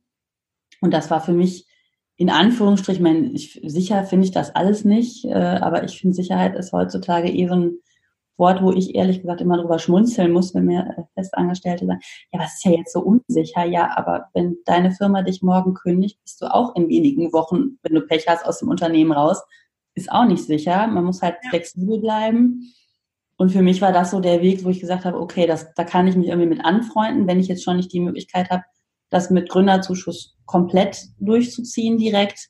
Und 0.79 0.93
das 0.93 1.09
war 1.09 1.21
für 1.21 1.33
mich 1.33 1.67
in 2.17 2.29
Anführungsstrichen, 2.31 3.03
mein, 3.03 3.35
ich, 3.35 3.61
sicher 3.63 4.03
finde 4.03 4.25
ich 4.25 4.31
das 4.31 4.55
alles 4.55 4.83
nicht, 4.83 5.25
äh, 5.25 5.33
aber 5.33 5.83
ich 5.83 5.99
finde 5.99 6.15
Sicherheit 6.15 6.55
ist 6.55 6.73
heutzutage 6.73 7.29
eh 7.29 7.47
so 7.47 7.55
ein 7.55 7.77
Wort, 8.37 8.61
wo 8.61 8.71
ich 8.71 8.95
ehrlich 8.95 9.21
gesagt 9.21 9.41
immer 9.41 9.57
drüber 9.57 9.79
schmunzeln 9.79 10.31
muss, 10.31 10.53
wenn 10.53 10.65
mir 10.65 10.95
äh, 10.97 11.03
Festangestellte 11.15 11.85
sagen, 11.85 11.99
ja, 12.31 12.39
was 12.39 12.55
ist 12.55 12.65
ja 12.65 12.71
jetzt 12.71 12.93
so 12.93 13.01
unsicher? 13.01 13.65
Ja, 13.65 13.95
aber 13.95 14.29
wenn 14.33 14.57
deine 14.65 14.91
Firma 14.91 15.21
dich 15.21 15.41
morgen 15.41 15.75
kündigt, 15.75 16.19
bist 16.23 16.41
du 16.41 16.53
auch 16.53 16.75
in 16.75 16.89
wenigen 16.89 17.33
Wochen, 17.33 17.79
wenn 17.83 17.95
du 17.95 18.01
Pech 18.01 18.27
hast, 18.27 18.45
aus 18.45 18.59
dem 18.59 18.69
Unternehmen 18.69 19.11
raus. 19.11 19.41
Ist 19.97 20.11
auch 20.11 20.25
nicht 20.25 20.43
sicher. 20.43 20.85
Man 20.85 21.05
muss 21.05 21.23
halt 21.23 21.37
ja. 21.41 21.49
flexibel 21.49 21.99
bleiben. 21.99 22.71
Und 23.35 23.51
für 23.51 23.63
mich 23.63 23.81
war 23.81 23.91
das 23.91 24.11
so 24.11 24.19
der 24.19 24.41
Weg, 24.41 24.63
wo 24.63 24.69
ich 24.69 24.79
gesagt 24.79 25.05
habe, 25.05 25.19
okay, 25.19 25.47
das, 25.47 25.73
da 25.73 25.83
kann 25.83 26.07
ich 26.07 26.15
mich 26.15 26.27
irgendwie 26.27 26.49
mit 26.49 26.63
anfreunden, 26.63 27.25
wenn 27.27 27.39
ich 27.39 27.47
jetzt 27.47 27.63
schon 27.63 27.77
nicht 27.77 27.91
die 27.91 27.99
Möglichkeit 27.99 28.51
habe, 28.51 28.63
das 29.09 29.31
mit 29.31 29.49
Gründerzuschuss 29.49 30.37
komplett 30.45 31.07
durchzuziehen 31.19 31.97
direkt, 31.97 32.49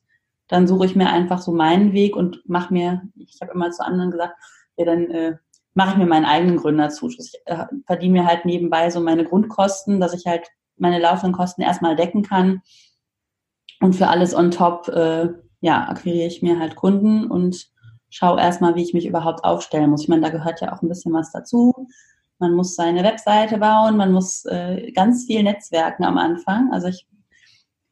dann 0.50 0.68
suche 0.68 0.86
ich 0.86 0.96
mir 0.96 1.10
einfach 1.10 1.40
so 1.40 1.54
meinen 1.54 1.94
Weg 1.94 2.18
und 2.18 2.42
mache 2.48 2.74
mir, 2.74 3.02
ich 3.16 3.40
habe 3.42 3.54
immer 3.54 3.72
zu 3.72 3.86
anderen 3.86 4.12
gesagt, 4.12 4.36
ja, 4.76 4.86
dann 4.86 5.10
äh, 5.12 5.38
mache 5.74 5.92
ich 5.92 5.98
mir 5.98 6.06
meinen 6.06 6.26
eigenen 6.26 6.58
Gründerzuschuss. 6.58 7.34
Ich 7.34 7.42
äh, 7.46 7.66
verdiene 7.86 8.20
mir 8.20 8.26
halt 8.26 8.44
nebenbei 8.44 8.90
so 8.90 9.00
meine 9.00 9.24
Grundkosten, 9.24 10.02
dass 10.02 10.14
ich 10.14 10.26
halt 10.26 10.48
meine 10.76 11.00
laufenden 11.00 11.34
Kosten 11.34 11.62
erstmal 11.62 11.96
decken 11.96 12.24
kann. 12.24 12.62
Und 13.80 13.96
für 13.96 14.08
alles 14.08 14.36
on 14.36 14.52
top, 14.52 14.90
äh, 14.90 15.30
ja, 15.62 15.88
akquiriere 15.88 16.28
ich 16.28 16.42
mir 16.42 16.60
halt 16.60 16.76
Kunden 16.76 17.28
und 17.28 17.70
schaue 18.10 18.40
erstmal, 18.40 18.76
wie 18.76 18.84
ich 18.84 18.94
mich 18.94 19.06
überhaupt 19.06 19.44
aufstellen 19.44 19.90
muss. 19.90 20.04
Ich 20.04 20.10
meine, 20.10 20.22
da 20.22 20.30
gehört 20.30 20.62
ja 20.62 20.74
auch 20.74 20.82
ein 20.82 20.90
bisschen 20.90 21.14
was 21.14 21.32
dazu. 21.32 21.88
Man 22.40 22.54
muss 22.54 22.76
seine 22.76 23.04
Webseite 23.04 23.58
bauen, 23.58 23.98
man 23.98 24.12
muss 24.12 24.46
äh, 24.46 24.92
ganz 24.92 25.26
viel 25.26 25.44
Netzwerken 25.44 26.04
am 26.04 26.18
Anfang. 26.18 26.72
Also 26.72 26.88
ich 26.88 27.08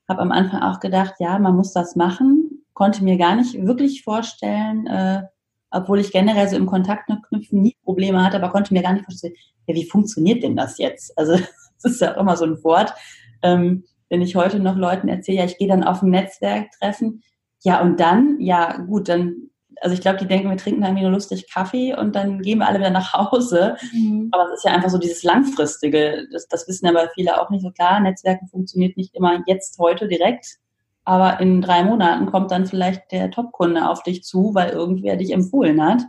habe 0.07 0.21
am 0.21 0.31
Anfang 0.31 0.61
auch 0.61 0.79
gedacht, 0.79 1.15
ja, 1.19 1.39
man 1.39 1.55
muss 1.55 1.73
das 1.73 1.95
machen, 1.95 2.63
konnte 2.73 3.03
mir 3.03 3.17
gar 3.17 3.35
nicht 3.35 3.65
wirklich 3.65 4.03
vorstellen, 4.03 4.85
äh, 4.85 5.23
obwohl 5.71 5.99
ich 5.99 6.11
generell 6.11 6.47
so 6.47 6.55
im 6.55 6.67
Kontakt 6.67 7.09
knüpfen 7.27 7.61
nie 7.61 7.75
Probleme 7.83 8.23
hatte, 8.23 8.37
aber 8.37 8.49
konnte 8.49 8.73
mir 8.73 8.83
gar 8.83 8.93
nicht 8.93 9.05
vorstellen, 9.05 9.33
ja, 9.67 9.73
wie 9.73 9.89
funktioniert 9.89 10.43
denn 10.43 10.55
das 10.55 10.77
jetzt? 10.77 11.17
Also 11.17 11.33
das 11.81 11.93
ist 11.93 12.01
ja 12.01 12.15
auch 12.15 12.21
immer 12.21 12.37
so 12.37 12.45
ein 12.45 12.63
Wort. 12.63 12.93
Ähm, 13.41 13.83
wenn 14.09 14.21
ich 14.21 14.35
heute 14.35 14.59
noch 14.59 14.75
Leuten 14.75 15.07
erzähle, 15.07 15.39
ja, 15.39 15.45
ich 15.45 15.57
gehe 15.57 15.67
dann 15.67 15.83
auf 15.83 16.03
ein 16.03 16.11
Netzwerktreffen, 16.11 17.23
ja, 17.65 17.81
und 17.81 17.99
dann, 17.99 18.39
ja, 18.39 18.77
gut, 18.77 19.09
dann, 19.09 19.49
also 19.81 19.95
ich 19.95 20.01
glaube, 20.01 20.19
die 20.19 20.27
denken, 20.27 20.51
wir 20.51 20.57
trinken 20.57 20.83
dann 20.83 20.95
wieder 20.95 21.09
lustig 21.09 21.51
Kaffee 21.51 21.95
und 21.95 22.15
dann 22.15 22.43
gehen 22.43 22.59
wir 22.59 22.67
alle 22.67 22.77
wieder 22.77 22.91
nach 22.91 23.13
Hause. 23.13 23.75
Mhm. 23.91 24.29
Aber 24.31 24.45
es 24.45 24.59
ist 24.59 24.65
ja 24.65 24.71
einfach 24.71 24.91
so 24.91 24.99
dieses 24.99 25.23
Langfristige. 25.23 26.27
Das, 26.31 26.47
das 26.47 26.67
wissen 26.67 26.85
aber 26.85 27.09
viele 27.15 27.41
auch 27.41 27.49
nicht 27.49 27.63
so 27.63 27.71
klar. 27.71 27.99
Netzwerken 27.99 28.47
funktioniert 28.47 28.97
nicht 28.97 29.15
immer 29.15 29.41
jetzt, 29.47 29.79
heute 29.79 30.07
direkt. 30.07 30.57
Aber 31.05 31.39
in 31.39 31.59
drei 31.59 31.83
Monaten 31.83 32.27
kommt 32.27 32.51
dann 32.51 32.67
vielleicht 32.67 33.11
der 33.11 33.31
Top-Kunde 33.31 33.89
auf 33.89 34.03
dich 34.03 34.23
zu, 34.23 34.53
weil 34.53 34.69
irgendwer 34.69 35.15
dich 35.15 35.33
empfohlen 35.33 35.83
hat. 35.83 36.03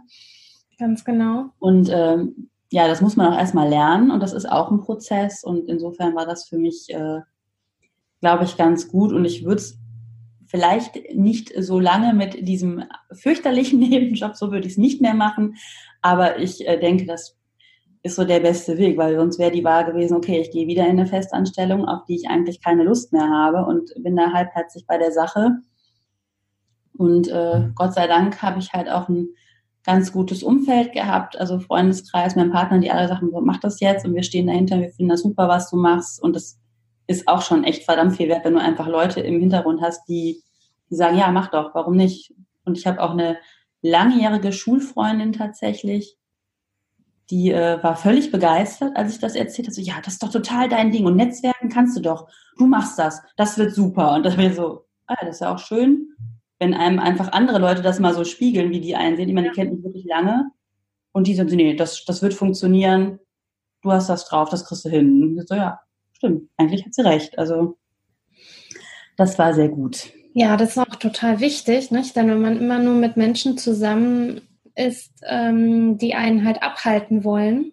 Ganz 0.78 1.06
genau. 1.06 1.46
Und 1.58 1.88
ähm, 1.90 2.50
ja, 2.70 2.86
das 2.86 3.00
muss 3.00 3.16
man 3.16 3.32
auch 3.32 3.38
erstmal 3.38 3.70
lernen 3.70 4.10
und 4.10 4.22
das 4.22 4.34
ist 4.34 4.44
auch 4.44 4.70
ein 4.70 4.80
Prozess. 4.80 5.42
Und 5.42 5.70
insofern 5.70 6.14
war 6.14 6.26
das 6.26 6.46
für 6.46 6.58
mich, 6.58 6.90
äh, 6.90 7.20
glaube 8.20 8.44
ich, 8.44 8.58
ganz 8.58 8.88
gut. 8.88 9.14
Und 9.14 9.24
ich 9.24 9.46
würde 9.46 9.56
es 9.56 9.78
vielleicht 10.46 11.14
nicht 11.14 11.52
so 11.58 11.80
lange 11.80 12.14
mit 12.14 12.46
diesem 12.46 12.84
fürchterlichen 13.12 13.78
Nebenjob, 13.80 14.36
so 14.36 14.50
würde 14.50 14.66
ich 14.66 14.72
es 14.72 14.78
nicht 14.78 15.00
mehr 15.00 15.14
machen. 15.14 15.56
Aber 16.02 16.38
ich 16.38 16.66
äh, 16.66 16.78
denke, 16.78 17.06
dass 17.06 17.36
ist 18.06 18.16
so 18.16 18.24
der 18.24 18.40
beste 18.40 18.78
Weg, 18.78 18.96
weil 18.96 19.16
sonst 19.16 19.38
wäre 19.38 19.50
die 19.50 19.64
Wahl 19.64 19.84
gewesen, 19.84 20.16
okay, 20.16 20.40
ich 20.40 20.50
gehe 20.50 20.66
wieder 20.66 20.84
in 20.84 20.90
eine 20.90 21.06
Festanstellung, 21.06 21.84
auf 21.86 22.04
die 22.04 22.16
ich 22.16 22.28
eigentlich 22.28 22.62
keine 22.62 22.84
Lust 22.84 23.12
mehr 23.12 23.28
habe 23.28 23.66
und 23.66 23.92
bin 23.98 24.16
da 24.16 24.32
halbherzig 24.32 24.86
bei 24.86 24.96
der 24.96 25.12
Sache. 25.12 25.56
Und 26.96 27.28
äh, 27.28 27.68
Gott 27.74 27.94
sei 27.94 28.06
Dank 28.06 28.40
habe 28.42 28.58
ich 28.60 28.72
halt 28.72 28.88
auch 28.88 29.08
ein 29.08 29.28
ganz 29.84 30.12
gutes 30.12 30.42
Umfeld 30.42 30.92
gehabt, 30.92 31.38
also 31.38 31.60
Freundeskreis, 31.60 32.34
mein 32.34 32.50
Partner, 32.50 32.78
die 32.78 32.90
alle 32.90 33.06
sagen, 33.06 33.30
mach 33.42 33.58
das 33.58 33.80
jetzt 33.80 34.04
und 34.04 34.14
wir 34.14 34.22
stehen 34.22 34.46
dahinter, 34.46 34.80
wir 34.80 34.90
finden 34.90 35.10
das 35.10 35.22
super, 35.22 35.48
was 35.48 35.70
du 35.70 35.76
machst 35.76 36.20
und 36.22 36.34
das 36.34 36.58
ist 37.06 37.28
auch 37.28 37.42
schon 37.42 37.64
echt 37.64 37.84
verdammt 37.84 38.16
viel 38.16 38.28
wert, 38.28 38.44
wenn 38.44 38.54
du 38.54 38.60
einfach 38.60 38.88
Leute 38.88 39.20
im 39.20 39.40
Hintergrund 39.40 39.80
hast, 39.80 40.06
die, 40.08 40.42
die 40.90 40.94
sagen, 40.94 41.16
ja, 41.16 41.30
mach 41.30 41.50
doch, 41.50 41.74
warum 41.74 41.96
nicht? 41.96 42.34
Und 42.64 42.76
ich 42.76 42.86
habe 42.86 43.00
auch 43.00 43.12
eine 43.12 43.38
langjährige 43.82 44.52
Schulfreundin 44.52 45.32
tatsächlich, 45.32 46.16
die 47.30 47.50
äh, 47.50 47.82
war 47.82 47.96
völlig 47.96 48.30
begeistert, 48.30 48.96
als 48.96 49.14
ich 49.14 49.20
das 49.20 49.34
erzählt 49.34 49.68
habe. 49.68 49.74
So, 49.74 49.80
ja, 49.80 49.94
das 50.04 50.14
ist 50.14 50.22
doch 50.22 50.30
total 50.30 50.68
dein 50.68 50.92
Ding 50.92 51.06
und 51.06 51.16
Netzwerken 51.16 51.68
kannst 51.68 51.96
du 51.96 52.00
doch. 52.00 52.28
Du 52.56 52.66
machst 52.66 52.98
das, 52.98 53.22
das 53.36 53.58
wird 53.58 53.74
super. 53.74 54.14
Und 54.14 54.24
das 54.24 54.36
wäre 54.36 54.54
so, 54.54 54.84
ah, 55.06 55.16
das 55.20 55.36
ist 55.36 55.40
ja 55.40 55.52
auch 55.52 55.58
schön, 55.58 56.08
wenn 56.58 56.74
einem 56.74 56.98
einfach 56.98 57.32
andere 57.32 57.58
Leute 57.58 57.82
das 57.82 57.98
mal 57.98 58.14
so 58.14 58.24
spiegeln, 58.24 58.70
wie 58.70 58.80
die 58.80 58.96
einsehen. 58.96 59.28
Ich 59.28 59.34
meine, 59.34 59.50
die 59.50 59.54
kennt 59.54 59.72
mich 59.72 59.84
wirklich 59.84 60.04
lange 60.04 60.50
und 61.12 61.26
die 61.26 61.34
sagen, 61.34 61.50
nee, 61.54 61.74
das, 61.74 62.04
das 62.04 62.22
wird 62.22 62.34
funktionieren. 62.34 63.18
Du 63.82 63.92
hast 63.92 64.08
das 64.08 64.28
drauf, 64.28 64.48
das 64.50 64.64
kriegst 64.64 64.84
du 64.84 64.88
hin. 64.88 65.36
Und 65.38 65.48
so, 65.48 65.54
ja, 65.54 65.80
stimmt, 66.16 66.50
eigentlich 66.56 66.84
hat 66.84 66.94
sie 66.94 67.04
recht. 67.04 67.38
Also 67.38 67.76
das 69.16 69.38
war 69.38 69.54
sehr 69.54 69.68
gut. 69.68 70.12
Ja, 70.34 70.56
das 70.56 70.70
ist 70.70 70.78
auch 70.78 70.96
total 70.96 71.40
wichtig, 71.40 71.90
nicht? 71.90 72.14
Denn 72.16 72.28
wenn 72.28 72.40
man 72.40 72.58
immer 72.58 72.78
nur 72.78 72.94
mit 72.94 73.16
Menschen 73.16 73.56
zusammen 73.56 74.42
ist, 74.74 75.12
ähm, 75.26 75.96
die 75.96 76.14
einen 76.14 76.44
halt 76.44 76.62
abhalten 76.62 77.24
wollen 77.24 77.72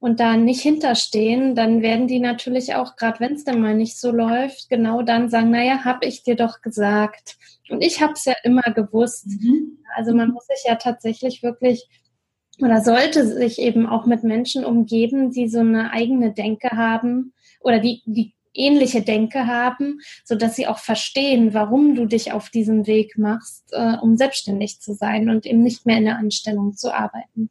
und 0.00 0.18
da 0.18 0.36
nicht 0.36 0.62
hinterstehen, 0.62 1.54
dann 1.54 1.80
werden 1.80 2.08
die 2.08 2.18
natürlich 2.18 2.74
auch, 2.74 2.96
gerade 2.96 3.20
wenn 3.20 3.34
es 3.34 3.44
dann 3.44 3.60
mal 3.60 3.76
nicht 3.76 4.00
so 4.00 4.10
läuft, 4.10 4.68
genau 4.68 5.02
dann 5.02 5.28
sagen, 5.28 5.50
naja, 5.50 5.84
habe 5.84 6.06
ich 6.06 6.24
dir 6.24 6.34
doch 6.34 6.60
gesagt. 6.60 7.36
Und 7.70 7.84
ich 7.84 8.02
habe 8.02 8.14
es 8.14 8.24
ja 8.24 8.34
immer 8.42 8.62
gewusst. 8.62 9.28
Mhm. 9.28 9.78
Also 9.94 10.12
man 10.12 10.32
muss 10.32 10.46
sich 10.46 10.64
ja 10.66 10.74
tatsächlich 10.74 11.44
wirklich 11.44 11.88
oder 12.60 12.82
sollte 12.82 13.26
sich 13.26 13.58
eben 13.60 13.86
auch 13.86 14.06
mit 14.06 14.24
Menschen 14.24 14.64
umgeben, 14.64 15.30
die 15.30 15.48
so 15.48 15.60
eine 15.60 15.92
eigene 15.92 16.32
Denke 16.32 16.70
haben 16.70 17.32
oder 17.62 17.78
die, 17.78 18.02
die 18.06 18.34
ähnliche 18.54 19.02
Denke 19.02 19.46
haben, 19.46 20.00
so 20.24 20.34
dass 20.34 20.56
sie 20.56 20.66
auch 20.66 20.78
verstehen, 20.78 21.54
warum 21.54 21.94
du 21.94 22.06
dich 22.06 22.32
auf 22.32 22.50
diesem 22.50 22.86
Weg 22.86 23.18
machst, 23.18 23.64
äh, 23.72 23.96
um 24.00 24.16
selbstständig 24.16 24.80
zu 24.80 24.94
sein 24.94 25.30
und 25.30 25.46
eben 25.46 25.62
nicht 25.62 25.86
mehr 25.86 25.98
in 25.98 26.04
der 26.04 26.18
Anstellung 26.18 26.74
zu 26.74 26.94
arbeiten. 26.94 27.50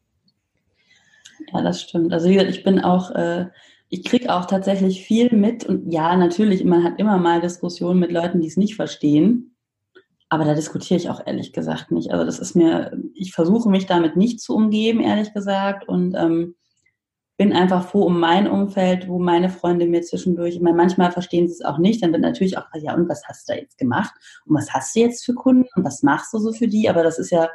Ja, 1.52 1.62
das 1.62 1.82
stimmt. 1.82 2.14
Also 2.14 2.30
wie 2.30 2.34
gesagt, 2.34 2.52
ich 2.52 2.64
bin 2.64 2.80
auch, 2.80 3.12
äh, 3.12 3.48
ich 3.90 4.04
kriege 4.04 4.34
auch 4.34 4.46
tatsächlich 4.46 5.04
viel 5.04 5.36
mit 5.36 5.66
und 5.66 5.92
ja, 5.92 6.16
natürlich, 6.16 6.64
man 6.64 6.84
hat 6.84 7.00
immer 7.00 7.18
mal 7.18 7.42
Diskussionen 7.42 8.00
mit 8.00 8.12
Leuten, 8.12 8.40
die 8.40 8.48
es 8.48 8.58
nicht 8.58 8.76
verstehen. 8.76 9.56
Aber 10.30 10.46
da 10.46 10.54
diskutiere 10.54 10.98
ich 10.98 11.10
auch 11.10 11.22
ehrlich 11.26 11.52
gesagt 11.52 11.92
nicht. 11.92 12.12
Also 12.12 12.24
das 12.24 12.40
ist 12.40 12.56
mir, 12.56 12.98
ich 13.14 13.34
versuche 13.34 13.70
mich 13.70 13.86
damit 13.86 14.16
nicht 14.16 14.40
zu 14.40 14.56
umgeben, 14.56 15.02
ehrlich 15.02 15.34
gesagt. 15.34 15.90
Und 15.90 16.16
ähm, 16.16 16.56
bin 17.38 17.54
einfach 17.54 17.88
froh 17.88 18.04
um 18.04 18.20
mein 18.20 18.48
Umfeld, 18.48 19.08
wo 19.08 19.18
meine 19.18 19.50
Freunde 19.50 19.88
mir 19.88 20.02
zwischendurch, 20.02 20.56
ich 20.56 20.62
meine, 20.62 20.78
manchmal 20.78 21.12
verstehen 21.12 21.48
sie 21.48 21.56
es 21.56 21.66
auch 21.66 21.78
nicht, 21.78 22.04
dann 22.04 22.12
wird 22.12 22.22
natürlich 22.22 22.58
auch, 22.58 22.66
ja, 22.76 22.94
und 22.94 23.10
was 23.10 23.24
hast 23.28 23.48
du 23.48 23.54
da 23.54 23.60
jetzt 23.60 23.78
gemacht? 23.78 24.14
Und 24.46 24.56
was 24.56 24.72
hast 24.72 24.96
du 24.96 25.00
jetzt 25.00 25.26
für 25.26 25.34
Kunden? 25.34 25.68
Und 25.76 25.84
was 25.84 26.04
machst 26.04 26.34
du 26.34 26.38
so 26.38 26.54
für 26.54 26.68
die? 26.68 26.90
Aber 26.90 27.04
das 27.04 27.18
ist 27.18 27.32
ja, 27.32 27.50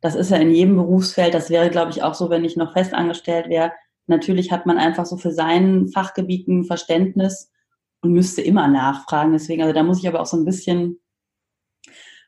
das 0.00 0.14
ist 0.14 0.30
ja 0.30 0.36
in 0.36 0.50
jedem 0.50 0.76
Berufsfeld, 0.76 1.34
das 1.34 1.50
wäre, 1.50 1.70
glaube 1.70 1.90
ich, 1.90 2.02
auch 2.02 2.14
so, 2.14 2.28
wenn 2.30 2.44
ich 2.44 2.56
noch 2.56 2.72
festangestellt 2.72 3.48
wäre. 3.48 3.72
Natürlich 4.06 4.52
hat 4.52 4.66
man 4.66 4.78
einfach 4.78 5.06
so 5.06 5.16
für 5.16 5.32
sein 5.32 5.88
Fachgebiet 5.88 6.48
ein 6.48 6.64
Verständnis 6.64 7.50
und 8.02 8.12
müsste 8.12 8.42
immer 8.42 8.68
nachfragen. 8.68 9.32
Deswegen, 9.32 9.62
also 9.62 9.72
da 9.72 9.82
muss 9.82 9.98
ich 9.98 10.08
aber 10.08 10.20
auch 10.20 10.26
so 10.26 10.36
ein 10.36 10.44
bisschen, 10.44 11.00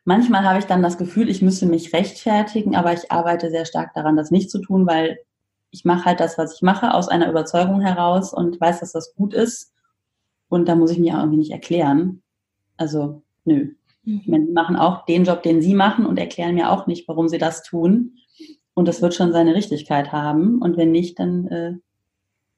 manchmal 0.05 0.45
habe 0.45 0.61
ich 0.61 0.67
dann 0.67 0.83
das 0.83 0.99
Gefühl, 0.99 1.29
ich 1.29 1.43
müsste 1.43 1.67
mich 1.67 1.93
rechtfertigen, 1.93 2.77
aber 2.77 2.93
ich 2.93 3.11
arbeite 3.11 3.51
sehr 3.51 3.65
stark 3.65 3.93
daran, 3.95 4.17
das 4.17 4.31
nicht 4.31 4.51
zu 4.51 4.61
tun, 4.61 4.87
weil 4.87 5.19
ich 5.75 5.85
mache 5.85 6.05
halt 6.05 6.21
das, 6.21 6.39
was 6.39 6.55
ich 6.55 6.63
mache, 6.63 6.95
aus 6.95 7.09
einer 7.09 7.29
Überzeugung 7.29 7.81
heraus 7.81 8.33
und 8.33 8.61
weiß, 8.61 8.79
dass 8.79 8.93
das 8.93 9.13
gut 9.17 9.35
ist. 9.35 9.73
Und 10.49 10.69
da 10.69 10.77
muss 10.77 10.93
ich 10.93 11.01
mir 11.01 11.15
auch 11.15 11.19
irgendwie 11.19 11.39
nicht 11.39 11.51
erklären. 11.51 12.23
Also, 12.77 13.23
nö. 13.45 13.75
Mhm. 14.05 14.21
Ich 14.23 14.29
meine, 14.29 14.47
die 14.47 14.53
machen 14.53 14.77
auch 14.77 15.05
den 15.05 15.25
Job, 15.25 15.43
den 15.43 15.61
sie 15.61 15.75
machen 15.75 16.07
und 16.07 16.17
erklären 16.17 16.55
mir 16.55 16.71
auch 16.71 16.87
nicht, 16.87 17.09
warum 17.09 17.29
sie 17.29 17.39
das 17.39 17.65
tun. 17.65 18.19
Und 18.75 18.87
das 18.87 19.03
wird 19.03 19.15
schon 19.15 19.33
seine 19.33 19.57
Richtigkeit 19.57 20.13
haben. 20.13 20.63
Und 20.63 20.77
wenn 20.77 20.93
nicht, 20.93 21.19
dann 21.19 21.49
äh, 21.49 21.75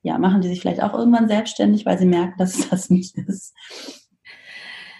ja, 0.02 0.18
machen 0.18 0.42
die 0.42 0.48
sich 0.48 0.60
vielleicht 0.60 0.82
auch 0.82 0.92
irgendwann 0.92 1.26
selbstständig, 1.26 1.86
weil 1.86 1.98
sie 1.98 2.04
merken, 2.04 2.34
dass 2.36 2.58
es 2.58 2.68
das 2.70 2.90
nicht 2.90 3.16
ist. 3.16 3.54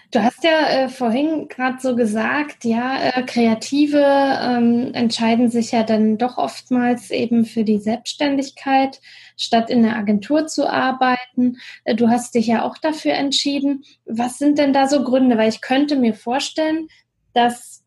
Du 0.09 0.23
hast 0.23 0.43
ja 0.43 0.69
äh, 0.69 0.89
vorhin 0.89 1.49
gerade 1.49 1.79
so 1.81 1.95
gesagt, 1.95 2.63
ja, 2.63 3.09
äh, 3.09 3.23
Kreative 3.23 3.99
ähm, 3.99 4.93
entscheiden 4.93 5.49
sich 5.49 5.73
ja 5.73 5.83
dann 5.83 6.17
doch 6.17 6.37
oftmals 6.37 7.11
eben 7.11 7.45
für 7.45 7.65
die 7.65 7.79
Selbstständigkeit, 7.79 9.01
statt 9.35 9.69
in 9.69 9.83
der 9.83 9.97
Agentur 9.97 10.47
zu 10.47 10.69
arbeiten. 10.69 11.57
Äh, 11.83 11.95
du 11.95 12.07
hast 12.07 12.35
dich 12.35 12.47
ja 12.47 12.63
auch 12.63 12.77
dafür 12.77 13.13
entschieden. 13.15 13.83
Was 14.05 14.37
sind 14.37 14.59
denn 14.59 14.71
da 14.71 14.87
so 14.87 15.03
Gründe? 15.03 15.37
Weil 15.37 15.49
ich 15.49 15.59
könnte 15.59 15.97
mir 15.97 16.13
vorstellen, 16.13 16.87
dass, 17.33 17.83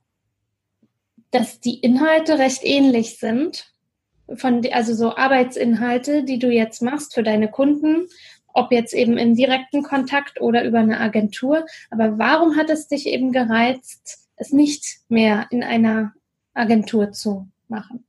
dass 1.31 1.61
die 1.61 1.79
Inhalte 1.79 2.39
recht 2.39 2.65
ähnlich 2.65 3.19
sind. 3.19 3.73
Von, 4.35 4.65
also 4.73 4.95
so 4.95 5.17
Arbeitsinhalte, 5.17 6.23
die 6.23 6.39
du 6.39 6.51
jetzt 6.51 6.83
machst 6.83 7.15
für 7.15 7.23
deine 7.23 7.51
Kunden, 7.51 8.07
ob 8.55 8.73
jetzt 8.73 8.95
eben 8.95 9.17
in 9.19 9.35
direkten 9.35 9.83
Kontakt 9.83 10.41
oder 10.41 10.65
über 10.65 10.79
eine 10.79 11.01
Agentur. 11.01 11.65
Aber 11.91 12.19
warum 12.19 12.57
hat 12.57 12.71
es 12.71 12.89
dich 12.89 13.07
eben 13.07 13.33
gereizt, 13.33 14.29
es 14.37 14.53
nicht 14.53 15.01
mehr 15.09 15.47
in 15.51 15.63
einer 15.63 16.13
Agentur 16.55 17.13
zu 17.13 17.49
machen? 17.69 18.05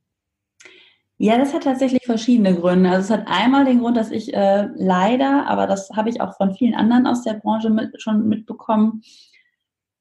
Ja, 1.18 1.38
das 1.38 1.54
hat 1.54 1.62
tatsächlich 1.62 2.04
verschiedene 2.04 2.54
Gründe. 2.54 2.90
Also 2.90 3.14
es 3.14 3.20
hat 3.20 3.28
einmal 3.28 3.64
den 3.64 3.78
Grund, 3.78 3.96
dass 3.96 4.10
ich 4.10 4.34
äh, 4.34 4.68
leider, 4.74 5.46
aber 5.46 5.68
das 5.68 5.90
habe 5.90 6.08
ich 6.10 6.20
auch 6.20 6.36
von 6.36 6.54
vielen 6.54 6.74
anderen 6.74 7.06
aus 7.06 7.22
der 7.22 7.34
Branche 7.34 7.70
mit, 7.70 8.02
schon 8.02 8.26
mitbekommen, 8.26 9.02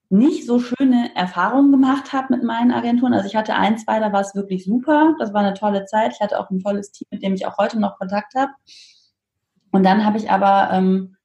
nicht 0.10 0.46
so 0.46 0.60
schöne 0.60 1.16
Erfahrungen 1.16 1.72
gemacht 1.72 2.12
habe 2.12 2.36
mit 2.36 2.44
meinen 2.44 2.72
Agenturen. 2.72 3.14
Also 3.14 3.28
ich 3.28 3.36
hatte 3.36 3.54
ein, 3.54 3.78
zwei, 3.78 4.00
da 4.00 4.12
war 4.12 4.22
es 4.22 4.36
wirklich 4.36 4.66
super. 4.66 5.16
Das 5.20 5.34
war 5.34 5.42
eine 5.42 5.54
tolle 5.54 5.86
Zeit. 5.86 6.14
Ich 6.14 6.20
hatte 6.20 6.40
auch 6.40 6.50
ein 6.50 6.60
tolles 6.60 6.92
Team, 6.92 7.08
mit 7.12 7.24
dem 7.24 7.34
ich 7.34 7.46
auch 7.46 7.58
heute 7.58 7.80
noch 7.80 7.98
Kontakt 7.98 8.34
habe. 8.36 8.52
Und 9.72 9.84
dann 9.84 10.06
habe 10.06 10.18
ich 10.18 10.30
aber, 10.30 10.70
ähm, 10.72 11.16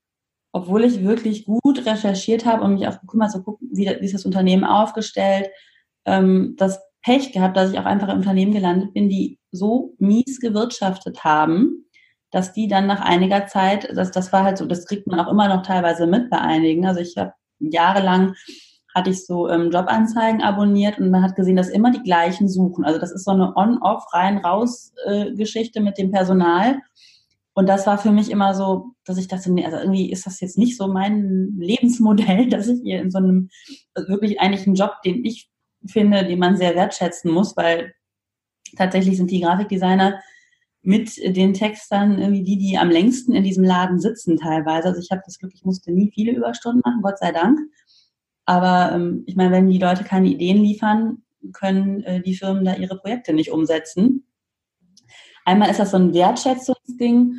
obwohl 0.53 0.85
ich 0.85 1.05
wirklich 1.05 1.45
gut 1.45 1.85
recherchiert 1.85 2.47
habe 2.47 2.63
und 2.63 2.75
mich 2.75 2.89
auch 2.89 3.01
gekümmert, 3.01 3.33
so 3.33 3.43
gucken, 3.43 3.69
wie, 3.73 3.87
wie 3.87 4.05
ist 4.05 4.15
das 4.15 4.27
Unternehmen 4.27 4.65
aufgestellt, 4.65 5.49
ähm, 6.07 6.55
das 6.57 6.81
Pech 7.03 7.33
gehabt, 7.33 7.57
dass 7.57 7.73
ich 7.73 7.79
auch 7.79 7.85
einfach 7.85 8.09
im 8.09 8.19
Unternehmen 8.19 8.53
gelandet 8.53 8.95
bin, 8.95 9.09
die 9.09 9.39
so 9.53 9.95
mies 9.99 10.41
gewirtschaftet 10.41 11.25
haben, 11.25 11.87
dass 12.31 12.53
die 12.53 12.69
dann 12.69 12.87
nach 12.87 13.01
einiger 13.01 13.47
Zeit, 13.47 13.89
das, 13.95 14.11
das 14.11 14.33
war 14.33 14.45
halt 14.45 14.59
so, 14.59 14.67
das 14.67 14.87
kriegt 14.87 15.07
man 15.07 15.21
auch 15.21 15.31
immer 15.31 15.49
noch 15.49 15.63
teilweise 15.63 16.07
mit 16.07 16.31
bei 16.31 16.39
einigen. 16.39 16.87
Also 16.87 17.01
ich 17.01 17.17
habe 17.17 17.33
jahrelang 17.59 18.35
hatte 18.97 19.11
ich 19.11 19.27
so 19.27 19.49
ähm, 19.49 19.71
Jobanzeigen 19.71 20.41
abonniert 20.41 20.99
und 20.99 21.11
man 21.11 21.23
hat 21.23 21.37
gesehen, 21.37 21.57
dass 21.57 21.69
immer 21.69 21.91
die 21.91 22.03
gleichen 22.03 22.49
suchen. 22.49 22.83
Also 22.83 22.99
das 22.99 23.13
ist 23.13 23.25
so 23.25 23.31
eine 23.33 23.55
On-Off, 23.55 24.05
rein-raus-Geschichte 24.13 25.81
äh, 25.81 25.83
mit 25.83 25.99
dem 25.99 26.11
Personal. 26.11 26.81
Und 27.59 27.71
das 27.71 27.87
war 27.87 27.97
für 27.97 28.13
mich 28.13 28.31
immer 28.31 28.55
so, 28.55 28.93
dass 29.07 29.17
ich 29.17 29.29
dachte, 29.29 29.51
nee, 29.51 29.65
also 29.65 29.79
irgendwie 29.79 30.13
ist 30.13 30.27
das 30.27 30.41
jetzt 30.41 30.59
nicht 30.59 30.77
so 30.77 30.89
mein 30.89 31.57
Lebensmodell, 31.59 32.49
dass 32.51 32.69
ich 32.69 32.81
hier 32.83 33.01
in 33.01 33.11
so 33.11 33.17
einem 33.17 33.49
also 33.95 34.11
wirklich 34.11 34.39
eigentlich 34.41 34.67
einen 34.67 34.77
Job, 34.77 35.01
den 35.03 35.25
ich 35.25 35.49
finde, 35.87 36.27
den 36.27 36.39
man 36.39 36.59
sehr 36.59 36.75
wertschätzen 36.75 37.31
muss, 37.33 37.57
weil 37.57 37.95
tatsächlich 38.77 39.17
sind 39.17 39.31
die 39.31 39.41
Grafikdesigner 39.41 40.21
mit 40.83 41.17
den 41.17 41.55
Textern 41.55 42.19
irgendwie 42.19 42.43
die, 42.43 42.59
die 42.59 42.77
am 42.77 42.91
längsten 42.91 43.35
in 43.35 43.43
diesem 43.43 43.65
Laden 43.65 44.01
sitzen 44.01 44.37
teilweise. 44.37 44.89
Also 44.89 45.01
ich 45.01 45.11
habe 45.11 45.23
das 45.25 45.39
Glück, 45.39 45.53
ich 45.55 45.65
musste 45.65 45.93
nie 45.93 46.11
viele 46.13 46.33
Überstunden 46.33 46.83
machen, 46.85 47.01
Gott 47.01 47.19
sei 47.19 47.33
Dank. 47.33 47.59
Aber 48.45 48.93
ähm, 48.95 49.25
ich 49.27 49.35
meine, 49.35 49.53
wenn 49.53 49.71
die 49.71 49.79
Leute 49.79 50.05
keine 50.05 50.29
Ideen 50.29 50.59
liefern, 50.59 51.23
können 51.55 52.03
äh, 52.03 52.21
die 52.21 52.37
Firmen 52.37 52.67
da 52.67 52.77
ihre 52.77 52.99
Projekte 52.99 53.33
nicht 53.33 53.51
umsetzen. 53.51 54.26
Einmal 55.47 55.71
ist 55.71 55.79
das 55.79 55.93
so 55.93 55.97
ein 55.97 56.13
Wertschätzungsding 56.13 57.37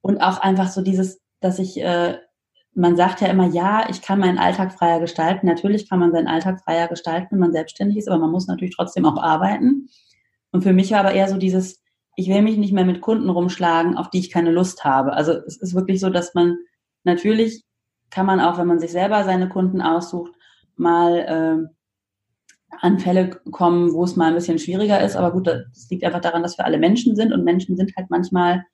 und 0.00 0.20
auch 0.22 0.38
einfach 0.38 0.68
so 0.68 0.80
dieses, 0.80 1.20
dass 1.40 1.58
ich, 1.58 1.80
äh, 1.80 2.18
man 2.72 2.96
sagt 2.96 3.20
ja 3.20 3.28
immer, 3.28 3.48
ja, 3.48 3.88
ich 3.90 4.00
kann 4.00 4.18
meinen 4.18 4.38
Alltag 4.38 4.72
freier 4.72 4.98
gestalten. 4.98 5.46
Natürlich 5.46 5.88
kann 5.88 5.98
man 5.98 6.10
seinen 6.10 6.26
Alltag 6.26 6.62
freier 6.64 6.88
gestalten, 6.88 7.28
wenn 7.32 7.38
man 7.38 7.52
selbstständig 7.52 7.98
ist, 7.98 8.08
aber 8.08 8.18
man 8.18 8.30
muss 8.30 8.46
natürlich 8.46 8.74
trotzdem 8.74 9.04
auch 9.04 9.22
arbeiten. 9.22 9.90
Und 10.52 10.62
für 10.62 10.72
mich 10.72 10.90
war 10.92 11.00
aber 11.00 11.12
eher 11.12 11.28
so 11.28 11.36
dieses, 11.36 11.82
ich 12.16 12.28
will 12.28 12.40
mich 12.40 12.56
nicht 12.56 12.72
mehr 12.72 12.86
mit 12.86 13.02
Kunden 13.02 13.28
rumschlagen, 13.28 13.98
auf 13.98 14.08
die 14.08 14.20
ich 14.20 14.30
keine 14.30 14.52
Lust 14.52 14.84
habe. 14.84 15.12
Also 15.12 15.32
es 15.32 15.58
ist 15.58 15.74
wirklich 15.74 16.00
so, 16.00 16.08
dass 16.08 16.32
man 16.32 16.56
natürlich 17.04 17.64
kann 18.08 18.24
man 18.24 18.40
auch, 18.40 18.56
wenn 18.56 18.66
man 18.66 18.80
sich 18.80 18.90
selber 18.90 19.22
seine 19.24 19.50
Kunden 19.50 19.82
aussucht, 19.82 20.32
mal 20.76 21.18
äh, 21.18 21.74
an 22.80 22.98
Fälle 22.98 23.30
kommen, 23.50 23.92
wo 23.92 24.04
es 24.04 24.16
mal 24.16 24.28
ein 24.28 24.34
bisschen 24.34 24.58
schwieriger 24.58 25.00
ist. 25.02 25.16
Aber 25.16 25.32
gut, 25.32 25.46
das 25.46 25.88
liegt 25.90 26.04
einfach 26.04 26.20
daran, 26.20 26.42
dass 26.42 26.58
wir 26.58 26.64
alle 26.64 26.78
Menschen 26.78 27.16
sind 27.16 27.32
und 27.32 27.44
Menschen 27.44 27.76
sind 27.76 27.92
halt 27.96 28.10
manchmal 28.10 28.64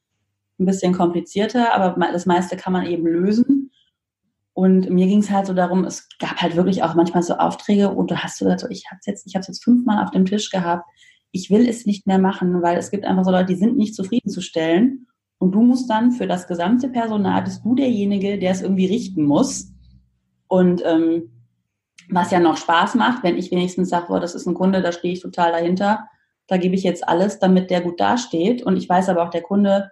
ein 0.58 0.66
bisschen 0.66 0.92
komplizierter, 0.92 1.74
aber 1.74 1.96
das 2.12 2.26
meiste 2.26 2.56
kann 2.56 2.72
man 2.72 2.86
eben 2.86 3.06
lösen. 3.06 3.70
Und 4.54 4.88
mir 4.88 5.06
ging 5.06 5.18
es 5.18 5.30
halt 5.30 5.46
so 5.46 5.52
darum, 5.52 5.84
es 5.84 6.08
gab 6.18 6.40
halt 6.40 6.56
wirklich 6.56 6.82
auch 6.82 6.94
manchmal 6.94 7.22
so 7.22 7.34
Aufträge 7.34 7.90
und 7.90 8.10
du 8.10 8.16
hast 8.16 8.38
so 8.38 8.46
gesagt, 8.46 8.62
so, 8.62 8.68
ich 8.70 8.86
habe 8.90 8.98
es 9.00 9.06
jetzt, 9.06 9.26
ich 9.26 9.34
habe 9.34 9.44
jetzt 9.46 9.62
fünfmal 9.62 10.02
auf 10.02 10.12
dem 10.12 10.24
Tisch 10.24 10.50
gehabt. 10.50 10.88
Ich 11.30 11.50
will 11.50 11.68
es 11.68 11.84
nicht 11.84 12.06
mehr 12.06 12.18
machen, 12.18 12.62
weil 12.62 12.78
es 12.78 12.90
gibt 12.90 13.04
einfach 13.04 13.24
so 13.24 13.30
Leute, 13.30 13.52
die 13.52 13.56
sind 13.56 13.76
nicht 13.76 13.94
zufriedenzustellen. 13.94 15.08
Und 15.38 15.52
du 15.52 15.60
musst 15.60 15.90
dann 15.90 16.12
für 16.12 16.26
das 16.26 16.46
gesamte 16.46 16.88
Personal, 16.88 17.42
bist 17.42 17.66
du 17.66 17.74
derjenige, 17.74 18.38
der 18.38 18.52
es 18.52 18.62
irgendwie 18.62 18.86
richten 18.86 19.24
muss. 19.24 19.74
Und 20.48 20.82
ähm, 20.86 21.30
was 22.10 22.30
ja 22.30 22.40
noch 22.40 22.56
Spaß 22.56 22.94
macht, 22.94 23.22
wenn 23.22 23.36
ich 23.36 23.50
wenigstens 23.50 23.88
sage, 23.88 24.06
oh, 24.10 24.18
das 24.18 24.34
ist 24.34 24.46
ein 24.46 24.54
Kunde, 24.54 24.82
da 24.82 24.92
stehe 24.92 25.12
ich 25.14 25.20
total 25.20 25.52
dahinter, 25.52 26.06
da 26.46 26.56
gebe 26.56 26.74
ich 26.74 26.82
jetzt 26.82 27.06
alles, 27.08 27.38
damit 27.38 27.70
der 27.70 27.80
gut 27.80 28.00
dasteht. 28.00 28.62
Und 28.62 28.76
ich 28.76 28.88
weiß 28.88 29.08
aber 29.08 29.24
auch, 29.24 29.30
der 29.30 29.42
Kunde 29.42 29.90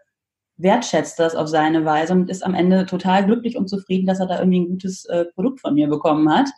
wertschätzt 0.57 1.19
das 1.19 1.35
auf 1.35 1.49
seine 1.49 1.85
Weise 1.85 2.13
und 2.13 2.31
ist 2.31 2.45
am 2.45 2.55
Ende 2.55 2.87
total 2.87 3.25
glücklich 3.25 3.57
und 3.57 3.69
zufrieden, 3.69 4.07
dass 4.07 4.21
er 4.21 4.27
da 4.27 4.39
irgendwie 4.39 4.61
ein 4.61 4.69
gutes 4.69 5.05
äh, 5.07 5.25
Produkt 5.35 5.61
von 5.61 5.75
mir 5.75 5.89
bekommen 5.89 6.33
hat. 6.33 6.49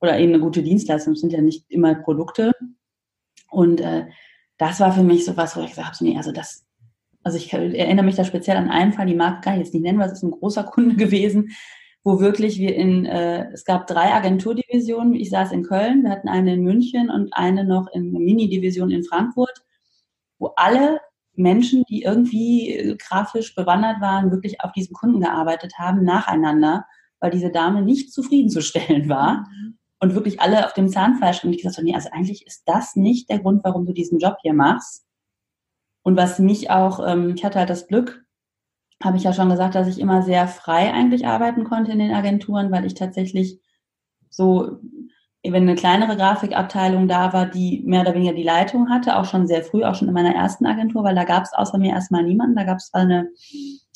Oder 0.00 0.18
eben 0.18 0.34
eine 0.34 0.42
gute 0.42 0.62
Dienstleistung. 0.62 1.14
Das 1.14 1.20
sind 1.20 1.32
ja 1.32 1.40
nicht 1.40 1.64
immer 1.68 1.94
Produkte. 1.94 2.52
Und 3.50 3.80
äh, 3.80 4.06
das 4.58 4.80
war 4.80 4.92
für 4.92 5.02
mich 5.02 5.24
so 5.24 5.36
was, 5.36 5.56
wo 5.56 5.60
ich 5.60 5.70
gesagt 5.70 5.94
habe, 5.94 6.04
nee, 6.04 6.16
also 6.16 6.32
das, 6.32 6.66
also 7.22 7.38
ich 7.38 7.52
erinnere 7.52 8.04
mich 8.04 8.16
da 8.16 8.24
speziell 8.24 8.56
an 8.56 8.70
einen 8.70 8.92
Fall, 8.92 9.06
die 9.06 9.16
kann 9.16 9.54
ich 9.54 9.60
jetzt 9.60 9.74
nicht 9.74 9.82
nennen, 9.82 9.98
weil 9.98 10.08
es 10.08 10.14
ist 10.14 10.22
ein 10.22 10.32
großer 10.32 10.64
Kunde 10.64 10.96
gewesen, 10.96 11.50
wo 12.04 12.20
wirklich 12.20 12.58
wir 12.58 12.74
in, 12.74 13.04
äh, 13.06 13.50
es 13.52 13.64
gab 13.64 13.86
drei 13.86 14.14
Agenturdivisionen. 14.14 15.14
Ich 15.14 15.30
saß 15.30 15.52
in 15.52 15.64
Köln, 15.64 16.04
wir 16.04 16.10
hatten 16.10 16.28
eine 16.28 16.54
in 16.54 16.62
München 16.62 17.10
und 17.10 17.32
eine 17.32 17.64
noch 17.64 17.88
in 17.92 18.12
Mini-Division 18.12 18.90
in 18.90 19.04
Frankfurt, 19.04 19.62
wo 20.38 20.52
alle 20.56 21.00
Menschen, 21.34 21.84
die 21.88 22.02
irgendwie 22.02 22.96
grafisch 22.98 23.54
bewandert 23.54 24.00
waren, 24.00 24.30
wirklich 24.30 24.60
auf 24.60 24.72
diesem 24.72 24.94
Kunden 24.94 25.20
gearbeitet 25.20 25.74
haben, 25.78 26.04
nacheinander, 26.04 26.84
weil 27.20 27.30
diese 27.30 27.50
Dame 27.50 27.82
nicht 27.82 28.12
zufriedenzustellen 28.12 29.08
war 29.08 29.46
mhm. 29.48 29.78
und 30.00 30.14
wirklich 30.14 30.40
alle 30.40 30.66
auf 30.66 30.74
dem 30.74 30.88
Zahnfleisch 30.88 31.44
und 31.44 31.52
ich 31.52 31.58
gesagt 31.58 31.76
habe, 31.76 31.86
nee, 31.86 31.94
also 31.94 32.10
eigentlich 32.12 32.46
ist 32.46 32.62
das 32.66 32.96
nicht 32.96 33.30
der 33.30 33.40
Grund, 33.40 33.62
warum 33.64 33.86
du 33.86 33.92
diesen 33.92 34.18
Job 34.18 34.36
hier 34.42 34.54
machst. 34.54 35.04
Und 36.02 36.16
was 36.16 36.38
mich 36.38 36.70
auch, 36.70 37.06
ähm, 37.06 37.34
ich 37.36 37.44
hatte 37.44 37.58
halt 37.58 37.70
das 37.70 37.86
Glück, 37.86 38.24
habe 39.02 39.16
ich 39.16 39.22
ja 39.22 39.32
schon 39.32 39.48
gesagt, 39.48 39.74
dass 39.74 39.86
ich 39.86 40.00
immer 40.00 40.22
sehr 40.22 40.48
frei 40.48 40.92
eigentlich 40.92 41.26
arbeiten 41.26 41.64
konnte 41.64 41.92
in 41.92 41.98
den 41.98 42.12
Agenturen, 42.12 42.70
weil 42.70 42.84
ich 42.84 42.94
tatsächlich 42.94 43.60
so, 44.28 44.78
wenn 45.44 45.62
eine 45.62 45.76
kleinere 45.76 46.16
Grafikabteilung 46.16 47.06
da 47.06 47.32
war, 47.32 47.46
die 47.46 47.82
mehr 47.86 48.00
oder 48.02 48.14
weniger 48.14 48.34
die 48.34 48.42
Leitung 48.42 48.90
hatte, 48.90 49.16
auch 49.16 49.24
schon 49.24 49.46
sehr 49.46 49.62
früh, 49.62 49.84
auch 49.84 49.94
schon 49.94 50.08
in 50.08 50.14
meiner 50.14 50.34
ersten 50.34 50.66
Agentur, 50.66 51.04
weil 51.04 51.14
da 51.14 51.24
gab 51.24 51.44
es 51.44 51.52
außer 51.52 51.78
mir 51.78 51.92
erstmal 51.92 52.24
niemanden. 52.24 52.56
Da 52.56 52.64
gab 52.64 52.78
es 52.78 52.92
eine 52.92 53.28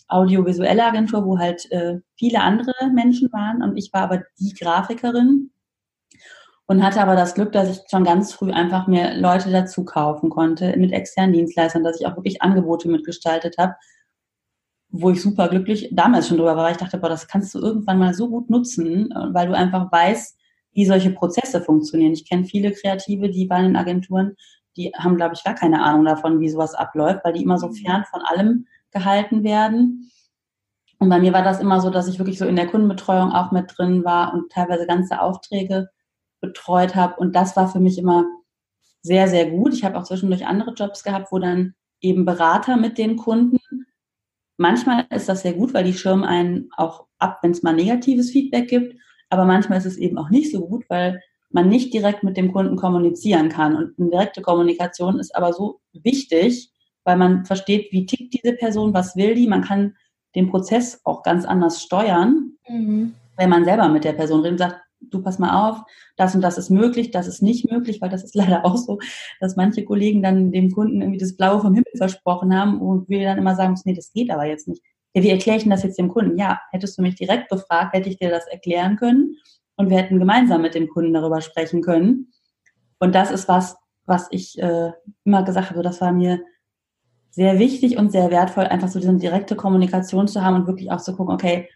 audiovisuelle 0.08 0.84
Agentur, 0.84 1.24
wo 1.24 1.38
halt 1.38 1.70
äh, 1.72 1.98
viele 2.16 2.40
andere 2.40 2.72
Menschen 2.92 3.32
waren 3.32 3.62
und 3.62 3.76
ich 3.76 3.92
war 3.92 4.02
aber 4.02 4.22
die 4.38 4.52
Grafikerin 4.52 5.50
und 6.66 6.82
hatte 6.82 7.00
aber 7.00 7.16
das 7.16 7.34
Glück, 7.34 7.52
dass 7.52 7.70
ich 7.70 7.82
schon 7.90 8.04
ganz 8.04 8.32
früh 8.32 8.52
einfach 8.52 8.86
mir 8.86 9.14
Leute 9.14 9.50
dazu 9.50 9.84
kaufen 9.84 10.30
konnte 10.30 10.76
mit 10.76 10.92
externen 10.92 11.32
Dienstleistern, 11.32 11.82
dass 11.82 12.00
ich 12.00 12.06
auch 12.06 12.16
wirklich 12.16 12.42
Angebote 12.42 12.88
mitgestaltet 12.88 13.56
habe, 13.58 13.74
wo 14.92 15.10
ich 15.10 15.22
super 15.22 15.48
glücklich 15.48 15.88
damals 15.90 16.28
schon 16.28 16.36
drüber 16.36 16.56
war. 16.56 16.70
Ich 16.70 16.76
dachte, 16.76 16.98
boah, 16.98 17.08
das 17.08 17.26
kannst 17.26 17.54
du 17.54 17.58
irgendwann 17.58 17.98
mal 17.98 18.12
so 18.12 18.28
gut 18.28 18.50
nutzen, 18.50 19.10
äh, 19.10 19.34
weil 19.34 19.48
du 19.48 19.56
einfach 19.56 19.90
weißt, 19.90 20.38
wie 20.72 20.84
solche 20.84 21.10
Prozesse 21.10 21.62
funktionieren. 21.62 22.12
Ich 22.12 22.28
kenne 22.28 22.44
viele 22.44 22.72
Kreative, 22.72 23.30
die 23.30 23.46
bei 23.46 23.62
den 23.62 23.76
Agenturen, 23.76 24.36
die 24.76 24.92
haben, 24.96 25.16
glaube 25.16 25.34
ich, 25.34 25.44
gar 25.44 25.54
keine 25.54 25.82
Ahnung 25.82 26.04
davon, 26.04 26.40
wie 26.40 26.48
sowas 26.48 26.74
abläuft, 26.74 27.20
weil 27.24 27.32
die 27.32 27.42
immer 27.42 27.58
so 27.58 27.68
mhm. 27.68 27.74
fern 27.74 28.04
von 28.10 28.20
allem 28.22 28.66
gehalten 28.90 29.44
werden. 29.44 30.10
Und 30.98 31.08
bei 31.08 31.18
mir 31.18 31.32
war 31.32 31.42
das 31.42 31.60
immer 31.60 31.80
so, 31.80 31.90
dass 31.90 32.06
ich 32.06 32.18
wirklich 32.18 32.38
so 32.38 32.46
in 32.46 32.56
der 32.56 32.68
Kundenbetreuung 32.68 33.32
auch 33.32 33.50
mit 33.50 33.72
drin 33.76 34.04
war 34.04 34.32
und 34.34 34.52
teilweise 34.52 34.86
ganze 34.86 35.20
Aufträge 35.20 35.88
betreut 36.40 36.94
habe. 36.94 37.16
Und 37.16 37.34
das 37.34 37.56
war 37.56 37.68
für 37.68 37.80
mich 37.80 37.98
immer 37.98 38.24
sehr, 39.00 39.26
sehr 39.26 39.50
gut. 39.50 39.74
Ich 39.74 39.84
habe 39.84 39.98
auch 39.98 40.04
zwischendurch 40.04 40.46
andere 40.46 40.72
Jobs 40.74 41.02
gehabt, 41.02 41.32
wo 41.32 41.38
dann 41.38 41.74
eben 42.00 42.24
Berater 42.24 42.76
mit 42.76 42.98
den 42.98 43.16
Kunden 43.16 43.58
Manchmal 44.56 45.06
ist 45.10 45.28
das 45.28 45.42
sehr 45.42 45.54
gut, 45.54 45.74
weil 45.74 45.84
die 45.84 45.94
schirmen 45.94 46.24
einen 46.24 46.68
auch 46.76 47.06
ab, 47.18 47.38
wenn 47.42 47.52
es 47.52 47.62
mal 47.62 47.74
negatives 47.74 48.30
Feedback 48.30 48.68
gibt. 48.68 48.96
Aber 49.30 49.44
manchmal 49.44 49.78
ist 49.78 49.86
es 49.86 49.96
eben 49.96 50.18
auch 50.18 50.30
nicht 50.30 50.52
so 50.52 50.66
gut, 50.66 50.84
weil 50.88 51.20
man 51.50 51.68
nicht 51.68 51.92
direkt 51.92 52.22
mit 52.22 52.36
dem 52.36 52.52
Kunden 52.52 52.76
kommunizieren 52.76 53.48
kann. 53.48 53.76
Und 53.76 53.98
eine 53.98 54.10
direkte 54.10 54.42
Kommunikation 54.42 55.18
ist 55.18 55.34
aber 55.34 55.52
so 55.52 55.80
wichtig, 55.92 56.70
weil 57.04 57.16
man 57.16 57.44
versteht, 57.44 57.92
wie 57.92 58.06
tickt 58.06 58.34
diese 58.34 58.54
Person, 58.54 58.94
was 58.94 59.16
will 59.16 59.34
die. 59.34 59.46
Man 59.46 59.62
kann 59.62 59.96
den 60.34 60.50
Prozess 60.50 61.00
auch 61.04 61.22
ganz 61.22 61.44
anders 61.44 61.82
steuern, 61.82 62.52
mhm. 62.68 63.14
wenn 63.36 63.50
man 63.50 63.64
selber 63.64 63.88
mit 63.88 64.04
der 64.04 64.12
Person 64.12 64.40
redet 64.40 64.52
und 64.52 64.58
sagt, 64.58 64.80
du 65.10 65.22
pass 65.22 65.38
mal 65.38 65.68
auf, 65.68 65.82
das 66.16 66.34
und 66.34 66.40
das 66.40 66.58
ist 66.58 66.70
möglich, 66.70 67.10
das 67.10 67.26
ist 67.26 67.42
nicht 67.42 67.70
möglich, 67.70 68.00
weil 68.00 68.10
das 68.10 68.24
ist 68.24 68.34
leider 68.36 68.64
auch 68.64 68.76
so, 68.76 68.98
dass 69.40 69.56
manche 69.56 69.84
Kollegen 69.84 70.22
dann 70.22 70.52
dem 70.52 70.70
Kunden 70.70 71.00
irgendwie 71.00 71.18
das 71.18 71.36
Blaue 71.36 71.60
vom 71.60 71.74
Himmel 71.74 71.92
versprochen 71.96 72.56
haben 72.56 72.80
und 72.80 73.08
wir 73.08 73.24
dann 73.24 73.38
immer 73.38 73.54
sagen, 73.54 73.78
nee, 73.84 73.94
das 73.94 74.12
geht 74.12 74.30
aber 74.30 74.44
jetzt 74.46 74.68
nicht. 74.68 74.82
Ja, 75.14 75.22
wie 75.22 75.30
erkläre 75.30 75.58
ich 75.58 75.64
denn 75.64 75.70
das 75.70 75.82
jetzt 75.82 75.98
dem 75.98 76.08
Kunden? 76.08 76.38
Ja, 76.38 76.60
hättest 76.70 76.96
du 76.96 77.02
mich 77.02 77.16
direkt 77.16 77.50
gefragt, 77.50 77.94
hätte 77.94 78.08
ich 78.08 78.16
dir 78.16 78.30
das 78.30 78.46
erklären 78.46 78.96
können 78.96 79.36
und 79.76 79.90
wir 79.90 79.98
hätten 79.98 80.18
gemeinsam 80.18 80.62
mit 80.62 80.74
dem 80.74 80.88
Kunden 80.88 81.12
darüber 81.12 81.40
sprechen 81.40 81.82
können. 81.82 82.32
Und 82.98 83.14
das 83.14 83.30
ist 83.30 83.48
was, 83.48 83.76
was 84.06 84.28
ich 84.30 84.58
äh, 84.58 84.92
immer 85.24 85.42
gesagt 85.42 85.70
habe, 85.70 85.82
das 85.82 86.00
war 86.00 86.12
mir 86.12 86.40
sehr 87.30 87.58
wichtig 87.58 87.96
und 87.96 88.12
sehr 88.12 88.30
wertvoll, 88.30 88.64
einfach 88.64 88.88
so 88.88 89.00
diese 89.00 89.14
direkte 89.16 89.56
Kommunikation 89.56 90.28
zu 90.28 90.42
haben 90.42 90.54
und 90.56 90.66
wirklich 90.66 90.90
auch 90.90 91.00
zu 91.00 91.16
gucken, 91.16 91.34
okay, 91.34 91.68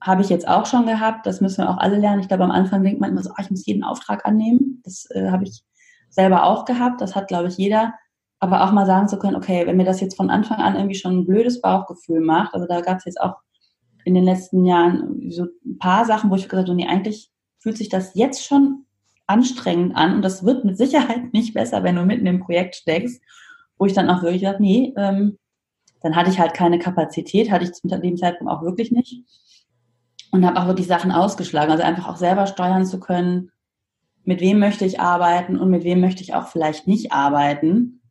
habe 0.00 0.22
ich 0.22 0.30
jetzt 0.30 0.48
auch 0.48 0.66
schon 0.66 0.86
gehabt, 0.86 1.26
das 1.26 1.40
müssen 1.40 1.64
wir 1.64 1.70
auch 1.70 1.78
alle 1.78 1.98
lernen. 1.98 2.20
Ich 2.20 2.28
glaube, 2.28 2.44
am 2.44 2.50
Anfang 2.50 2.82
denkt 2.82 3.00
man 3.00 3.10
immer 3.10 3.22
so, 3.22 3.30
oh, 3.30 3.40
ich 3.40 3.50
muss 3.50 3.66
jeden 3.66 3.84
Auftrag 3.84 4.24
annehmen. 4.24 4.80
Das 4.84 5.06
äh, 5.10 5.30
habe 5.30 5.44
ich 5.44 5.62
selber 6.08 6.44
auch 6.44 6.64
gehabt, 6.64 7.00
das 7.00 7.14
hat, 7.14 7.28
glaube 7.28 7.48
ich, 7.48 7.58
jeder. 7.58 7.94
Aber 8.38 8.64
auch 8.64 8.72
mal 8.72 8.86
sagen 8.86 9.08
zu 9.08 9.18
können, 9.18 9.36
okay, 9.36 9.66
wenn 9.66 9.76
mir 9.76 9.84
das 9.84 10.00
jetzt 10.00 10.16
von 10.16 10.30
Anfang 10.30 10.58
an 10.58 10.74
irgendwie 10.74 10.94
schon 10.94 11.18
ein 11.18 11.26
blödes 11.26 11.60
Bauchgefühl 11.60 12.20
macht, 12.20 12.54
also 12.54 12.66
da 12.66 12.80
gab 12.80 12.98
es 12.98 13.04
jetzt 13.04 13.20
auch 13.20 13.36
in 14.04 14.14
den 14.14 14.24
letzten 14.24 14.64
Jahren 14.64 15.30
so 15.30 15.46
ein 15.64 15.78
paar 15.78 16.06
Sachen, 16.06 16.30
wo 16.30 16.36
ich 16.36 16.48
gesagt 16.48 16.68
habe, 16.68 16.76
nee, 16.76 16.88
eigentlich 16.88 17.30
fühlt 17.58 17.76
sich 17.76 17.90
das 17.90 18.14
jetzt 18.14 18.42
schon 18.44 18.86
anstrengend 19.26 19.94
an 19.94 20.14
und 20.14 20.22
das 20.22 20.44
wird 20.44 20.64
mit 20.64 20.78
Sicherheit 20.78 21.30
nicht 21.34 21.52
besser, 21.52 21.82
wenn 21.82 21.96
du 21.96 22.06
mitten 22.06 22.26
im 22.26 22.40
Projekt 22.40 22.76
steckst, 22.76 23.22
wo 23.78 23.84
ich 23.84 23.92
dann 23.92 24.08
auch 24.08 24.22
wirklich 24.22 24.42
dachte, 24.42 24.62
nee, 24.62 24.94
ähm, 24.96 25.38
dann 26.00 26.16
hatte 26.16 26.30
ich 26.30 26.40
halt 26.40 26.54
keine 26.54 26.78
Kapazität, 26.78 27.50
hatte 27.50 27.64
ich 27.64 27.72
zu 27.72 27.86
dem 27.86 28.16
Zeitpunkt 28.16 28.50
auch 28.50 28.62
wirklich 28.62 28.90
nicht 28.90 29.22
und 30.30 30.46
habe 30.46 30.60
auch 30.60 30.66
wirklich 30.66 30.86
Sachen 30.86 31.12
ausgeschlagen, 31.12 31.72
also 31.72 31.82
einfach 31.82 32.08
auch 32.08 32.16
selber 32.16 32.46
steuern 32.46 32.86
zu 32.86 33.00
können, 33.00 33.50
mit 34.24 34.40
wem 34.40 34.58
möchte 34.58 34.84
ich 34.84 35.00
arbeiten 35.00 35.58
und 35.58 35.70
mit 35.70 35.84
wem 35.84 36.00
möchte 36.00 36.22
ich 36.22 36.34
auch 36.34 36.46
vielleicht 36.48 36.86
nicht 36.86 37.12
arbeiten, 37.12 38.02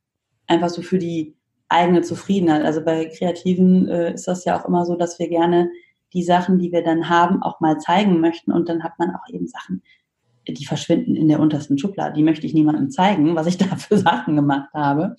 einfach 0.47 0.69
so 0.69 0.81
für 0.81 0.97
die 0.97 1.35
eigene 1.69 2.01
Zufriedenheit. 2.01 2.63
Also 2.63 2.83
bei 2.83 3.05
Kreativen 3.05 3.87
äh, 3.87 4.13
ist 4.13 4.27
das 4.27 4.43
ja 4.43 4.59
auch 4.59 4.65
immer 4.65 4.85
so, 4.85 4.95
dass 4.95 5.19
wir 5.19 5.29
gerne 5.29 5.69
die 6.13 6.23
Sachen, 6.23 6.57
die 6.57 6.71
wir 6.71 6.83
dann 6.83 7.09
haben, 7.09 7.43
auch 7.43 7.59
mal 7.59 7.77
zeigen 7.77 8.19
möchten 8.19 8.51
und 8.51 8.67
dann 8.67 8.83
hat 8.83 8.97
man 8.97 9.11
auch 9.11 9.31
eben 9.31 9.47
Sachen, 9.47 9.83
die 10.47 10.65
verschwinden 10.65 11.15
in 11.15 11.27
der 11.27 11.39
untersten 11.39 11.77
Schublade. 11.77 12.15
Die 12.15 12.23
möchte 12.23 12.47
ich 12.47 12.55
niemandem 12.55 12.89
zeigen, 12.89 13.35
was 13.35 13.47
ich 13.47 13.57
da 13.59 13.75
für 13.75 13.97
Sachen 13.97 14.35
gemacht 14.35 14.69
habe. 14.73 15.15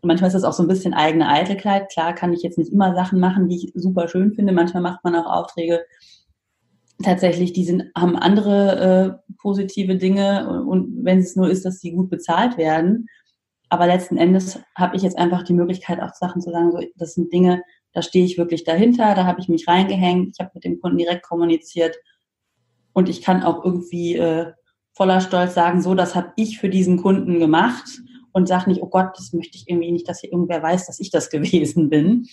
Und 0.00 0.08
manchmal 0.08 0.28
ist 0.28 0.34
das 0.34 0.44
auch 0.44 0.52
so 0.52 0.62
ein 0.62 0.68
bisschen 0.68 0.94
eigene 0.94 1.28
Eitelkeit. 1.28 1.90
Klar 1.90 2.14
kann 2.14 2.32
ich 2.32 2.42
jetzt 2.42 2.58
nicht 2.58 2.72
immer 2.72 2.94
Sachen 2.94 3.18
machen, 3.18 3.48
die 3.48 3.56
ich 3.56 3.72
super 3.74 4.06
schön 4.06 4.34
finde. 4.34 4.52
Manchmal 4.52 4.82
macht 4.82 5.02
man 5.02 5.16
auch 5.16 5.26
Aufträge, 5.26 5.80
tatsächlich, 7.02 7.52
die 7.52 7.64
sind, 7.64 7.84
haben 7.96 8.16
andere 8.16 9.20
äh, 9.26 9.32
positive 9.40 9.96
Dinge 9.96 10.64
und, 10.66 11.04
wenn 11.04 11.18
es 11.18 11.36
nur 11.36 11.50
ist, 11.50 11.64
dass 11.64 11.80
sie 11.80 11.92
gut 11.92 12.10
bezahlt 12.10 12.56
werden. 12.56 13.08
Aber 13.68 13.86
letzten 13.86 14.16
Endes 14.16 14.60
habe 14.76 14.96
ich 14.96 15.02
jetzt 15.02 15.18
einfach 15.18 15.42
die 15.42 15.54
Möglichkeit, 15.54 16.00
auch 16.00 16.14
Sachen 16.14 16.40
zu 16.40 16.50
sagen, 16.50 16.70
so, 16.70 16.80
das 16.96 17.14
sind 17.14 17.32
Dinge, 17.32 17.62
da 17.92 18.02
stehe 18.02 18.24
ich 18.24 18.38
wirklich 18.38 18.64
dahinter, 18.64 19.14
da 19.14 19.24
habe 19.24 19.40
ich 19.40 19.48
mich 19.48 19.66
reingehängt, 19.66 20.30
ich 20.34 20.40
habe 20.40 20.52
mit 20.54 20.64
dem 20.64 20.80
Kunden 20.80 20.98
direkt 20.98 21.22
kommuniziert 21.22 21.96
und 22.92 23.08
ich 23.08 23.22
kann 23.22 23.42
auch 23.42 23.64
irgendwie 23.64 24.16
äh, 24.16 24.52
voller 24.92 25.20
Stolz 25.20 25.54
sagen, 25.54 25.82
so, 25.82 25.94
das 25.94 26.14
habe 26.14 26.32
ich 26.36 26.58
für 26.58 26.68
diesen 26.68 27.02
Kunden 27.02 27.40
gemacht 27.40 28.00
und 28.32 28.48
sage 28.48 28.70
nicht, 28.70 28.82
oh 28.82 28.88
Gott, 28.88 29.10
das 29.16 29.32
möchte 29.32 29.56
ich 29.56 29.68
irgendwie 29.68 29.92
nicht, 29.92 30.08
dass 30.08 30.20
hier 30.20 30.32
irgendwer 30.32 30.62
weiß, 30.62 30.86
dass 30.86 31.00
ich 31.00 31.10
das 31.10 31.30
gewesen 31.30 31.88
bin. 31.88 32.26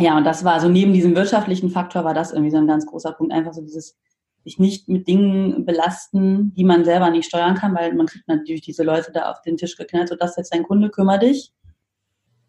Ja, 0.00 0.16
und 0.16 0.24
das 0.24 0.44
war 0.44 0.60
so 0.60 0.68
neben 0.68 0.92
diesem 0.92 1.16
wirtschaftlichen 1.16 1.70
Faktor 1.70 2.04
war 2.04 2.14
das 2.14 2.32
irgendwie 2.32 2.52
so 2.52 2.58
ein 2.58 2.68
ganz 2.68 2.86
großer 2.86 3.12
Punkt, 3.12 3.32
einfach 3.32 3.52
so 3.52 3.62
dieses 3.62 3.98
sich 4.44 4.58
nicht 4.58 4.88
mit 4.88 5.08
Dingen 5.08 5.64
belasten, 5.64 6.54
die 6.54 6.64
man 6.64 6.84
selber 6.84 7.10
nicht 7.10 7.26
steuern 7.26 7.56
kann, 7.56 7.74
weil 7.74 7.92
man 7.94 8.06
kriegt 8.06 8.28
natürlich 8.28 8.62
diese 8.62 8.84
Leute 8.84 9.10
da 9.12 9.30
auf 9.30 9.42
den 9.42 9.56
Tisch 9.56 9.76
geknallt, 9.76 10.08
so 10.08 10.14
das 10.14 10.36
jetzt 10.36 10.54
dein 10.54 10.62
Kunde, 10.62 10.90
kümmere 10.90 11.18
dich. 11.18 11.52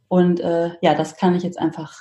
Und 0.07 0.39
äh, 0.39 0.71
ja, 0.81 0.93
das 0.93 1.17
kann 1.17 1.35
ich 1.35 1.43
jetzt 1.43 1.59
einfach 1.59 1.95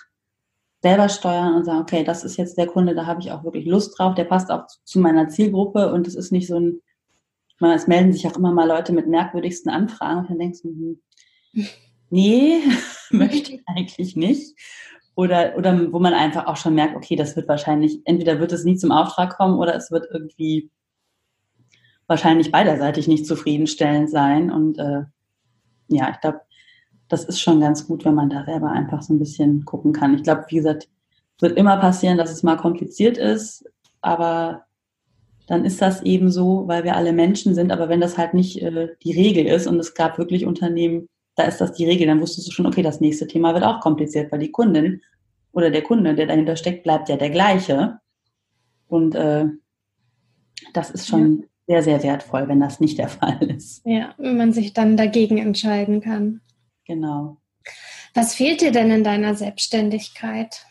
selber 0.83 1.09
steuern 1.09 1.55
und 1.55 1.65
sagen, 1.65 1.81
okay, 1.81 2.05
das 2.05 2.25
ist 2.25 2.37
jetzt 2.37 2.59
der 2.59 2.67
Kunde, 2.67 2.95
da 2.95 3.07
habe 3.07 3.21
ich 3.21 3.33
auch 3.33 3.43
wirklich 3.43 3.67
Lust 3.67 3.99
drauf, 3.99 4.15
der 4.15 4.25
passt 4.25 4.51
auch 4.51 4.67
zu 4.85 5.01
meiner 5.01 5.29
Zielgruppe 5.29 5.93
und 5.93 6.07
es 6.07 6.15
ist 6.15 6.31
nicht 6.31 6.47
so 6.47 6.61
ein, 6.61 6.81
ich 7.49 7.61
meine, 7.61 7.75
es 7.75 7.89
melden 7.89 8.13
sich 8.13 8.27
auch 8.27 8.37
immer 8.37 8.53
mal 8.53 8.69
Leute 8.69 8.93
mit 8.93 9.09
merkwürdigsten 9.09 9.73
Anfragen 9.73 10.21
und 10.21 10.31
dann 10.31 10.39
denkst 10.39 10.63
du, 10.63 10.69
hm, 10.69 11.01
nee, 12.11 12.61
möchte 13.11 13.55
ich 13.55 13.63
eigentlich 13.67 14.15
nicht 14.15 14.55
oder, 15.19 15.57
oder 15.57 15.93
wo 15.93 15.99
man 15.99 16.15
einfach 16.15 16.47
auch 16.47 16.57
schon 16.57 16.77
merkt, 16.77 16.95
okay, 16.95 17.17
das 17.17 17.35
wird 17.35 17.49
wahrscheinlich, 17.49 18.03
entweder 18.05 18.39
wird 18.39 18.53
es 18.53 18.63
nie 18.63 18.77
zum 18.77 18.93
Auftrag 18.93 19.37
kommen 19.37 19.59
oder 19.59 19.75
es 19.75 19.91
wird 19.91 20.07
irgendwie 20.13 20.71
wahrscheinlich 22.07 22.53
beiderseitig 22.53 23.09
nicht 23.09 23.27
zufriedenstellend 23.27 24.09
sein. 24.11 24.49
Und 24.53 24.79
äh, 24.79 25.03
ja, 25.89 26.11
ich 26.11 26.21
glaube, 26.21 26.43
das 27.09 27.25
ist 27.25 27.41
schon 27.41 27.61
ganz 27.61 27.89
gut, 27.89 28.05
wenn 28.05 28.15
man 28.15 28.31
da 28.31 28.45
selber 28.45 28.71
einfach 28.71 29.03
so 29.03 29.13
ein 29.13 29.19
bisschen 29.19 29.65
gucken 29.65 29.93
kann. 29.93 30.15
Ich 30.15 30.23
glaube, 30.23 30.45
wie 30.51 30.57
gesagt, 30.57 30.89
es 31.37 31.43
wird 31.43 31.59
immer 31.59 31.79
passieren, 31.79 32.17
dass 32.17 32.31
es 32.31 32.45
mal 32.45 32.57
kompliziert 32.57 33.19
ist, 33.19 33.65
aber 34.01 34.67
dann 35.49 35.65
ist 35.65 35.83
das 35.83 36.01
eben 36.03 36.31
so, 36.31 36.69
weil 36.69 36.85
wir 36.85 36.95
alle 36.95 37.13
Menschen 37.13 37.57
sind. 37.57 37.73
Aber 37.73 37.89
wenn 37.89 38.01
das 38.01 38.19
halt 38.19 38.35
nicht 38.35 38.63
äh, 38.63 38.91
die 39.03 39.15
Regel 39.15 39.47
ist 39.47 39.67
und 39.67 39.81
es 39.81 39.95
gab 39.95 40.17
wirklich 40.17 40.47
Unternehmen, 40.47 41.09
da 41.39 41.45
ist 41.45 41.61
das 41.61 41.73
die 41.73 41.87
Regel. 41.87 42.07
Dann 42.07 42.21
wusstest 42.21 42.49
du 42.49 42.53
schon, 42.53 42.67
okay, 42.67 42.83
das 42.83 43.01
nächste 43.01 43.27
Thema 43.27 43.55
wird 43.55 43.65
auch 43.65 43.81
kompliziert, 43.81 44.33
weil 44.33 44.41
die 44.41 44.51
Kundin 44.51 45.03
oder 45.53 45.71
der 45.71 45.83
Kunde, 45.83 46.15
der 46.15 46.27
dahinter 46.27 46.57
steckt, 46.57 46.83
bleibt 46.83 47.09
ja 47.09 47.17
der 47.17 47.31
gleiche. 47.31 47.99
Und 48.89 49.15
äh, 49.15 49.47
das 50.73 50.91
ist 50.91 51.07
schon 51.07 51.45
ja. 51.67 51.83
sehr, 51.83 51.83
sehr 51.83 52.03
wertvoll, 52.03 52.49
wenn 52.49 52.61
das 52.61 52.81
nicht 52.81 52.99
der 52.99 53.09
Fall 53.09 53.43
ist. 53.51 53.83
Ja, 53.85 54.15
wenn 54.19 54.37
man 54.37 54.53
sich 54.53 54.73
dann 54.73 54.97
dagegen 54.97 55.39
entscheiden 55.39 56.01
kann. 56.01 56.41
Genau. 56.87 57.39
Was 58.15 58.35
fehlt 58.35 58.61
dir 58.63 58.73
denn 58.73 58.91
in 58.91 59.05
deiner 59.05 59.35
Selbstständigkeit? 59.35 60.65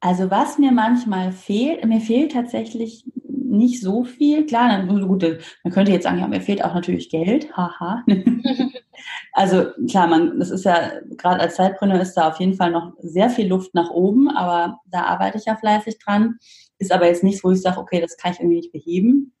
Also 0.00 0.30
was 0.30 0.58
mir 0.58 0.72
manchmal 0.72 1.32
fehlt, 1.32 1.84
mir 1.84 2.00
fehlt 2.00 2.32
tatsächlich 2.32 3.04
nicht 3.48 3.80
so 3.80 4.04
viel. 4.04 4.46
Klar, 4.46 4.68
dann, 4.68 5.08
gut, 5.08 5.22
man 5.64 5.72
könnte 5.72 5.92
jetzt 5.92 6.04
sagen, 6.04 6.18
ja, 6.18 6.28
mir 6.28 6.40
fehlt 6.40 6.64
auch 6.64 6.74
natürlich 6.74 7.10
Geld. 7.10 7.56
Haha. 7.56 8.04
also 9.38 9.70
klar, 9.88 10.08
man, 10.08 10.40
das 10.40 10.50
ist 10.50 10.64
ja, 10.64 10.90
gerade 11.16 11.38
als 11.38 11.54
Zeitpreneur 11.54 12.00
ist 12.00 12.14
da 12.14 12.28
auf 12.28 12.40
jeden 12.40 12.54
Fall 12.54 12.72
noch 12.72 12.94
sehr 12.98 13.30
viel 13.30 13.46
Luft 13.46 13.72
nach 13.72 13.88
oben, 13.90 14.28
aber 14.28 14.80
da 14.86 15.04
arbeite 15.04 15.38
ich 15.38 15.44
ja 15.44 15.54
fleißig 15.54 16.00
dran. 16.00 16.38
Ist 16.78 16.90
aber 16.90 17.06
jetzt 17.06 17.22
nichts, 17.22 17.44
wo 17.44 17.52
ich 17.52 17.62
sage, 17.62 17.78
okay, 17.78 18.00
das 18.00 18.16
kann 18.16 18.32
ich 18.32 18.40
irgendwie 18.40 18.56
nicht 18.56 18.72
beheben. 18.72 19.32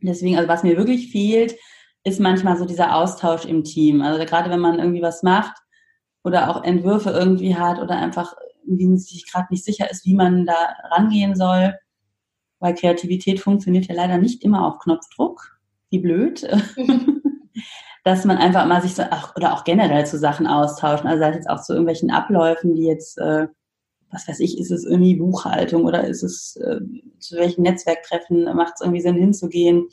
Deswegen, 0.00 0.38
also 0.38 0.48
was 0.48 0.62
mir 0.62 0.78
wirklich 0.78 1.12
fehlt, 1.12 1.56
ist 2.04 2.20
manchmal 2.20 2.56
so 2.56 2.64
dieser 2.64 2.96
Austausch 2.96 3.44
im 3.44 3.64
Team. 3.64 4.00
Also 4.00 4.24
gerade 4.24 4.48
wenn 4.48 4.60
man 4.60 4.78
irgendwie 4.78 5.02
was 5.02 5.22
macht 5.22 5.58
oder 6.24 6.48
auch 6.48 6.64
Entwürfe 6.64 7.10
irgendwie 7.10 7.54
hat 7.54 7.80
oder 7.80 7.98
einfach 7.98 8.34
irgendwie 8.66 8.96
sich 8.96 9.30
gerade 9.30 9.48
nicht 9.50 9.64
sicher 9.64 9.90
ist, 9.90 10.06
wie 10.06 10.14
man 10.14 10.46
da 10.46 10.74
rangehen 10.90 11.36
soll, 11.36 11.74
weil 12.60 12.74
Kreativität 12.74 13.40
funktioniert 13.40 13.88
ja 13.88 13.94
leider 13.94 14.16
nicht 14.16 14.42
immer 14.42 14.66
auf 14.66 14.78
Knopfdruck. 14.78 15.58
Wie 15.90 15.98
blöd. 15.98 16.48
dass 18.08 18.24
man 18.24 18.38
einfach 18.38 18.66
mal 18.66 18.82
sich 18.82 18.94
so, 18.94 19.02
ach, 19.10 19.36
oder 19.36 19.52
auch 19.52 19.64
generell 19.64 20.06
zu 20.06 20.18
Sachen 20.18 20.46
austauschen. 20.46 21.06
Also 21.06 21.20
sei 21.20 21.30
es 21.30 21.36
jetzt 21.36 21.50
auch 21.50 21.62
zu 21.62 21.72
irgendwelchen 21.74 22.10
Abläufen, 22.10 22.74
die 22.74 22.84
jetzt, 22.84 23.18
äh, 23.18 23.48
was 24.10 24.26
weiß 24.26 24.40
ich, 24.40 24.58
ist 24.58 24.70
es 24.70 24.84
irgendwie 24.84 25.16
Buchhaltung 25.16 25.84
oder 25.84 26.06
ist 26.06 26.22
es, 26.22 26.56
äh, 26.56 26.80
zu 27.18 27.36
welchen 27.36 27.62
Netzwerktreffen 27.62 28.44
macht 28.56 28.74
es 28.76 28.80
irgendwie 28.80 29.02
Sinn 29.02 29.16
hinzugehen? 29.16 29.88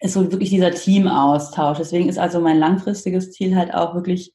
Ist 0.00 0.12
so 0.12 0.30
wirklich 0.30 0.50
dieser 0.50 0.70
Teamaustausch. 0.70 1.78
Deswegen 1.78 2.08
ist 2.08 2.18
also 2.18 2.40
mein 2.40 2.58
langfristiges 2.58 3.32
Ziel 3.32 3.56
halt 3.56 3.72
auch 3.74 3.94
wirklich 3.94 4.34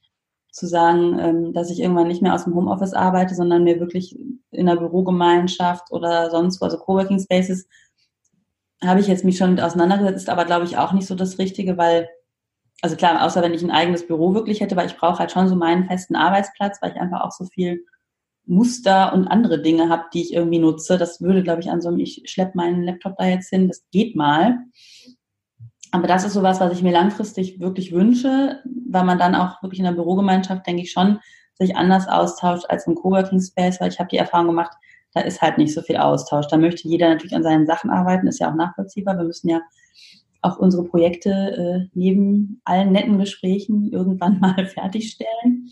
zu 0.52 0.68
sagen, 0.68 1.20
ähm, 1.20 1.54
dass 1.54 1.70
ich 1.70 1.80
irgendwann 1.80 2.08
nicht 2.08 2.22
mehr 2.22 2.34
aus 2.34 2.46
dem 2.46 2.56
Homeoffice 2.56 2.94
arbeite, 2.94 3.36
sondern 3.36 3.64
mir 3.64 3.80
wirklich 3.80 4.18
in 4.52 4.68
einer 4.68 4.80
Bürogemeinschaft 4.80 5.92
oder 5.92 6.30
sonst 6.32 6.60
wo, 6.60 6.66
also 6.66 6.78
Coworking 6.78 7.20
Spaces, 7.20 7.68
habe 8.84 9.00
ich 9.00 9.08
jetzt 9.08 9.24
mich 9.24 9.38
schon 9.38 9.52
mit 9.52 9.62
auseinandergesetzt, 9.62 10.18
ist 10.18 10.30
aber 10.30 10.46
glaube 10.46 10.66
ich 10.66 10.78
auch 10.78 10.92
nicht 10.92 11.06
so 11.06 11.16
das 11.16 11.38
Richtige, 11.38 11.78
weil, 11.78 12.10
also 12.82 12.96
klar, 12.96 13.24
außer 13.24 13.42
wenn 13.42 13.54
ich 13.54 13.64
ein 13.64 13.72
eigenes 13.72 14.08
Büro 14.08 14.34
wirklich 14.34 14.60
hätte, 14.60 14.76
weil 14.76 14.88
ich 14.88 14.98
brauche 14.98 15.20
halt 15.20 15.32
schon 15.32 15.48
so 15.48 15.56
meinen 15.56 15.86
festen 15.86 16.16
Arbeitsplatz, 16.16 16.82
weil 16.82 16.92
ich 16.92 17.00
einfach 17.00 17.22
auch 17.22 17.32
so 17.32 17.46
viel 17.46 17.86
Muster 18.46 19.14
und 19.14 19.28
andere 19.28 19.62
Dinge 19.62 19.90
habe, 19.90 20.06
die 20.14 20.22
ich 20.22 20.34
irgendwie 20.34 20.60
nutze. 20.60 20.98
Das 20.98 21.22
würde, 21.22 21.44
glaube 21.44 21.62
ich, 21.62 21.70
an 21.70 21.82
so 21.82 21.90
einem, 21.90 22.00
ich 22.00 22.24
schleppe 22.26 22.54
meinen 22.56 22.84
Laptop 22.84 23.18
da 23.18 23.26
jetzt 23.26 23.50
hin, 23.50 23.68
das 23.68 23.86
geht 23.92 24.16
mal. 24.16 24.58
Aber 25.92 26.08
das 26.08 26.26
ist 26.26 26.34
sowas, 26.34 26.60
was 26.60 26.74
ich 26.74 26.84
mir 26.84 26.92
langfristig 26.92 27.60
wirklich 27.60 27.92
wünsche, 27.92 28.60
weil 28.90 29.04
man 29.04 29.20
dann 29.20 29.36
auch 29.36 29.62
wirklich 29.62 29.80
in 29.80 29.86
der 29.86 29.92
Bürogemeinschaft, 29.92 30.66
denke 30.66 30.82
ich 30.82 30.92
schon, 30.92 31.20
sich 31.54 31.76
anders 31.76 32.08
austauscht 32.08 32.66
als 32.70 32.88
im 32.88 32.96
Coworking 32.96 33.42
Space, 33.42 33.80
weil 33.80 33.90
ich 33.90 34.00
habe 34.00 34.10
die 34.10 34.18
Erfahrung 34.18 34.48
gemacht, 34.48 34.72
da 35.14 35.22
ist 35.22 35.42
halt 35.42 35.58
nicht 35.58 35.74
so 35.74 35.82
viel 35.82 35.98
Austausch. 35.98 36.48
Da 36.48 36.58
möchte 36.58 36.88
jeder 36.88 37.10
natürlich 37.10 37.36
an 37.36 37.44
seinen 37.44 37.68
Sachen 37.68 37.90
arbeiten, 37.90 38.28
ist 38.28 38.40
ja 38.40 38.50
auch 38.50 38.56
nachvollziehbar. 38.56 39.18
Wir 39.18 39.26
müssen 39.26 39.50
ja 39.50 39.60
auch 40.42 40.58
unsere 40.58 40.84
Projekte 40.84 41.30
äh, 41.30 41.90
neben 41.94 42.62
allen 42.66 42.92
netten 42.92 43.20
Gesprächen 43.20 43.90
irgendwann 43.92 44.40
mal 44.40 44.66
fertigstellen. 44.66 45.70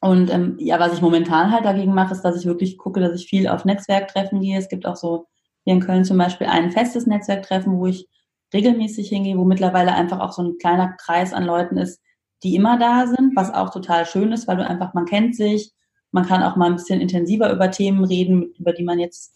Und 0.00 0.30
ähm, 0.30 0.56
ja, 0.58 0.78
was 0.78 0.92
ich 0.92 1.00
momentan 1.00 1.50
halt 1.50 1.64
dagegen 1.64 1.94
mache, 1.94 2.12
ist, 2.12 2.22
dass 2.22 2.38
ich 2.38 2.44
wirklich 2.44 2.76
gucke, 2.76 3.00
dass 3.00 3.18
ich 3.18 3.26
viel 3.26 3.48
auf 3.48 3.64
Netzwerktreffen 3.64 4.40
gehe. 4.40 4.58
Es 4.58 4.68
gibt 4.68 4.86
auch 4.86 4.96
so 4.96 5.26
hier 5.64 5.74
in 5.74 5.80
Köln 5.80 6.04
zum 6.04 6.18
Beispiel 6.18 6.46
ein 6.46 6.72
festes 6.72 7.06
Netzwerktreffen, 7.06 7.78
wo 7.78 7.86
ich 7.86 8.06
regelmäßig 8.52 9.08
hingehe, 9.08 9.38
wo 9.38 9.44
mittlerweile 9.44 9.94
einfach 9.94 10.20
auch 10.20 10.32
so 10.32 10.42
ein 10.42 10.58
kleiner 10.58 10.94
Kreis 10.98 11.32
an 11.32 11.44
Leuten 11.44 11.78
ist, 11.78 12.00
die 12.42 12.54
immer 12.54 12.78
da 12.78 13.06
sind, 13.06 13.34
was 13.34 13.52
auch 13.52 13.70
total 13.70 14.04
schön 14.04 14.30
ist, 14.32 14.46
weil 14.46 14.58
du 14.58 14.66
einfach, 14.66 14.92
man 14.92 15.06
kennt 15.06 15.34
sich, 15.34 15.72
man 16.12 16.26
kann 16.26 16.42
auch 16.42 16.54
mal 16.56 16.66
ein 16.66 16.76
bisschen 16.76 17.00
intensiver 17.00 17.50
über 17.50 17.70
Themen 17.70 18.04
reden, 18.04 18.52
über 18.58 18.72
die 18.72 18.84
man 18.84 18.98
jetzt 18.98 19.34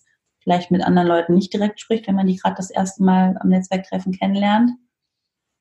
vielleicht 0.49 0.71
mit 0.71 0.83
anderen 0.83 1.07
Leuten 1.07 1.35
nicht 1.35 1.53
direkt 1.53 1.79
spricht, 1.79 2.09
wenn 2.09 2.15
man 2.15 2.27
die 2.27 2.37
gerade 2.37 2.57
das 2.57 2.71
erste 2.71 3.05
Mal 3.05 3.37
am 3.39 3.51
Netzwerktreffen 3.51 4.13
kennenlernt. 4.13 4.71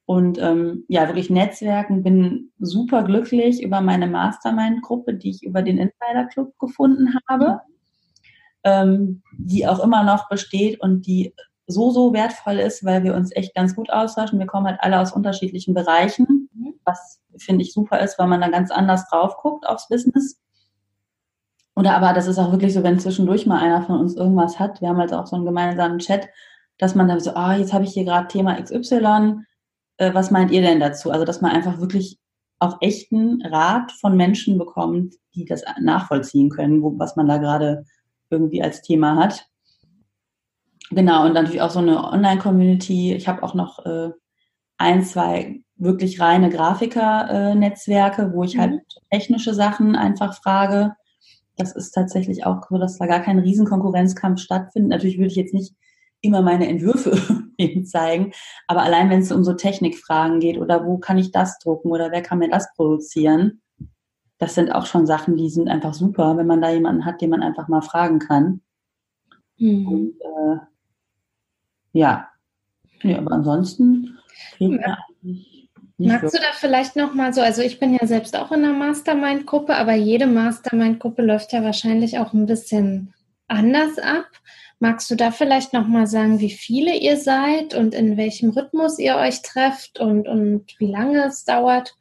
Und 0.05 0.37
ähm, 0.37 0.85
ja, 0.87 1.07
wirklich 1.07 1.29
Netzwerken, 1.29 2.03
bin 2.03 2.53
super 2.57 3.03
glücklich 3.03 3.61
über 3.61 3.81
meine 3.81 4.07
Mastermind-Gruppe, 4.07 5.15
die 5.15 5.31
ich 5.31 5.43
über 5.43 5.61
den 5.61 5.77
Insider 5.77 6.25
Club 6.31 6.57
gefunden 6.57 7.15
habe, 7.27 7.59
ähm, 8.63 9.23
die 9.37 9.67
auch 9.67 9.83
immer 9.83 10.05
noch 10.05 10.29
besteht 10.29 10.79
und 10.79 11.05
die 11.05 11.33
so, 11.65 11.91
so 11.91 12.13
wertvoll 12.13 12.59
ist, 12.59 12.85
weil 12.85 13.03
wir 13.03 13.13
uns 13.13 13.35
echt 13.35 13.55
ganz 13.55 13.75
gut 13.75 13.89
austauschen. 13.89 14.39
Wir 14.39 14.47
kommen 14.47 14.67
halt 14.67 14.79
alle 14.79 15.01
aus 15.01 15.11
unterschiedlichen 15.11 15.73
Bereichen, 15.73 16.49
mhm. 16.53 16.75
was 16.85 17.21
finde 17.35 17.63
ich 17.63 17.73
super 17.73 17.99
ist, 17.99 18.17
weil 18.17 18.27
man 18.27 18.39
dann 18.39 18.53
ganz 18.53 18.71
anders 18.71 19.09
drauf 19.09 19.35
guckt 19.35 19.67
aufs 19.67 19.89
Business. 19.89 20.39
Oder 21.77 21.95
aber 21.95 22.11
das 22.13 22.25
ist 22.25 22.39
auch 22.39 22.51
wirklich 22.51 22.73
so, 22.73 22.81
wenn 22.81 22.97
zwischendurch 22.97 23.45
mal 23.45 23.59
einer 23.59 23.83
von 23.83 23.99
uns 23.99 24.15
irgendwas 24.15 24.57
hat, 24.57 24.81
wir 24.81 24.89
haben 24.89 24.97
halt 24.97 25.13
auch 25.13 25.27
so 25.27 25.35
einen 25.35 25.45
gemeinsamen 25.45 25.99
Chat, 25.99 26.27
dass 26.79 26.95
man 26.95 27.07
dann 27.07 27.19
so, 27.19 27.35
ah, 27.35 27.55
jetzt 27.55 27.71
habe 27.71 27.83
ich 27.83 27.91
hier 27.93 28.03
gerade 28.03 28.27
Thema 28.27 28.59
XY, 28.59 29.43
äh, 29.97 30.11
was 30.11 30.31
meint 30.31 30.49
ihr 30.49 30.61
denn 30.61 30.79
dazu? 30.79 31.11
Also, 31.11 31.23
dass 31.23 31.39
man 31.39 31.51
einfach 31.51 31.79
wirklich 31.79 32.17
auch 32.57 32.77
echten 32.81 33.43
Rat 33.45 33.91
von 33.91 34.17
Menschen 34.17 34.57
bekommt, 34.57 35.13
die 35.35 35.45
das 35.45 35.63
nachvollziehen 35.79 36.49
können, 36.49 36.81
wo, 36.81 36.97
was 36.97 37.15
man 37.15 37.27
da 37.27 37.37
gerade 37.37 37.85
irgendwie 38.31 38.63
als 38.63 38.81
Thema 38.81 39.15
hat. 39.15 39.45
Genau, 40.89 41.27
und 41.27 41.33
natürlich 41.33 41.61
auch 41.61 41.69
so 41.69 41.77
eine 41.77 42.03
Online-Community. 42.05 43.13
Ich 43.13 43.27
habe 43.27 43.43
auch 43.43 43.53
noch 43.53 43.85
äh, 43.85 44.09
ein, 44.79 45.03
zwei 45.03 45.61
wirklich 45.75 46.19
reine 46.19 46.49
Grafiker-Netzwerke, 46.49 48.23
äh, 48.23 48.33
wo 48.33 48.43
ich 48.43 48.57
halt 48.57 48.71
mhm. 48.71 48.77
halt 48.77 49.11
technische 49.11 49.53
Sachen 49.53 49.95
einfach 49.95 50.33
frage. 50.41 50.95
Das 51.57 51.75
ist 51.75 51.91
tatsächlich 51.91 52.45
auch 52.45 52.61
so, 52.69 52.77
dass 52.77 52.97
da 52.97 53.07
gar 53.07 53.19
kein 53.19 53.39
Riesenkonkurrenzkampf 53.39 54.39
stattfindet. 54.39 54.91
Natürlich 54.91 55.17
würde 55.17 55.27
ich 55.27 55.35
jetzt 55.35 55.53
nicht 55.53 55.75
immer 56.21 56.41
meine 56.41 56.67
Entwürfe 56.67 57.11
eben 57.57 57.85
zeigen, 57.85 58.31
aber 58.67 58.83
allein 58.83 59.09
wenn 59.09 59.19
es 59.19 59.31
um 59.31 59.43
so 59.43 59.53
Technikfragen 59.53 60.39
geht 60.39 60.57
oder 60.57 60.85
wo 60.85 60.97
kann 60.97 61.17
ich 61.17 61.31
das 61.31 61.59
drucken 61.59 61.89
oder 61.89 62.11
wer 62.11 62.21
kann 62.21 62.39
mir 62.39 62.49
das 62.49 62.73
produzieren, 62.75 63.61
das 64.39 64.55
sind 64.55 64.71
auch 64.71 64.85
schon 64.85 65.07
Sachen, 65.07 65.35
die 65.35 65.49
sind 65.49 65.67
einfach 65.67 65.93
super, 65.93 66.37
wenn 66.37 66.47
man 66.47 66.61
da 66.61 66.69
jemanden 66.69 67.05
hat, 67.05 67.21
den 67.21 67.31
man 67.31 67.41
einfach 67.41 67.67
mal 67.67 67.81
fragen 67.81 68.19
kann. 68.19 68.61
Mhm. 69.57 69.87
Und, 69.87 70.13
äh, 70.21 70.57
ja. 71.93 72.29
ja, 73.01 73.17
aber 73.17 73.31
ansonsten 73.31 74.19
eigentlich 74.59 75.56
Magst 75.97 76.35
du 76.35 76.39
da 76.39 76.53
vielleicht 76.53 76.95
nochmal 76.95 77.33
so, 77.33 77.41
also 77.41 77.63
ich 77.63 77.79
bin 77.79 77.93
ja 77.93 78.05
selbst 78.05 78.35
auch 78.35 78.51
in 78.51 78.63
einer 78.63 78.73
Mastermind-Gruppe, 78.73 79.75
aber 79.75 79.93
jede 79.95 80.27
Mastermind-Gruppe 80.27 81.23
läuft 81.23 81.53
ja 81.53 81.63
wahrscheinlich 81.63 82.19
auch 82.19 82.33
ein 82.33 82.45
bisschen 82.45 83.13
anders 83.47 83.97
ab. 83.97 84.27
Magst 84.79 85.09
du 85.09 85.15
da 85.15 85.31
vielleicht 85.31 85.73
nochmal 85.73 86.05
sagen, 86.05 86.39
wie 86.39 86.51
viele 86.51 86.95
ihr 86.95 87.17
seid 87.17 87.73
und 87.73 87.95
in 87.95 88.15
welchem 88.15 88.51
Rhythmus 88.51 88.99
ihr 88.99 89.15
euch 89.15 89.41
trefft 89.41 89.99
und, 89.99 90.27
und 90.27 90.65
wie 90.77 90.91
lange 90.91 91.25
es 91.25 91.45
dauert? 91.45 91.95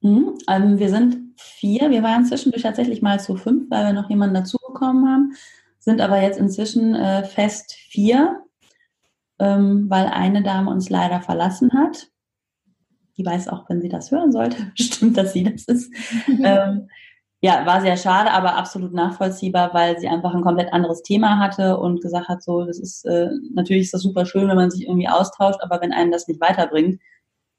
Mhm, 0.00 0.38
also 0.46 0.78
wir 0.78 0.88
sind 0.88 1.34
vier. 1.36 1.90
Wir 1.90 2.02
waren 2.02 2.24
zwischendurch 2.24 2.62
tatsächlich 2.62 3.02
mal 3.02 3.20
zu 3.20 3.36
fünf, 3.36 3.70
weil 3.70 3.84
wir 3.84 3.92
noch 3.92 4.08
jemanden 4.08 4.36
dazugekommen 4.36 5.06
haben, 5.06 5.32
sind 5.78 6.00
aber 6.00 6.22
jetzt 6.22 6.38
inzwischen 6.38 6.94
äh, 6.94 7.24
fest 7.24 7.74
vier, 7.74 8.40
ähm, 9.38 9.90
weil 9.90 10.06
eine 10.06 10.42
Dame 10.42 10.70
uns 10.70 10.88
leider 10.88 11.20
verlassen 11.20 11.72
hat. 11.74 12.08
Die 13.16 13.24
weiß 13.24 13.48
auch, 13.48 13.68
wenn 13.68 13.80
sie 13.80 13.88
das 13.88 14.10
hören 14.10 14.32
sollte, 14.32 14.56
bestimmt, 14.76 15.16
dass 15.16 15.32
sie 15.32 15.44
das 15.44 15.64
ist. 15.64 15.92
ähm, 16.42 16.88
ja, 17.40 17.66
war 17.66 17.82
sehr 17.82 17.98
schade, 17.98 18.30
aber 18.30 18.56
absolut 18.56 18.94
nachvollziehbar, 18.94 19.74
weil 19.74 19.98
sie 19.98 20.08
einfach 20.08 20.34
ein 20.34 20.42
komplett 20.42 20.72
anderes 20.72 21.02
Thema 21.02 21.38
hatte 21.38 21.76
und 21.76 22.00
gesagt 22.00 22.28
hat, 22.28 22.42
so, 22.42 22.64
das 22.64 22.78
ist, 22.78 23.04
äh, 23.04 23.28
natürlich 23.52 23.84
ist 23.84 23.92
das 23.92 24.00
super 24.00 24.24
schön, 24.24 24.48
wenn 24.48 24.56
man 24.56 24.70
sich 24.70 24.86
irgendwie 24.86 25.08
austauscht, 25.08 25.60
aber 25.60 25.80
wenn 25.82 25.92
einen 25.92 26.10
das 26.10 26.26
nicht 26.26 26.40
weiterbringt, 26.40 27.02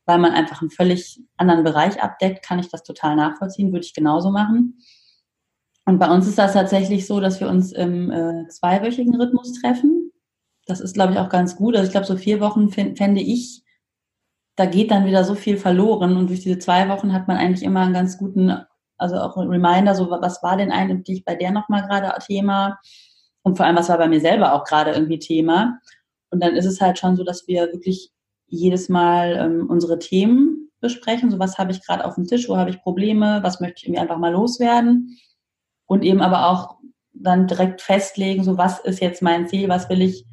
weil 0.08 0.18
man 0.18 0.32
einfach 0.32 0.62
einen 0.62 0.72
völlig 0.72 1.22
anderen 1.38 1.64
Bereich 1.64 2.02
abdeckt, 2.02 2.44
kann 2.44 2.58
ich 2.58 2.70
das 2.70 2.82
total 2.82 3.16
nachvollziehen, 3.16 3.72
würde 3.72 3.86
ich 3.86 3.94
genauso 3.94 4.32
machen. 4.32 4.80
Und 5.86 6.00
bei 6.00 6.10
uns 6.10 6.28
ist 6.28 6.40
das 6.40 6.54
tatsächlich 6.54 7.06
so, 7.06 7.20
dass 7.20 7.40
wir 7.40 7.48
uns 7.48 7.72
im 7.72 8.10
äh, 8.10 8.48
zweiwöchigen 8.48 9.16
Rhythmus 9.16 9.54
treffen. 9.62 10.12
Das 10.66 10.80
ist, 10.80 10.94
glaube 10.94 11.14
ich, 11.14 11.20
auch 11.20 11.30
ganz 11.30 11.56
gut. 11.56 11.76
Also 11.76 11.86
ich 11.86 11.92
glaube, 11.92 12.08
so 12.08 12.18
vier 12.18 12.40
Wochen 12.40 12.70
fände 12.70 13.22
ich, 13.22 13.64
da 14.56 14.66
geht 14.66 14.92
dann 14.92 15.06
wieder 15.06 15.24
so 15.24 15.36
viel 15.36 15.58
verloren. 15.58 16.18
Und 16.18 16.28
durch 16.30 16.42
diese 16.42 16.60
zwei 16.60 16.88
Wochen 16.90 17.14
hat 17.14 17.28
man 17.28 17.38
eigentlich 17.38 17.64
immer 17.64 17.82
einen 17.82 17.94
ganz 17.94 18.18
guten 18.18 18.56
also 18.98 19.18
auch 19.18 19.38
ein 19.38 19.48
Reminder, 19.48 19.96
so 19.96 20.10
was 20.10 20.42
war 20.44 20.58
denn 20.58 20.72
eigentlich 20.72 21.26
bei 21.26 21.36
der 21.36 21.52
nochmal 21.52 21.84
gerade 21.88 22.14
Thema? 22.26 22.80
Und 23.44 23.58
vor 23.58 23.66
allem, 23.66 23.76
was 23.76 23.90
war 23.90 23.98
bei 23.98 24.08
mir 24.08 24.22
selber 24.22 24.54
auch 24.54 24.64
gerade 24.64 24.92
irgendwie 24.92 25.20
Thema. 25.20 25.80
Und 26.32 26.42
dann 26.42 26.56
ist 26.56 26.66
es 26.66 26.82
halt 26.82 26.98
schon 26.98 27.16
so, 27.16 27.24
dass 27.24 27.48
wir 27.48 27.72
wirklich 27.72 28.12
jedes 28.48 28.90
Mal 28.90 29.34
ähm, 29.34 29.68
unsere 29.70 30.00
Themen 30.00 30.72
besprechen, 30.82 31.32
so 31.32 31.40
was 31.40 31.58
habe 31.58 31.72
ich 31.72 31.86
gerade 31.86 32.06
auf 32.06 32.16
dem 32.16 32.26
Tisch, 32.26 32.48
wo 32.48 32.58
habe 32.58 32.70
ich 32.70 32.82
Probleme, 32.82 33.40
was 33.42 33.60
möchte 33.60 33.78
ich 33.78 33.84
irgendwie 33.86 34.02
einfach 34.02 34.18
mal 34.18 34.34
loswerden? 34.34 35.18
Und 35.88 36.04
eben 36.04 36.22
aber 36.22 36.48
auch 36.48 36.78
dann 37.14 37.48
direkt 37.48 37.82
festlegen, 37.82 38.44
so 38.44 38.58
was 38.58 38.80
ist 38.80 39.02
jetzt 39.02 39.22
mein 39.22 39.48
Ziel, 39.48 39.70
was 39.70 39.90
will 39.90 40.02
ich 40.02 40.26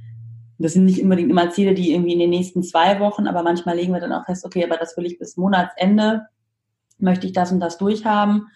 das 0.62 0.74
sind 0.74 0.84
nicht 0.84 1.02
unbedingt 1.02 1.30
immer 1.30 1.50
Ziele, 1.50 1.74
die 1.74 1.92
irgendwie 1.92 2.12
in 2.12 2.18
den 2.18 2.30
nächsten 2.30 2.62
zwei 2.62 3.00
Wochen, 3.00 3.26
aber 3.26 3.42
manchmal 3.42 3.76
legen 3.76 3.92
wir 3.92 4.00
dann 4.00 4.12
auch 4.12 4.24
fest, 4.24 4.44
okay, 4.44 4.64
aber 4.64 4.76
das 4.76 4.96
will 4.96 5.06
ich 5.06 5.18
bis 5.18 5.36
Monatsende 5.36 6.22
möchte 7.02 7.26
ich 7.26 7.32
das 7.32 7.52
und 7.52 7.60
das 7.60 7.76
durchhaben. 7.76 8.48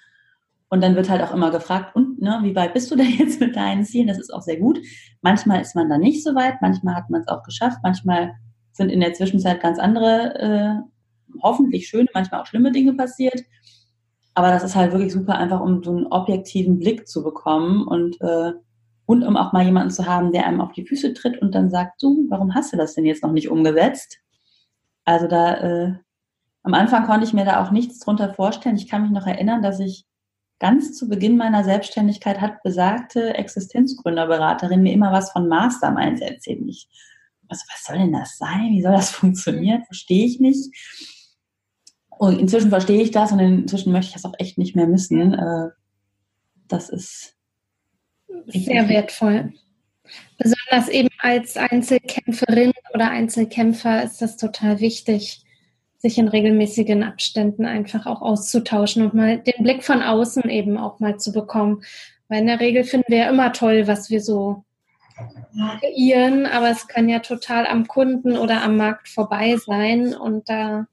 Und 0.69 0.83
dann 0.83 0.97
wird 0.97 1.11
halt 1.11 1.23
auch 1.23 1.33
immer 1.33 1.51
gefragt, 1.51 1.95
und 1.95 2.21
ne, 2.21 2.41
wie 2.43 2.57
weit 2.57 2.75
bist 2.75 2.91
du 2.91 2.97
denn 2.97 3.11
jetzt 3.19 3.41
mit 3.41 3.55
deinen 3.55 3.85
Zielen? 3.85 4.09
Das 4.09 4.19
ist 4.19 4.33
auch 4.33 4.43
sehr 4.43 4.59
gut. 4.59 4.81
Manchmal 5.21 5.61
ist 5.61 5.75
man 5.75 5.89
da 5.89 5.99
nicht 5.99 6.25
so 6.25 6.35
weit, 6.35 6.63
manchmal 6.63 6.95
hat 6.95 7.11
man 7.11 7.21
es 7.21 7.29
auch 7.29 7.43
geschafft, 7.43 7.79
manchmal 7.83 8.33
sind 8.73 8.91
in 8.91 9.01
der 9.01 9.15
Zwischenzeit 9.15 9.61
ganz 9.61 9.79
andere, 9.79 10.35
äh, 10.39 11.39
hoffentlich 11.43 11.89
schöne, 11.89 12.09
manchmal 12.15 12.41
auch 12.41 12.47
schlimme 12.47 12.73
Dinge 12.73 12.95
passiert. 12.95 13.43
Aber 14.35 14.51
das 14.51 14.65
ist 14.65 14.77
halt 14.77 14.93
wirklich 14.93 15.13
super, 15.13 15.39
einfach 15.39 15.61
um 15.61 15.83
so 15.83 15.97
einen 15.97 16.07
objektiven 16.09 16.79
Blick 16.79 17.09
zu 17.09 17.23
bekommen 17.23 17.87
und, 17.87 18.21
äh, 18.21 18.53
und 19.07 19.23
um 19.23 19.37
auch 19.37 19.53
mal 19.53 19.65
jemanden 19.65 19.91
zu 19.91 20.07
haben, 20.07 20.33
der 20.33 20.47
einem 20.47 20.61
auf 20.61 20.73
die 20.73 20.85
Füße 20.85 21.15
tritt 21.15 21.41
und 21.41 21.55
dann 21.55 21.71
sagt, 21.71 22.03
du, 22.03 22.27
warum 22.29 22.55
hast 22.55 22.73
du 22.73 22.77
das 22.77 22.95
denn 22.95 23.07
jetzt 23.07 23.23
noch 23.23 23.33
nicht 23.33 23.49
umgesetzt? 23.49 24.19
Also 25.05 25.29
da 25.29 25.55
äh, 25.55 25.95
am 26.65 26.75
Anfang 26.75 27.07
konnte 27.07 27.25
ich 27.25 27.33
mir 27.33 27.45
da 27.45 27.65
auch 27.65 27.71
nichts 27.71 28.01
drunter 28.01 28.35
vorstellen. 28.35 28.77
Ich 28.77 28.89
kann 28.89 29.03
mich 29.03 29.13
noch 29.13 29.27
erinnern, 29.27 29.63
dass 29.63 29.79
ich 29.79 30.05
ganz 30.59 30.95
zu 30.95 31.09
Beginn 31.09 31.37
meiner 31.37 31.63
Selbstständigkeit 31.63 32.41
hat 32.41 32.63
besagte 32.65 33.35
Existenzgründerberaterin 33.35 34.83
mir 34.83 34.93
immer 34.93 35.13
was 35.13 35.31
von 35.31 35.47
Masterminds 35.47 36.21
erzählt. 36.21 36.63
Ich, 36.67 36.89
also 37.49 37.63
was 37.73 37.85
soll 37.85 37.99
denn 37.99 38.13
das 38.13 38.37
sein? 38.39 38.71
Wie 38.71 38.83
soll 38.83 38.93
das 38.93 39.11
funktionieren? 39.11 39.85
Verstehe 39.85 40.27
ich 40.27 40.41
nicht. 40.41 40.75
Und 42.09 42.41
inzwischen 42.41 42.71
verstehe 42.71 43.03
ich 43.03 43.13
das 43.13 43.31
und 43.31 43.39
inzwischen 43.39 43.93
möchte 43.93 44.09
ich 44.09 44.15
das 44.15 44.25
auch 44.25 44.35
echt 44.39 44.59
nicht 44.59 44.75
mehr 44.75 44.89
missen. 44.89 45.35
Äh, 45.35 45.69
das 46.67 46.89
ist 46.89 47.36
sehr 48.47 48.89
wertvoll. 48.89 49.53
Besonders 50.39 50.89
eben 50.89 51.09
als 51.19 51.57
Einzelkämpferin 51.57 52.73
oder 52.95 53.11
Einzelkämpfer 53.11 54.03
ist 54.03 54.23
das 54.23 54.37
total 54.37 54.81
wichtig, 54.81 55.43
sich 55.99 56.19
in 56.19 56.29
regelmäßigen 56.29 57.03
Abständen 57.03 57.65
einfach 57.65 58.07
auch 58.07 58.23
auszutauschen 58.23 59.03
und 59.03 59.15
mal 59.15 59.39
den 59.39 59.65
Blick 59.65 59.83
von 59.83 60.03
außen 60.03 60.49
eben 60.49 60.79
auch 60.79 61.01
mal 61.01 61.19
zu 61.19 61.33
bekommen. 61.33 61.83
Weil 62.29 62.41
in 62.41 62.47
der 62.47 62.61
Regel 62.61 62.85
finden 62.85 63.11
wir 63.11 63.19
ja 63.19 63.31
immer 63.31 63.53
toll, 63.53 63.87
was 63.87 64.11
wir 64.11 64.21
so 64.21 64.65
kreieren, 65.81 66.47
aber 66.47 66.71
es 66.71 66.87
kann 66.89 67.09
ja 67.09 67.21
total 67.21 67.67
am 67.67 67.87
Kunden 67.87 68.37
oder 68.37 68.63
am 68.63 68.77
Markt 68.77 69.09
vorbei 69.09 69.57
sein 69.57 70.15
und 70.15 70.49
da 70.49 70.87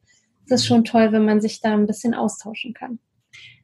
ist 0.45 0.51
es 0.51 0.65
schon 0.65 0.85
toll, 0.85 1.11
wenn 1.11 1.25
man 1.25 1.41
sich 1.41 1.59
da 1.61 1.73
ein 1.73 1.87
bisschen 1.87 2.13
austauschen 2.13 2.73
kann. 2.73 2.99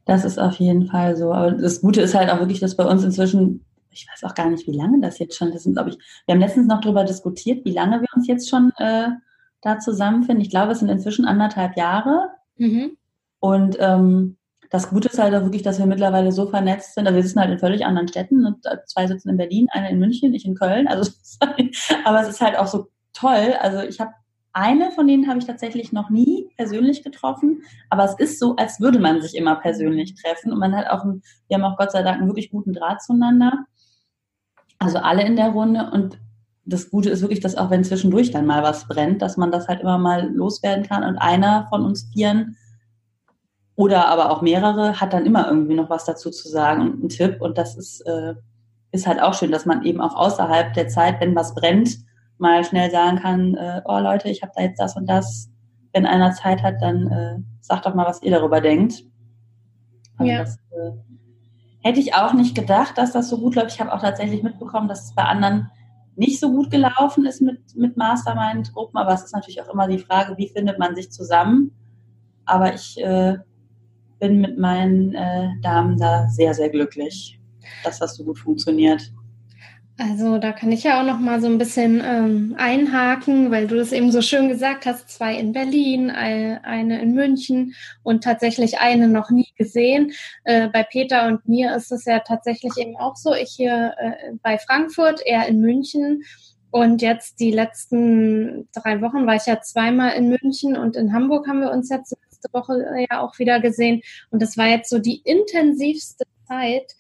Das 0.05 0.25
ist 0.25 0.39
auf 0.39 0.55
jeden 0.55 0.87
Fall 0.87 1.15
so. 1.15 1.31
Aber 1.31 1.51
das 1.51 1.81
Gute 1.81 2.01
ist 2.01 2.15
halt 2.15 2.29
auch 2.29 2.39
wirklich, 2.39 2.59
dass 2.59 2.75
bei 2.75 2.85
uns 2.85 3.03
inzwischen, 3.03 3.63
ich 3.91 4.07
weiß 4.11 4.23
auch 4.23 4.35
gar 4.35 4.49
nicht, 4.49 4.67
wie 4.67 4.75
lange 4.75 4.99
das 5.01 5.19
jetzt 5.19 5.37
schon, 5.37 5.51
das 5.51 5.63
sind, 5.63 5.73
glaube 5.73 5.89
ich, 5.89 5.97
wir 6.25 6.33
haben 6.33 6.41
letztens 6.41 6.67
noch 6.67 6.81
darüber 6.81 7.03
diskutiert, 7.03 7.65
wie 7.65 7.73
lange 7.73 8.01
wir 8.01 8.07
uns 8.15 8.27
jetzt 8.27 8.49
schon 8.49 8.71
äh, 8.77 9.09
da 9.61 9.79
zusammenfinden. 9.79 10.41
Ich 10.41 10.49
glaube, 10.49 10.71
es 10.71 10.79
sind 10.79 10.89
inzwischen 10.89 11.25
anderthalb 11.25 11.75
Jahre. 11.75 12.29
Mhm. 12.57 12.97
Und 13.39 13.77
ähm, 13.79 14.37
das 14.69 14.89
Gute 14.89 15.09
ist 15.09 15.19
halt 15.19 15.33
auch 15.33 15.43
wirklich, 15.43 15.63
dass 15.63 15.79
wir 15.79 15.85
mittlerweile 15.85 16.31
so 16.31 16.47
vernetzt 16.47 16.93
sind. 16.93 17.07
Also 17.07 17.15
wir 17.15 17.23
sitzen 17.23 17.39
halt 17.39 17.51
in 17.51 17.59
völlig 17.59 17.85
anderen 17.85 18.07
Städten. 18.07 18.45
Und 18.45 18.63
zwei 18.85 19.07
sitzen 19.07 19.29
in 19.29 19.37
Berlin, 19.37 19.67
eine 19.71 19.89
in 19.89 19.99
München, 19.99 20.33
ich 20.33 20.45
in 20.45 20.55
Köln. 20.55 20.87
Also, 20.87 21.11
aber 22.05 22.21
es 22.21 22.29
ist 22.29 22.41
halt 22.41 22.57
auch 22.57 22.67
so 22.67 22.87
toll. 23.13 23.55
Also 23.59 23.79
ich 23.79 23.99
habe 23.99 24.11
eine 24.53 24.91
von 24.91 25.07
denen 25.07 25.27
habe 25.27 25.39
ich 25.39 25.45
tatsächlich 25.45 25.93
noch 25.93 26.09
nie 26.09 26.49
persönlich 26.57 27.03
getroffen, 27.03 27.61
aber 27.89 28.03
es 28.03 28.15
ist 28.17 28.39
so, 28.39 28.55
als 28.55 28.79
würde 28.79 28.99
man 28.99 29.21
sich 29.21 29.35
immer 29.35 29.55
persönlich 29.55 30.15
treffen 30.15 30.51
und 30.51 30.59
man 30.59 30.75
hat 30.75 30.87
auch, 30.87 31.03
einen, 31.03 31.21
wir 31.47 31.57
haben 31.57 31.63
auch 31.63 31.77
Gott 31.77 31.91
sei 31.91 32.01
Dank 32.01 32.19
einen 32.19 32.27
wirklich 32.27 32.49
guten 32.49 32.73
Draht 32.73 33.01
zueinander. 33.01 33.65
Also 34.79 34.97
alle 34.97 35.25
in 35.25 35.35
der 35.35 35.49
Runde 35.49 35.89
und 35.91 36.19
das 36.65 36.89
Gute 36.89 37.09
ist 37.09 37.21
wirklich, 37.21 37.39
dass 37.39 37.55
auch 37.55 37.69
wenn 37.69 37.83
zwischendurch 37.83 38.31
dann 38.31 38.45
mal 38.45 38.63
was 38.63 38.87
brennt, 38.87 39.21
dass 39.21 39.37
man 39.37 39.51
das 39.51 39.67
halt 39.67 39.81
immer 39.81 39.97
mal 39.97 40.29
loswerden 40.33 40.85
kann 40.85 41.03
und 41.03 41.17
einer 41.17 41.67
von 41.69 41.83
uns 41.83 42.09
Vieren 42.13 42.57
oder 43.75 44.07
aber 44.07 44.29
auch 44.29 44.41
mehrere 44.41 44.99
hat 44.99 45.13
dann 45.13 45.25
immer 45.25 45.47
irgendwie 45.47 45.73
noch 45.73 45.89
was 45.89 46.05
dazu 46.05 46.29
zu 46.29 46.47
sagen 46.47 46.81
und 46.81 46.99
einen 46.99 47.09
Tipp 47.09 47.41
und 47.41 47.57
das 47.57 47.77
ist, 47.77 48.01
äh, 48.01 48.35
ist 48.91 49.07
halt 49.07 49.21
auch 49.21 49.33
schön, 49.33 49.51
dass 49.51 49.65
man 49.65 49.83
eben 49.83 50.01
auch 50.01 50.15
außerhalb 50.15 50.73
der 50.73 50.87
Zeit, 50.87 51.19
wenn 51.19 51.35
was 51.35 51.55
brennt, 51.55 51.97
mal 52.37 52.63
schnell 52.63 52.91
sagen 52.91 53.19
kann, 53.19 53.55
äh, 53.55 53.81
oh 53.85 53.99
Leute, 53.99 54.29
ich 54.29 54.41
habe 54.41 54.51
da 54.55 54.63
jetzt 54.63 54.79
das 54.79 54.95
und 54.95 55.09
das, 55.09 55.49
wenn 55.93 56.05
einer 56.05 56.33
Zeit 56.33 56.61
hat, 56.61 56.75
dann 56.81 57.07
äh, 57.07 57.37
sagt 57.61 57.85
doch 57.85 57.95
mal, 57.95 58.05
was 58.05 58.21
ihr 58.21 58.31
darüber 58.31 58.61
denkt. 58.61 59.03
Also 60.17 60.31
ja. 60.31 60.39
Das, 60.39 60.55
äh, 60.55 60.91
hätte 61.81 61.99
ich 61.99 62.13
auch 62.13 62.33
nicht 62.33 62.55
gedacht, 62.55 62.97
dass 62.97 63.11
das 63.11 63.29
so 63.29 63.37
gut 63.39 63.55
läuft. 63.55 63.73
Ich 63.73 63.79
habe 63.79 63.93
auch 63.93 64.01
tatsächlich 64.01 64.43
mitbekommen, 64.43 64.87
dass 64.87 65.05
es 65.05 65.15
bei 65.15 65.23
anderen 65.23 65.69
nicht 66.15 66.39
so 66.39 66.51
gut 66.51 66.69
gelaufen 66.69 67.25
ist 67.25 67.41
mit, 67.41 67.59
mit 67.75 67.95
Mastermind-Gruppen, 67.95 68.97
aber 68.97 69.13
es 69.13 69.23
ist 69.23 69.33
natürlich 69.33 69.61
auch 69.61 69.73
immer 69.73 69.87
die 69.87 69.99
Frage, 69.99 70.37
wie 70.37 70.49
findet 70.49 70.77
man 70.77 70.93
sich 70.95 71.11
zusammen. 71.11 71.71
Aber 72.43 72.73
ich 72.73 72.99
äh, 73.01 73.37
bin 74.19 74.41
mit 74.41 74.57
meinen 74.57 75.15
äh, 75.15 75.49
Damen 75.61 75.97
da 75.97 76.27
sehr, 76.27 76.53
sehr 76.53 76.69
glücklich, 76.69 77.39
dass 77.83 77.99
das 77.99 78.15
so 78.15 78.25
gut 78.25 78.39
funktioniert. 78.39 79.13
Also 79.99 80.37
da 80.37 80.53
kann 80.53 80.71
ich 80.71 80.83
ja 80.83 81.01
auch 81.01 81.05
noch 81.05 81.19
mal 81.19 81.41
so 81.41 81.47
ein 81.47 81.57
bisschen 81.57 82.01
ähm, 82.05 82.55
einhaken, 82.57 83.51
weil 83.51 83.67
du 83.67 83.75
das 83.75 83.91
eben 83.91 84.13
so 84.13 84.21
schön 84.21 84.47
gesagt 84.47 84.85
hast, 84.85 85.09
zwei 85.09 85.35
in 85.35 85.51
Berlin, 85.51 86.09
eine 86.09 87.01
in 87.01 87.13
München 87.13 87.75
und 88.01 88.23
tatsächlich 88.23 88.79
eine 88.79 89.09
noch 89.09 89.29
nie 89.29 89.49
gesehen. 89.57 90.13
Äh, 90.45 90.69
bei 90.69 90.83
Peter 90.83 91.27
und 91.27 91.49
mir 91.49 91.75
ist 91.75 91.91
es 91.91 92.05
ja 92.05 92.19
tatsächlich 92.19 92.71
eben 92.77 92.95
auch 92.95 93.17
so, 93.17 93.33
ich 93.33 93.49
hier 93.49 93.93
äh, 93.97 94.31
bei 94.41 94.57
Frankfurt, 94.57 95.21
er 95.25 95.47
in 95.47 95.59
München. 95.59 96.23
Und 96.71 97.01
jetzt 97.01 97.41
die 97.41 97.51
letzten 97.51 98.69
drei 98.73 99.01
Wochen 99.01 99.27
war 99.27 99.35
ich 99.35 99.47
ja 99.47 99.59
zweimal 99.59 100.13
in 100.13 100.29
München 100.29 100.77
und 100.77 100.95
in 100.95 101.11
Hamburg 101.11 101.45
haben 101.45 101.59
wir 101.59 101.71
uns 101.71 101.89
jetzt 101.89 102.11
letzte 102.11 102.53
Woche 102.53 103.05
ja 103.11 103.19
auch 103.19 103.37
wieder 103.37 103.59
gesehen. 103.59 104.01
Und 104.29 104.41
das 104.41 104.55
war 104.55 104.67
jetzt 104.67 104.89
so 104.89 104.99
die 104.99 105.21
intensivste 105.25 106.23
Zeit, 106.47 106.95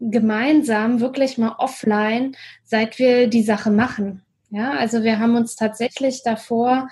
gemeinsam 0.00 1.00
wirklich 1.00 1.38
mal 1.38 1.56
offline, 1.58 2.36
seit 2.64 2.98
wir 2.98 3.28
die 3.28 3.42
Sache 3.42 3.70
machen. 3.70 4.22
Ja, 4.50 4.72
also 4.72 5.02
wir 5.02 5.18
haben 5.18 5.36
uns 5.36 5.56
tatsächlich 5.56 6.22
davor 6.22 6.88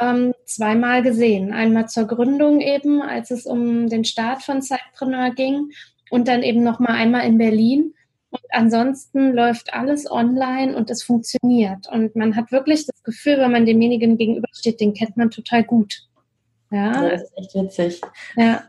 ähm, 0.00 0.34
zweimal 0.44 1.02
gesehen. 1.02 1.52
Einmal 1.52 1.88
zur 1.88 2.06
Gründung 2.06 2.60
eben, 2.60 3.00
als 3.00 3.30
es 3.30 3.46
um 3.46 3.88
den 3.88 4.04
Start 4.04 4.42
von 4.42 4.60
Zeitpreneur 4.60 5.30
ging 5.30 5.70
und 6.10 6.28
dann 6.28 6.42
eben 6.42 6.62
noch 6.62 6.78
mal 6.78 6.92
einmal 6.92 7.26
in 7.26 7.38
Berlin. 7.38 7.94
Und 8.30 8.42
ansonsten 8.50 9.32
läuft 9.32 9.72
alles 9.72 10.10
online 10.10 10.76
und 10.76 10.90
es 10.90 11.02
funktioniert. 11.02 11.88
Und 11.90 12.14
man 12.14 12.36
hat 12.36 12.52
wirklich 12.52 12.86
das 12.86 13.02
Gefühl, 13.02 13.38
wenn 13.38 13.52
man 13.52 13.64
demjenigen 13.64 14.18
gegenübersteht, 14.18 14.80
den 14.80 14.92
kennt 14.92 15.16
man 15.16 15.30
total 15.30 15.64
gut. 15.64 16.02
Ja, 16.70 17.08
das 17.08 17.22
ist 17.22 17.32
echt 17.36 17.54
witzig. 17.54 18.00
Ja, 18.36 18.64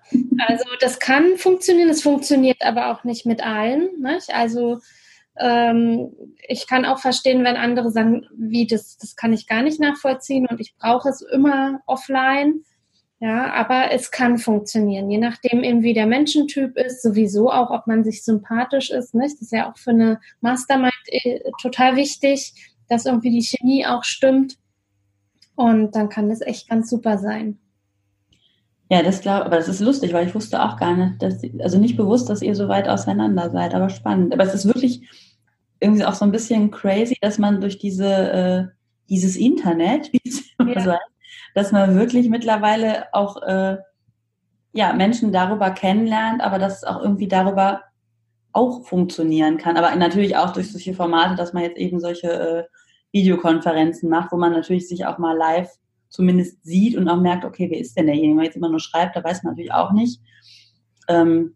also 0.47 0.63
das 0.79 0.99
kann 0.99 1.37
funktionieren, 1.37 1.89
es 1.89 2.01
funktioniert 2.01 2.61
aber 2.61 2.91
auch 2.91 3.03
nicht 3.03 3.25
mit 3.25 3.45
allen. 3.45 3.89
Nicht? 4.01 4.33
Also 4.33 4.79
ähm, 5.37 6.11
ich 6.47 6.67
kann 6.67 6.85
auch 6.85 6.99
verstehen, 6.99 7.43
wenn 7.43 7.57
andere 7.57 7.91
sagen, 7.91 8.25
wie 8.37 8.67
das, 8.67 8.97
das 8.97 9.15
kann 9.15 9.33
ich 9.33 9.47
gar 9.47 9.63
nicht 9.63 9.79
nachvollziehen 9.79 10.47
und 10.49 10.61
ich 10.61 10.75
brauche 10.77 11.09
es 11.09 11.21
immer 11.21 11.81
offline. 11.85 12.63
Ja, 13.21 13.51
aber 13.51 13.91
es 13.91 14.11
kann 14.11 14.37
funktionieren, 14.37 15.09
je 15.09 15.17
nachdem 15.17 15.61
eben 15.65 15.83
wie 15.83 15.93
der 15.93 16.05
Menschentyp 16.05 16.77
ist, 16.77 17.01
sowieso 17.01 17.51
auch, 17.51 17.69
ob 17.69 17.85
man 17.85 18.05
sich 18.05 18.23
sympathisch 18.23 18.91
ist. 18.91 19.13
Nicht? 19.13 19.33
Das 19.33 19.41
ist 19.41 19.51
ja 19.51 19.69
auch 19.69 19.77
für 19.77 19.89
eine 19.89 20.21
Mastermind 20.39 20.93
äh, 21.07 21.41
total 21.61 21.97
wichtig, 21.97 22.53
dass 22.87 23.05
irgendwie 23.05 23.31
die 23.31 23.41
Chemie 23.45 23.85
auch 23.85 24.05
stimmt. 24.05 24.55
Und 25.55 25.97
dann 25.97 26.07
kann 26.07 26.29
das 26.29 26.39
echt 26.39 26.69
ganz 26.69 26.89
super 26.89 27.17
sein. 27.17 27.59
Ja, 28.89 29.03
das 29.03 29.21
glaube 29.21 29.45
aber 29.45 29.57
das 29.57 29.67
ist 29.67 29.81
lustig, 29.81 30.13
weil 30.13 30.27
ich 30.27 30.33
wusste 30.33 30.63
auch 30.63 30.75
gar 30.77 30.95
nicht, 30.95 31.21
dass, 31.21 31.41
also 31.59 31.77
nicht 31.77 31.95
bewusst, 31.95 32.27
dass 32.29 32.41
ihr 32.41 32.55
so 32.55 32.67
weit 32.67 32.89
auseinander 32.89 33.51
seid, 33.51 33.75
aber 33.75 33.89
spannend. 33.89 34.33
Aber 34.33 34.43
es 34.43 34.55
ist 34.55 34.65
wirklich 34.65 35.07
irgendwie 35.79 36.05
auch 36.05 36.15
so 36.15 36.25
ein 36.25 36.31
bisschen 36.31 36.71
crazy, 36.71 37.15
dass 37.21 37.37
man 37.37 37.61
durch 37.61 37.77
diese, 37.77 38.07
äh, 38.07 38.65
dieses 39.07 39.35
Internet, 39.35 40.11
wie 40.11 40.21
es 40.25 40.41
immer 40.57 40.73
ja. 40.73 40.81
so 40.81 40.91
heißt, 40.91 41.11
dass 41.53 41.71
man 41.71 41.95
wirklich 41.95 42.29
mittlerweile 42.29 43.13
auch, 43.13 43.41
äh, 43.43 43.77
ja, 44.73 44.93
Menschen 44.93 45.31
darüber 45.31 45.71
kennenlernt, 45.71 46.41
aber 46.41 46.59
dass 46.59 46.77
es 46.77 46.83
auch 46.83 47.01
irgendwie 47.01 47.27
darüber 47.27 47.81
auch 48.53 48.85
funktionieren 48.85 49.57
kann. 49.57 49.77
Aber 49.77 49.95
natürlich 49.95 50.35
auch 50.35 50.51
durch 50.51 50.71
solche 50.71 50.93
Formate, 50.93 51.35
dass 51.35 51.53
man 51.53 51.63
jetzt 51.63 51.77
eben 51.77 51.99
solche 51.99 52.31
äh, 52.31 52.63
Videokonferenzen 53.11 54.09
macht, 54.09 54.31
wo 54.31 54.37
man 54.37 54.51
natürlich 54.51 54.87
sich 54.87 55.05
auch 55.05 55.17
mal 55.17 55.37
live 55.37 55.69
zumindest 56.09 56.63
sieht 56.63 56.97
und 56.97 57.07
auch 57.07 57.21
merkt, 57.21 57.45
okay, 57.45 57.69
wer 57.69 57.79
ist 57.79 57.97
denn 57.97 58.07
derjenige? 58.07 58.31
Wenn 58.31 58.37
man 58.37 58.45
jetzt 58.45 58.57
immer 58.57 58.69
nur 58.69 58.79
schreibt, 58.79 59.15
da 59.15 59.23
weiß 59.23 59.43
man 59.43 59.53
natürlich 59.53 59.73
auch 59.73 59.91
nicht. 59.91 60.19
Ähm, 61.07 61.55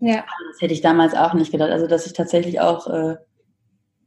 ja. 0.00 0.24
Das 0.50 0.60
hätte 0.60 0.74
ich 0.74 0.80
damals 0.80 1.14
auch 1.14 1.34
nicht 1.34 1.52
gedacht. 1.52 1.70
Also, 1.70 1.86
dass 1.86 2.06
ich 2.06 2.12
tatsächlich 2.12 2.60
auch 2.60 2.86
äh, 2.86 3.16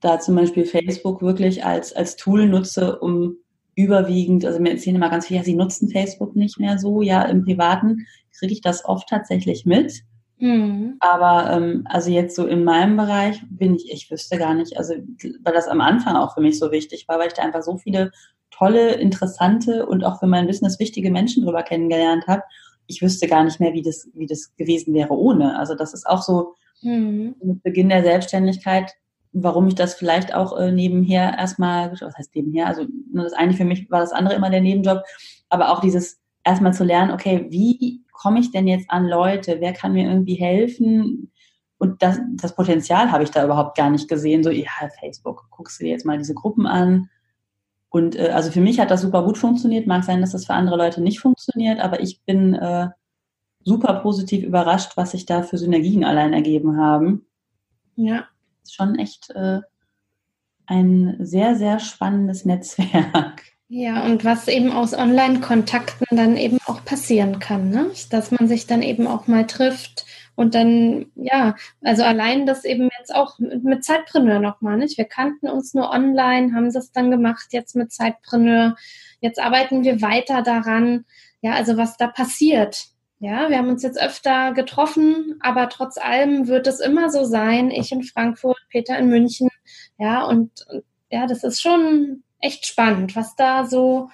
da 0.01 0.19
zum 0.19 0.35
Beispiel 0.35 0.65
Facebook 0.65 1.21
wirklich 1.21 1.65
als, 1.65 1.93
als 1.93 2.15
Tool 2.15 2.47
nutze, 2.47 2.99
um 2.99 3.37
überwiegend, 3.75 4.43
also 4.43 4.59
mir 4.59 4.71
erzählen 4.71 4.95
immer 4.95 5.09
ganz 5.09 5.27
viel, 5.27 5.37
ja, 5.37 5.43
sie 5.43 5.55
nutzen 5.55 5.89
Facebook 5.89 6.35
nicht 6.35 6.59
mehr 6.59 6.79
so, 6.79 7.01
ja, 7.01 7.21
im 7.23 7.43
Privaten 7.43 8.07
kriege 8.37 8.53
ich 8.53 8.61
das 8.61 8.85
oft 8.85 9.07
tatsächlich 9.07 9.65
mit. 9.65 10.01
Mhm. 10.39 10.97
Aber 10.99 11.51
ähm, 11.51 11.83
also 11.85 12.11
jetzt 12.11 12.35
so 12.35 12.45
in 12.45 12.63
meinem 12.63 12.97
Bereich 12.97 13.41
bin 13.49 13.75
ich, 13.75 13.91
ich 13.91 14.09
wüsste 14.11 14.37
gar 14.37 14.53
nicht, 14.53 14.77
also 14.77 14.93
weil 15.43 15.53
das 15.53 15.67
am 15.67 15.81
Anfang 15.81 16.15
auch 16.15 16.33
für 16.33 16.41
mich 16.41 16.59
so 16.59 16.71
wichtig 16.71 17.07
war, 17.07 17.19
weil 17.19 17.27
ich 17.27 17.33
da 17.33 17.43
einfach 17.43 17.63
so 17.63 17.77
viele 17.77 18.11
tolle, 18.51 18.93
interessante 18.93 19.85
und 19.85 20.03
auch 20.03 20.19
für 20.19 20.27
mein 20.27 20.47
Business 20.47 20.79
wichtige 20.79 21.11
Menschen 21.11 21.43
drüber 21.43 21.63
kennengelernt 21.63 22.25
habe. 22.27 22.43
Ich 22.87 23.01
wüsste 23.01 23.27
gar 23.27 23.43
nicht 23.43 23.59
mehr, 23.59 23.73
wie 23.73 23.81
das, 23.81 24.09
wie 24.13 24.25
das 24.25 24.55
gewesen 24.55 24.93
wäre 24.93 25.13
ohne. 25.13 25.57
Also 25.59 25.75
das 25.75 25.93
ist 25.93 26.07
auch 26.07 26.21
so 26.21 26.55
mhm. 26.81 27.35
mit 27.43 27.63
Beginn 27.63 27.89
der 27.89 28.03
Selbstständigkeit, 28.03 28.93
warum 29.33 29.67
ich 29.67 29.75
das 29.75 29.93
vielleicht 29.93 30.33
auch 30.33 30.57
äh, 30.57 30.71
nebenher 30.71 31.37
erstmal, 31.37 31.91
was 31.91 32.17
heißt 32.17 32.35
nebenher, 32.35 32.67
also 32.67 32.85
nur 33.11 33.23
das 33.23 33.33
eine 33.33 33.53
für 33.53 33.65
mich 33.65 33.89
war 33.91 33.99
das 33.99 34.13
andere 34.13 34.35
immer 34.35 34.49
der 34.49 34.61
Nebenjob, 34.61 35.03
aber 35.49 35.71
auch 35.71 35.81
dieses 35.81 36.19
erstmal 36.43 36.73
zu 36.73 36.83
lernen, 36.83 37.11
okay, 37.11 37.45
wie 37.49 38.01
komme 38.11 38.39
ich 38.39 38.51
denn 38.51 38.67
jetzt 38.67 38.89
an 38.89 39.05
Leute? 39.05 39.57
Wer 39.59 39.73
kann 39.73 39.93
mir 39.93 40.09
irgendwie 40.09 40.35
helfen? 40.35 41.31
Und 41.77 42.01
das, 42.01 42.19
das 42.35 42.55
Potenzial 42.55 43.11
habe 43.11 43.23
ich 43.23 43.31
da 43.31 43.45
überhaupt 43.45 43.77
gar 43.77 43.89
nicht 43.89 44.07
gesehen. 44.07 44.43
So, 44.43 44.49
ja, 44.49 44.71
Facebook, 44.99 45.45
guckst 45.51 45.79
du 45.79 45.83
dir 45.83 45.91
jetzt 45.91 46.05
mal 46.05 46.17
diese 46.17 46.33
Gruppen 46.33 46.65
an, 46.65 47.09
und 47.89 48.15
äh, 48.15 48.29
also 48.29 48.51
für 48.51 48.61
mich 48.61 48.79
hat 48.79 48.91
das 48.91 49.01
super 49.01 49.23
gut 49.23 49.37
funktioniert. 49.37 49.87
Mag 49.87 50.03
sein, 50.03 50.21
dass 50.21 50.31
das 50.31 50.45
für 50.45 50.53
andere 50.53 50.77
Leute 50.77 51.01
nicht 51.01 51.19
funktioniert, 51.19 51.79
aber 51.79 52.01
ich 52.01 52.21
bin 52.23 52.53
äh, 52.53 52.89
super 53.63 53.95
positiv 53.95 54.43
überrascht, 54.43 54.93
was 54.95 55.11
sich 55.11 55.25
da 55.25 55.43
für 55.43 55.57
Synergien 55.57 56.03
allein 56.03 56.33
ergeben 56.33 56.77
haben. 56.77 57.25
Ja. 57.95 58.25
Ist 58.63 58.75
schon 58.75 58.97
echt 58.99 59.29
äh, 59.31 59.61
ein 60.65 61.15
sehr, 61.19 61.55
sehr 61.55 61.79
spannendes 61.79 62.45
Netzwerk. 62.45 63.43
Ja, 63.69 64.05
und 64.05 64.23
was 64.23 64.47
eben 64.47 64.71
aus 64.71 64.93
Online-Kontakten 64.93 66.05
dann 66.11 66.37
eben 66.37 66.57
auch 66.67 66.85
passieren 66.85 67.39
kann, 67.39 67.69
ne? 67.69 67.91
dass 68.09 68.31
man 68.31 68.47
sich 68.47 68.65
dann 68.65 68.81
eben 68.81 69.07
auch 69.07 69.27
mal 69.27 69.45
trifft 69.45 70.05
und 70.37 70.53
dann, 70.53 71.07
ja, 71.15 71.55
also 71.81 72.03
allein 72.03 72.45
das 72.45 72.63
eben 72.63 72.89
jetzt 72.99 73.13
auch 73.13 73.39
mit, 73.39 73.63
mit 73.63 73.83
Zeitpreneur 73.83 74.37
nochmal, 74.39 74.77
nicht? 74.77 74.95
Wir 74.99 75.05
kannten 75.05 75.49
uns 75.49 75.73
nur 75.73 75.89
online, 75.89 76.53
haben 76.53 76.71
das 76.71 76.91
dann 76.91 77.09
gemacht 77.09 77.47
jetzt 77.49 77.75
mit 77.75 77.91
Zeitpreneur. 77.91 78.75
Jetzt 79.19 79.41
arbeiten 79.41 79.83
wir 79.83 79.99
weiter 80.03 80.43
daran, 80.43 81.05
ja, 81.41 81.53
also 81.53 81.75
was 81.75 81.97
da 81.97 82.05
passiert. 82.05 82.85
Ja, 83.19 83.49
wir 83.49 83.57
haben 83.57 83.69
uns 83.69 83.81
jetzt 83.81 83.99
öfter 83.99 84.53
getroffen, 84.53 85.39
aber 85.39 85.69
trotz 85.69 85.97
allem 85.97 86.47
wird 86.47 86.67
es 86.67 86.81
immer 86.81 87.09
so 87.09 87.23
sein, 87.23 87.71
ich 87.71 87.91
in 87.91 88.03
Frankfurt, 88.03 88.59
Peter 88.69 88.95
in 88.95 89.09
München, 89.09 89.49
ja, 89.97 90.23
und 90.23 90.51
ja, 91.09 91.25
das 91.25 91.43
ist 91.43 91.59
schon 91.59 92.21
echt 92.39 92.67
spannend, 92.67 93.15
was 93.15 93.35
da 93.35 93.65
so 93.65 94.11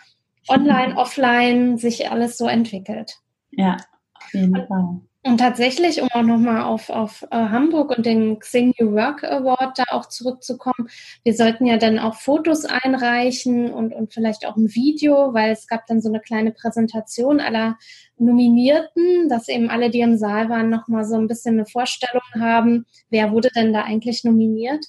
online, 0.47 0.95
offline 0.95 1.77
sich 1.77 2.09
alles 2.09 2.37
so 2.37 2.47
entwickelt. 2.47 3.17
Ja, 3.51 3.75
auf 4.13 4.33
jeden 4.33 4.55
Fall. 4.55 4.67
Und 4.69 5.09
tatsächlich, 5.37 6.01
um 6.01 6.09
auch 6.11 6.21
nochmal 6.21 6.63
auf, 6.63 6.89
auf 6.89 7.23
äh, 7.31 7.35
Hamburg 7.35 7.91
und 7.91 8.05
den 8.05 8.39
Xing 8.39 8.73
New 8.79 8.91
Work 8.91 9.23
Award 9.23 9.79
da 9.79 9.83
auch 9.91 10.07
zurückzukommen, 10.07 10.89
wir 11.23 11.33
sollten 11.33 11.65
ja 11.65 11.77
dann 11.77 11.97
auch 11.97 12.15
Fotos 12.15 12.65
einreichen 12.65 13.71
und, 13.71 13.93
und 13.93 14.13
vielleicht 14.13 14.45
auch 14.45 14.57
ein 14.57 14.75
Video, 14.75 15.33
weil 15.33 15.51
es 15.51 15.67
gab 15.67 15.87
dann 15.87 16.01
so 16.01 16.09
eine 16.09 16.19
kleine 16.19 16.51
Präsentation 16.51 17.39
aller 17.39 17.77
Nominierten, 18.17 19.29
dass 19.29 19.47
eben 19.47 19.69
alle, 19.69 19.89
die 19.89 20.01
im 20.01 20.17
Saal 20.17 20.49
waren, 20.49 20.69
nochmal 20.69 21.05
so 21.05 21.15
ein 21.15 21.27
bisschen 21.27 21.55
eine 21.55 21.65
Vorstellung 21.65 22.23
haben, 22.35 22.85
wer 23.09 23.31
wurde 23.31 23.49
denn 23.55 23.71
da 23.71 23.83
eigentlich 23.83 24.23
nominiert. 24.23 24.85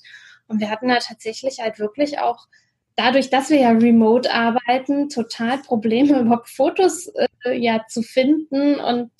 Und 0.48 0.60
wir 0.60 0.68
hatten 0.68 0.88
da 0.88 0.96
tatsächlich 0.96 1.60
halt 1.60 1.78
wirklich 1.78 2.18
auch 2.18 2.48
dadurch, 2.96 3.30
dass 3.30 3.50
wir 3.50 3.58
ja 3.58 3.70
remote 3.70 4.32
arbeiten, 4.32 5.08
total 5.08 5.58
Probleme, 5.58 6.18
überhaupt 6.20 6.48
Fotos 6.48 7.08
äh, 7.44 7.56
ja 7.56 7.84
zu 7.88 8.02
finden. 8.02 8.76
Und 8.76 9.10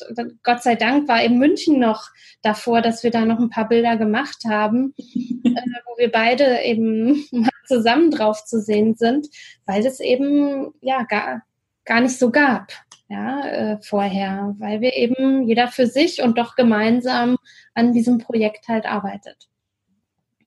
Gott 0.43 0.63
sei 0.63 0.75
Dank 0.75 1.09
war 1.09 1.23
eben 1.23 1.39
München 1.39 1.79
noch 1.79 2.11
davor, 2.43 2.83
dass 2.83 3.03
wir 3.03 3.11
da 3.11 3.25
noch 3.25 3.39
ein 3.39 3.51
paar 3.51 3.69
Bilder 3.69 3.97
gemacht 3.97 4.45
haben, 4.49 4.95
äh, 4.99 5.61
wo 5.87 5.99
wir 5.99 6.11
beide 6.11 6.63
eben 6.63 7.25
mal 7.33 7.51
zusammen 7.67 8.11
drauf 8.11 8.45
zu 8.45 8.61
sehen 8.61 8.95
sind, 8.95 9.29
weil 9.67 9.85
es 9.85 10.01
eben 10.01 10.73
ja 10.81 11.05
gar, 11.05 11.43
gar 11.85 12.01
nicht 12.01 12.19
so 12.19 12.31
gab. 12.31 12.73
Ja, 13.09 13.47
äh, 13.47 13.79
vorher, 13.83 14.55
weil 14.59 14.81
wir 14.81 14.97
eben 14.97 15.47
jeder 15.47 15.69
für 15.69 15.87
sich 15.87 16.23
und 16.23 16.39
doch 16.39 16.57
gemeinsam 16.57 17.37
an 17.75 17.93
diesem 17.93 18.17
Projekt 18.17 18.67
halt 18.67 18.87
arbeitet 18.87 19.47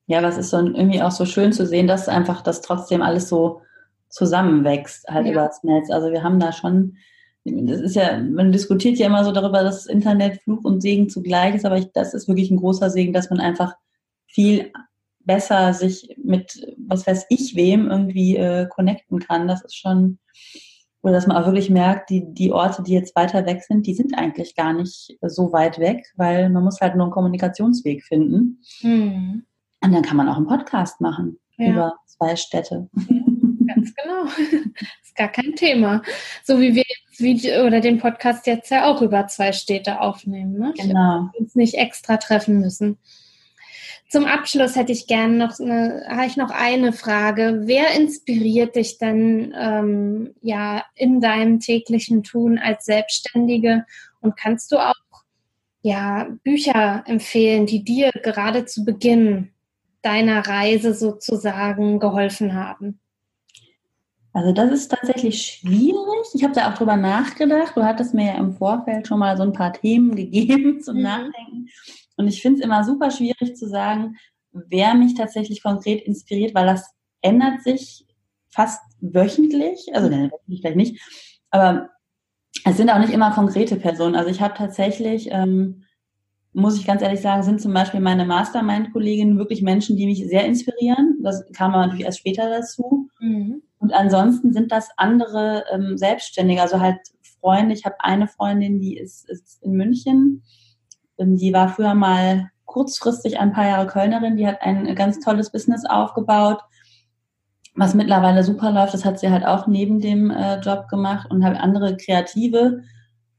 ja, 0.07 0.23
was 0.23 0.37
ist 0.37 0.49
so 0.49 0.57
irgendwie 0.57 1.01
auch 1.01 1.11
so 1.11 1.25
schön 1.25 1.53
zu 1.53 1.65
sehen, 1.65 1.87
dass 1.87 2.07
einfach 2.07 2.41
das 2.41 2.61
trotzdem 2.61 3.01
alles 3.01 3.27
so 3.29 3.61
zusammenwächst, 4.09 5.07
halt 5.09 5.25
ja. 5.25 5.33
über 5.33 5.41
das 5.47 5.63
Netz. 5.63 5.91
Also 5.91 6.11
wir 6.11 6.23
haben 6.23 6.39
da 6.39 6.53
schon, 6.53 6.95
das 7.43 7.81
ist 7.81 7.95
ja, 7.95 8.17
man 8.17 8.53
diskutiert 8.53 8.97
ja 8.97 9.07
immer 9.07 9.25
so 9.25 9.33
darüber, 9.33 9.63
dass 9.63 9.83
das 9.83 9.85
Internet 9.85 10.41
Fluch 10.41 10.63
und 10.63 10.81
Segen 10.81 11.09
zugleich 11.09 11.55
ist, 11.55 11.65
aber 11.65 11.77
ich, 11.77 11.91
das 11.93 12.13
ist 12.13 12.29
wirklich 12.29 12.49
ein 12.49 12.57
großer 12.57 12.89
Segen, 12.89 13.11
dass 13.11 13.29
man 13.29 13.41
einfach 13.41 13.75
viel 14.27 14.71
besser 15.19 15.73
sich 15.73 16.15
mit, 16.23 16.57
was 16.87 17.05
weiß 17.05 17.25
ich 17.29 17.55
wem, 17.55 17.91
irgendwie 17.91 18.37
äh, 18.37 18.65
connecten 18.67 19.19
kann. 19.19 19.49
Das 19.49 19.61
ist 19.63 19.75
schon, 19.75 20.19
oder 21.01 21.13
dass 21.13 21.27
man 21.27 21.35
auch 21.35 21.45
wirklich 21.45 21.69
merkt, 21.69 22.09
die, 22.09 22.23
die 22.33 22.53
Orte, 22.53 22.81
die 22.81 22.93
jetzt 22.93 23.13
weiter 23.13 23.45
weg 23.45 23.61
sind, 23.61 23.85
die 23.85 23.93
sind 23.93 24.17
eigentlich 24.17 24.55
gar 24.55 24.71
nicht 24.71 25.17
so 25.21 25.51
weit 25.51 25.79
weg, 25.79 26.05
weil 26.15 26.49
man 26.49 26.63
muss 26.63 26.79
halt 26.79 26.95
nur 26.95 27.07
einen 27.07 27.13
Kommunikationsweg 27.13 28.05
finden. 28.05 28.61
Mhm. 28.81 29.43
Und 29.87 29.93
dann 29.93 30.03
kann 30.03 30.17
man 30.17 30.27
auch 30.27 30.35
einen 30.35 30.47
Podcast 30.47 30.99
machen 30.99 31.39
ja. 31.55 31.69
über 31.69 31.93
zwei 32.05 32.35
Städte. 32.35 32.89
Ganz 32.93 33.93
genau. 33.95 34.25
Das 34.25 34.37
ist 35.03 35.15
gar 35.15 35.29
kein 35.29 35.55
Thema. 35.55 36.01
So 36.43 36.59
wie 36.59 36.75
wir 36.75 36.83
jetzt 36.85 37.21
Video 37.21 37.65
oder 37.65 37.79
den 37.79 37.97
Podcast 37.97 38.47
jetzt 38.47 38.69
ja 38.69 38.85
auch 38.85 39.01
über 39.01 39.27
zwei 39.27 39.53
Städte 39.53 40.01
aufnehmen. 40.01 40.59
Ne? 40.59 40.73
Genau. 40.75 41.29
Uns 41.39 41.55
nicht 41.55 41.75
extra 41.75 42.17
treffen 42.17 42.59
müssen. 42.59 42.97
Zum 44.09 44.25
Abschluss 44.25 44.75
hätte 44.75 44.91
ich 44.91 45.07
gerne 45.07 45.35
noch 45.35 45.57
eine, 45.57 46.05
habe 46.09 46.25
ich 46.25 46.35
noch 46.35 46.51
eine 46.51 46.91
Frage. 46.91 47.61
Wer 47.63 47.95
inspiriert 47.95 48.75
dich 48.75 48.97
denn 48.97 49.53
ähm, 49.57 50.33
ja 50.41 50.83
in 50.95 51.21
deinem 51.21 51.61
täglichen 51.61 52.23
Tun 52.23 52.57
als 52.57 52.83
Selbstständige? 52.83 53.85
Und 54.19 54.35
kannst 54.35 54.73
du 54.73 54.79
auch 54.79 54.95
ja 55.81 56.27
Bücher 56.43 57.05
empfehlen, 57.05 57.65
die 57.65 57.85
dir 57.85 58.11
gerade 58.11 58.65
zu 58.65 58.83
Beginn 58.83 59.53
deiner 60.07 60.47
Reise 60.47 60.93
sozusagen 60.93 61.99
geholfen 61.99 62.53
haben? 62.53 62.99
Also 64.31 64.53
das 64.53 64.71
ist 64.71 64.89
tatsächlich 64.89 65.41
schwierig. 65.41 66.27
Ich 66.33 66.43
habe 66.43 66.53
da 66.53 66.69
auch 66.69 66.77
drüber 66.77 66.95
nachgedacht. 66.95 67.75
Du 67.75 67.83
hattest 67.83 68.13
mir 68.13 68.27
ja 68.27 68.37
im 68.37 68.53
Vorfeld 68.53 69.07
schon 69.07 69.19
mal 69.19 69.35
so 69.35 69.43
ein 69.43 69.51
paar 69.51 69.73
Themen 69.73 70.15
gegeben 70.15 70.79
zum 70.81 70.97
mhm. 70.97 71.03
Nachdenken. 71.03 71.67
Und 72.15 72.27
ich 72.27 72.41
finde 72.41 72.59
es 72.59 72.65
immer 72.65 72.83
super 72.83 73.11
schwierig 73.11 73.55
zu 73.55 73.67
sagen, 73.67 74.15
wer 74.51 74.93
mich 74.93 75.15
tatsächlich 75.15 75.61
konkret 75.61 76.03
inspiriert, 76.03 76.55
weil 76.55 76.67
das 76.67 76.89
ändert 77.21 77.63
sich 77.63 78.05
fast 78.49 78.81
wöchentlich. 79.01 79.89
Also 79.93 80.07
ne, 80.07 80.31
wöchentlich 80.31 80.61
vielleicht 80.61 80.77
nicht. 80.77 81.01
Aber 81.49 81.89
es 82.63 82.77
sind 82.77 82.89
auch 82.89 82.99
nicht 82.99 83.13
immer 83.13 83.31
konkrete 83.31 83.75
Personen. 83.75 84.15
Also 84.15 84.29
ich 84.29 84.39
habe 84.39 84.53
tatsächlich 84.53 85.29
ähm, 85.31 85.83
muss 86.57 86.75
ich 86.75 86.87
ganz 86.87 87.03
ehrlich 87.03 87.21
sagen, 87.21 87.43
sind 87.43 87.61
zum 87.61 87.71
Beispiel 87.71 87.99
meine 87.99 88.25
Mastermind-Kolleginnen 88.25 89.37
wirklich 89.37 89.61
Menschen, 89.61 89.95
die 89.95 90.07
mich 90.07 90.27
sehr 90.27 90.43
inspirieren. 90.43 91.19
Das 91.21 91.45
kam 91.53 91.75
aber 91.75 91.83
natürlich 91.83 92.05
erst 92.05 92.17
später 92.17 92.49
dazu. 92.49 93.09
Mhm. 93.19 93.61
Und 93.77 93.93
ansonsten 93.93 94.53
sind 94.53 94.71
das 94.71 94.89
andere 94.97 95.65
ähm, 95.71 95.99
Selbstständige, 95.99 96.63
also 96.63 96.79
halt 96.79 96.97
Freunde. 97.39 97.75
Ich 97.75 97.85
habe 97.85 97.97
eine 97.99 98.27
Freundin, 98.27 98.79
die 98.79 98.97
ist, 98.97 99.29
ist 99.29 99.61
in 99.61 99.73
München. 99.73 100.41
Ähm, 101.19 101.37
die 101.37 101.53
war 101.53 101.69
früher 101.69 101.93
mal 101.93 102.49
kurzfristig 102.65 103.39
ein 103.39 103.53
paar 103.53 103.67
Jahre 103.67 103.85
Kölnerin. 103.85 104.35
Die 104.35 104.47
hat 104.47 104.63
ein 104.63 104.95
ganz 104.95 105.19
tolles 105.19 105.51
Business 105.51 105.85
aufgebaut, 105.85 106.59
was 107.75 107.93
mittlerweile 107.93 108.43
super 108.43 108.71
läuft. 108.71 108.95
Das 108.95 109.05
hat 109.05 109.19
sie 109.19 109.29
halt 109.29 109.45
auch 109.45 109.67
neben 109.67 109.99
dem 109.99 110.31
äh, 110.31 110.59
Job 110.61 110.87
gemacht 110.87 111.29
und 111.29 111.45
habe 111.45 111.59
andere 111.59 111.97
Kreative 111.97 112.81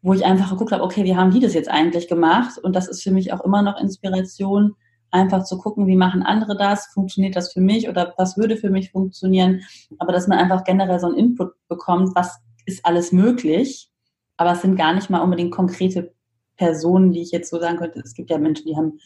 wo 0.03 0.15
ich 0.15 0.25
einfach 0.25 0.51
geguckt 0.51 0.73
habe, 0.73 0.83
okay, 0.83 1.05
wie 1.05 1.17
haben 1.17 1.31
die 1.31 1.41
das 1.41 1.55
jetzt 1.55 1.69
eigentlich 1.69 2.09
gemacht? 2.09 2.59
Und 2.59 2.77
das 2.77 2.89
ist 2.89 3.03
für 3.03 3.11
mich 3.11 3.33
auch 3.33 3.45
immer 3.45 3.63
noch 3.63 3.81
Inspiration, 3.81 4.75
einfach 5.11 5.45
zu 5.45 5.59
gucken, 5.59 5.87
wie 5.87 5.97
machen 5.97 6.23
andere 6.23 6.57
das? 6.57 6.87
Funktioniert 6.87 7.37
das 7.37 7.53
für 7.53 7.61
mich 7.61 7.89
oder 7.89 8.15
was 8.19 8.37
würde 8.37 8.57
für 8.57 8.71
mich 8.71 8.91
funktionieren? 8.91 9.63
Aber 9.99 10.13
dass 10.13 10.29
man 10.29 10.39
einfach 10.39 10.65
generell 10.65 11.01
so 11.01 11.07
einen 11.07 11.17
Input 11.17 11.53
bekommt, 11.69 12.15
was 12.15 12.39
ist 12.67 12.85
alles 12.85 13.13
möglich? 13.13 13.91
Aber 14.37 14.53
es 14.53 14.63
sind 14.63 14.77
gar 14.77 14.93
nicht 14.93 15.11
mal 15.11 15.21
unbedingt 15.21 15.53
konkrete 15.53 16.13
Personen, 16.57 17.13
die 17.13 17.23
ich 17.23 17.31
jetzt 17.31 17.51
so 17.51 17.59
sagen 17.59 17.79
könnte. 17.79 18.01
Es 18.01 18.15
gibt 18.15 18.31
ja 18.31 18.39
Menschen, 18.39 18.67
die 18.67 18.77
haben, 18.77 18.99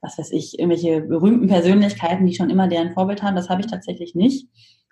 was 0.00 0.18
weiß 0.18 0.32
ich, 0.32 0.58
irgendwelche 0.58 1.02
berühmten 1.02 1.48
Persönlichkeiten, 1.48 2.26
die 2.26 2.34
schon 2.34 2.50
immer 2.50 2.68
deren 2.68 2.92
Vorbild 2.92 3.22
haben. 3.22 3.36
Das 3.36 3.50
habe 3.50 3.60
ich 3.60 3.66
tatsächlich 3.66 4.14
nicht. 4.14 4.48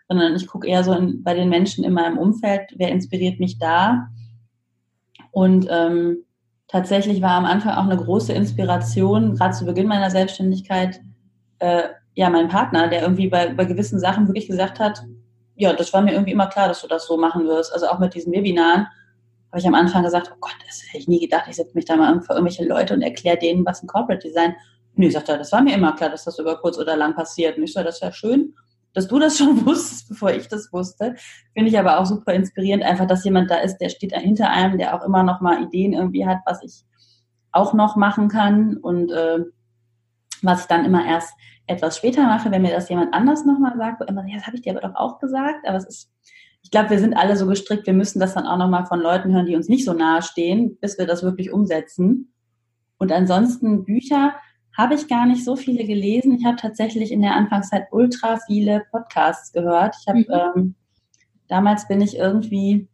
Sondern 0.09 0.37
ich 0.37 0.47
gucke 0.47 0.69
eher 0.69 0.85
so 0.85 0.93
in, 0.93 1.23
bei 1.23 1.35
den 1.35 1.49
Menschen 1.49 1.85
in 1.85 1.95
meinem 1.95 2.19
Umfeld, 2.19 2.75
wer 2.77 2.91
inspiriert 2.91 3.41
mich 3.41 3.59
da? 3.59 4.09
Und 5.33 5.67
ähm, 5.71 6.19
tatsächlich 6.69 7.21
war 7.21 7.33
am 7.33 7.45
Anfang 7.45 7.75
auch 7.75 7.91
eine 7.91 7.97
große 7.97 8.33
Inspiration, 8.33 9.35
gerade 9.35 9.55
zu 9.55 9.65
Beginn 9.65 9.89
meiner 9.89 10.11
Selbstständigkeit, 10.11 11.01
äh, 11.59 11.89
ja, 12.15 12.31
mein 12.31 12.49
Partner, 12.49 12.89
der 12.89 13.03
irgendwie 13.03 13.29
bei, 13.29 13.53
bei 13.53 13.65
gewissen 13.65 13.99
Sachen 13.99 14.29
wirklich 14.29 14.47
gesagt 14.47 14.79
hat, 14.79 15.03
ja, 15.57 15.73
das 15.73 15.93
war 15.93 16.03
mir 16.03 16.13
irgendwie 16.13 16.33
immer 16.33 16.47
klar, 16.47 16.69
dass 16.69 16.83
du 16.83 16.89
das 16.89 17.07
so 17.07 17.17
machen 17.17 17.47
wirst. 17.47 17.73
Also 17.73 17.89
auch 17.89 17.99
mit 17.99 18.15
diesen 18.15 18.33
Webinaren 18.33 18.87
habe 19.51 19.59
ich 19.59 19.67
am 19.67 19.75
Anfang 19.75 20.03
gesagt, 20.03 20.31
oh 20.33 20.39
Gott, 20.41 20.55
das 20.67 20.83
hätte 20.87 20.99
ich 20.99 21.09
nie 21.09 21.21
gedacht, 21.21 21.45
ich 21.49 21.57
setze 21.57 21.75
mich 21.75 21.85
da 21.85 21.97
mal 21.97 22.21
vor 22.23 22.37
irgendwelche 22.37 22.65
Leute 22.65 22.95
und 22.95 23.03
erkläre 23.03 23.39
denen, 23.39 23.65
was 23.65 23.83
ein 23.83 23.87
Corporate 23.87 24.27
Design. 24.27 24.55
Nee, 24.95 25.09
sagt 25.09 25.29
er, 25.29 25.39
das 25.39 25.53
war 25.53 25.63
mir 25.63 25.75
immer 25.75 25.93
klar, 25.93 26.11
dass 26.11 26.25
das 26.25 26.39
über 26.39 26.59
kurz 26.59 26.79
oder 26.79 26.97
lang 26.97 27.15
passiert. 27.15 27.57
Und 27.57 27.65
ich 27.65 27.73
so, 27.73 27.83
das 27.83 28.03
wäre 28.03 28.13
schön 28.13 28.55
dass 28.95 29.09
du 29.09 29.19
das 29.19 29.39
schon 29.39 29.65
wusstest, 29.67 30.09
bevor 30.09 30.31
ich 30.31 30.49
das 30.49 30.73
wusste. 30.73 31.15
Finde 31.55 31.71
ich 31.71 31.79
aber 31.79 31.99
auch 31.99 32.07
super 32.07 32.33
inspirierend, 32.33 32.85
einfach, 32.85 33.07
dass 33.07 33.25
jemand 33.25 33.51
da 33.51 33.57
ist, 33.57 33.79
der 33.79 33.89
steht 33.89 34.17
hinter 34.17 34.51
einem, 34.51 34.79
der 34.79 34.95
auch 34.95 35.05
immer 35.05 35.23
noch 35.23 35.41
mal 35.41 35.63
Ideen 35.63 35.93
irgendwie 35.93 36.27
hat, 36.27 36.39
was 36.47 36.63
ich 36.63 36.85
auch 37.53 37.75
noch 37.75 37.97
machen 37.97 38.29
kann 38.29 38.77
und 38.79 39.13
äh, 39.13 39.41
was 40.43 40.63
ich 40.63 40.67
dann 40.67 40.85
immer 40.85 41.07
erst 41.07 41.35
etwas 41.67 41.97
später 41.97 42.25
mache, 42.25 42.51
wenn 42.51 42.63
mir 42.63 42.73
das 42.73 42.89
jemand 42.89 43.15
anders 43.15 43.45
nochmal 43.45 43.77
sagt, 43.77 44.09
immer, 44.09 44.27
ja, 44.27 44.37
das 44.37 44.47
habe 44.47 44.57
ich 44.57 44.63
dir 44.63 44.73
aber 44.77 44.89
doch 44.89 44.97
auch 44.97 45.19
gesagt, 45.21 45.67
aber 45.67 45.77
es 45.77 45.87
ist, 45.87 46.11
ich 46.63 46.71
glaube, 46.71 46.91
wir 46.91 46.99
sind 46.99 47.15
alle 47.15 47.37
so 47.37 47.47
gestrickt, 47.47 47.87
wir 47.87 47.95
müssen 47.95 48.21
das 48.21 48.35
dann 48.35 48.47
auch 48.47 48.57
nochmal 48.57 48.87
von 48.87 49.01
Leuten 49.01 49.33
hören, 49.33 49.47
die 49.47 49.57
uns 49.57 49.69
nicht 49.69 49.85
so 49.85 49.93
nahe 49.93 50.23
stehen, 50.23 50.79
bis 50.81 50.99
wir 50.99 51.07
das 51.07 51.23
wirklich 51.23 51.53
umsetzen. 51.53 52.33
Und 52.99 53.13
ansonsten 53.13 53.85
Bücher, 53.85 54.35
habe 54.77 54.95
ich 54.95 55.09
gar 55.09 55.27
nicht 55.27 55.45
so 55.45 55.57
viele 55.57 55.85
gelesen. 55.85 56.37
Ich 56.39 56.45
habe 56.45 56.57
tatsächlich 56.57 57.13
in 57.13 57.23
der 57.23 57.37
Anfangszeit 57.37 57.89
ultra 57.91 58.39
viele 58.47 58.85
Podcasts 58.91 59.53
gehört. 59.53 59.97
Ich 60.01 60.09
habe 60.09 60.19
mhm. 60.19 60.61
ähm, 60.61 60.75
damals 61.49 61.87
bin 61.89 62.01
ich 62.01 62.17
irgendwie 62.17 62.89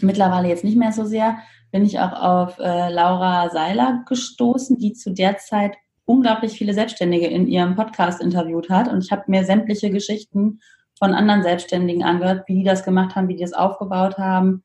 mittlerweile 0.00 0.48
jetzt 0.48 0.64
nicht 0.64 0.76
mehr 0.76 0.92
so 0.92 1.04
sehr, 1.04 1.38
bin 1.72 1.84
ich 1.84 1.98
auch 1.98 2.12
auf 2.12 2.58
äh, 2.58 2.90
Laura 2.90 3.50
Seiler 3.50 4.04
gestoßen, 4.06 4.78
die 4.78 4.92
zu 4.92 5.12
der 5.12 5.38
Zeit 5.38 5.76
unglaublich 6.04 6.52
viele 6.52 6.74
Selbstständige 6.74 7.26
in 7.26 7.48
ihrem 7.48 7.74
Podcast 7.74 8.22
interviewt 8.22 8.70
hat. 8.70 8.88
Und 8.88 9.02
ich 9.04 9.10
habe 9.10 9.24
mir 9.26 9.44
sämtliche 9.44 9.90
Geschichten 9.90 10.60
von 10.98 11.12
anderen 11.12 11.42
Selbstständigen 11.42 12.04
angehört, 12.04 12.44
wie 12.46 12.54
die 12.54 12.64
das 12.64 12.84
gemacht 12.84 13.16
haben, 13.16 13.28
wie 13.28 13.34
die 13.34 13.42
das 13.42 13.52
aufgebaut 13.52 14.16
haben. 14.16 14.62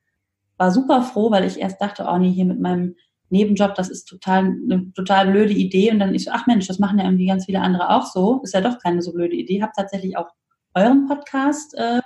War 0.58 0.72
super 0.72 1.02
froh, 1.02 1.32
weil 1.32 1.46
ich 1.46 1.60
erst 1.60 1.82
dachte, 1.82 2.06
oh 2.08 2.18
nee, 2.18 2.32
hier 2.32 2.46
mit 2.46 2.60
meinem 2.60 2.96
Nebenjob, 3.32 3.76
das 3.76 3.90
ist 3.90 4.06
total 4.06 4.40
eine 4.40 4.92
total 4.94 5.32
blöde 5.32 5.54
Idee. 5.54 5.92
Und 5.92 6.00
dann 6.00 6.14
ich 6.14 6.26
so, 6.26 6.32
ach 6.32 6.48
Mensch, 6.48 6.68
das 6.68 6.80
machen 6.80 7.00
ja 7.00 7.06
irgendwie 7.06 7.28
ganz 7.28 7.46
viele 7.46 7.62
andere 7.62 7.90
auch 7.90 8.06
so. 8.06 8.42
Ist 8.44 8.54
ja 8.54 8.62
doch 8.62 8.80
keine 8.80 9.02
so 9.02 9.14
blöde 9.14 9.36
Idee. 9.36 9.62
Hab 9.62 9.74
tatsächlich 9.74 10.18
auch 10.18 10.30
euren 10.74 11.08
Podcast, 11.08 11.74
äh, 11.76 12.02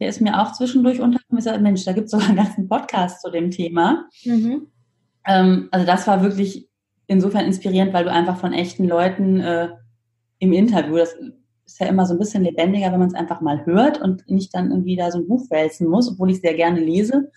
der 0.00 0.08
ist 0.08 0.20
mir 0.20 0.40
auch 0.40 0.52
zwischendurch 0.52 1.00
untergekommen. 1.00 1.38
Ich 1.38 1.44
gesagt, 1.44 1.62
Mensch, 1.62 1.84
da 1.84 1.92
gibt 1.92 2.06
es 2.06 2.10
sogar 2.12 2.28
einen 2.28 2.36
ganzen 2.36 2.68
Podcast 2.68 3.20
zu 3.20 3.30
dem 3.30 3.50
Thema. 3.50 4.08
Mhm. 4.24 4.68
Ähm, 5.26 5.68
also 5.70 5.86
das 5.86 6.06
war 6.06 6.22
wirklich 6.22 6.68
insofern 7.06 7.46
inspirierend, 7.46 7.92
weil 7.92 8.04
du 8.04 8.12
einfach 8.12 8.38
von 8.38 8.52
echten 8.52 8.86
Leuten 8.86 9.40
äh, 9.40 9.70
im 10.38 10.52
Interview, 10.52 10.96
das 10.96 11.14
ist 11.66 11.80
ja 11.80 11.86
immer 11.86 12.06
so 12.06 12.14
ein 12.14 12.18
bisschen 12.18 12.44
lebendiger, 12.44 12.92
wenn 12.92 13.00
man 13.00 13.08
es 13.08 13.14
einfach 13.14 13.40
mal 13.40 13.66
hört 13.66 14.00
und 14.00 14.28
nicht 14.28 14.54
dann 14.54 14.70
irgendwie 14.70 14.96
da 14.96 15.10
so 15.10 15.18
ein 15.18 15.28
Buch 15.28 15.50
wälzen 15.50 15.88
muss, 15.88 16.10
obwohl 16.10 16.30
ich 16.30 16.40
sehr 16.40 16.54
gerne 16.54 16.80
lese. 16.80 17.30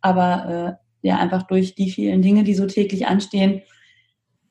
Aber 0.00 0.78
äh, 0.78 0.83
ja 1.04 1.18
einfach 1.18 1.44
durch 1.44 1.74
die 1.74 1.90
vielen 1.90 2.22
Dinge, 2.22 2.44
die 2.44 2.54
so 2.54 2.66
täglich 2.66 3.06
anstehen, 3.06 3.62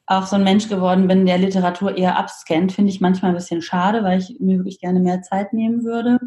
auch 0.06 0.26
so 0.26 0.36
ein 0.36 0.44
Mensch 0.44 0.68
geworden 0.68 1.08
bin, 1.08 1.26
der 1.26 1.38
Literatur 1.38 1.98
eher 1.98 2.18
abscannt, 2.18 2.74
finde 2.74 2.92
ich 2.92 3.02
manchmal 3.02 3.32
ein 3.32 3.38
bisschen 3.38 3.62
schade, 3.62 4.04
weil 4.04 4.20
ich 4.20 4.38
mir 4.40 4.58
wirklich 4.58 4.80
gerne 4.80 5.00
mehr 5.00 5.22
Zeit 5.22 5.54
nehmen 5.54 5.84
würde. 5.84 6.20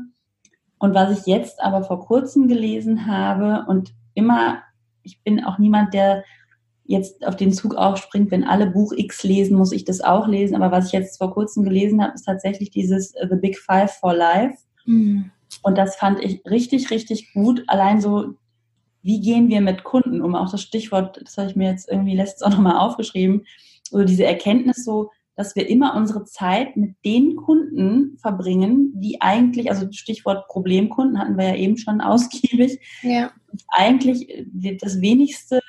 Und 0.78 0.94
was 0.94 1.18
ich 1.18 1.26
jetzt 1.26 1.62
aber 1.62 1.84
vor 1.84 2.00
kurzem 2.00 2.48
gelesen 2.48 3.06
habe 3.06 3.64
und 3.68 3.94
immer, 4.14 4.62
ich 5.02 5.22
bin 5.22 5.44
auch 5.44 5.58
niemand, 5.58 5.94
der 5.94 6.24
jetzt 6.84 7.26
auf 7.26 7.36
den 7.36 7.52
Zug 7.52 7.74
aufspringt, 7.74 8.30
wenn 8.30 8.44
alle 8.44 8.66
Buch 8.66 8.92
X 8.96 9.24
lesen, 9.24 9.56
muss 9.56 9.72
ich 9.72 9.84
das 9.84 10.00
auch 10.00 10.28
lesen. 10.28 10.54
Aber 10.54 10.70
was 10.70 10.86
ich 10.86 10.92
jetzt 10.92 11.18
vor 11.18 11.32
kurzem 11.32 11.64
gelesen 11.64 12.02
habe, 12.02 12.14
ist 12.14 12.24
tatsächlich 12.24 12.70
dieses 12.70 13.14
äh, 13.14 13.26
The 13.28 13.36
Big 13.36 13.58
Five 13.58 13.92
for 13.92 14.14
Life. 14.14 14.56
Mhm. 14.84 15.30
Und 15.62 15.78
das 15.78 15.96
fand 15.96 16.22
ich 16.22 16.44
richtig, 16.44 16.90
richtig 16.90 17.32
gut. 17.32 17.64
Allein 17.66 18.00
so 18.00 18.34
wie 19.06 19.20
gehen 19.20 19.48
wir 19.48 19.60
mit 19.60 19.84
Kunden 19.84 20.20
um? 20.20 20.34
Auch 20.34 20.50
das 20.50 20.62
Stichwort, 20.62 21.20
das 21.22 21.38
habe 21.38 21.48
ich 21.48 21.54
mir 21.54 21.70
jetzt 21.70 21.88
irgendwie 21.88 22.16
letztens 22.16 22.42
auch 22.42 22.50
nochmal 22.50 22.76
aufgeschrieben, 22.76 23.46
so 23.88 24.02
diese 24.02 24.24
Erkenntnis 24.24 24.84
so, 24.84 25.12
dass 25.36 25.54
wir 25.54 25.68
immer 25.68 25.94
unsere 25.94 26.24
Zeit 26.24 26.76
mit 26.76 26.96
den 27.04 27.36
Kunden 27.36 28.18
verbringen, 28.18 28.90
die 28.96 29.20
eigentlich, 29.20 29.70
also 29.70 29.86
Stichwort 29.92 30.48
Problemkunden 30.48 31.20
hatten 31.20 31.38
wir 31.38 31.50
ja 31.50 31.54
eben 31.54 31.76
schon 31.76 32.00
ausgiebig, 32.00 32.80
ja. 33.02 33.30
eigentlich 33.68 34.46
das 34.80 35.00
wenigste 35.00 35.60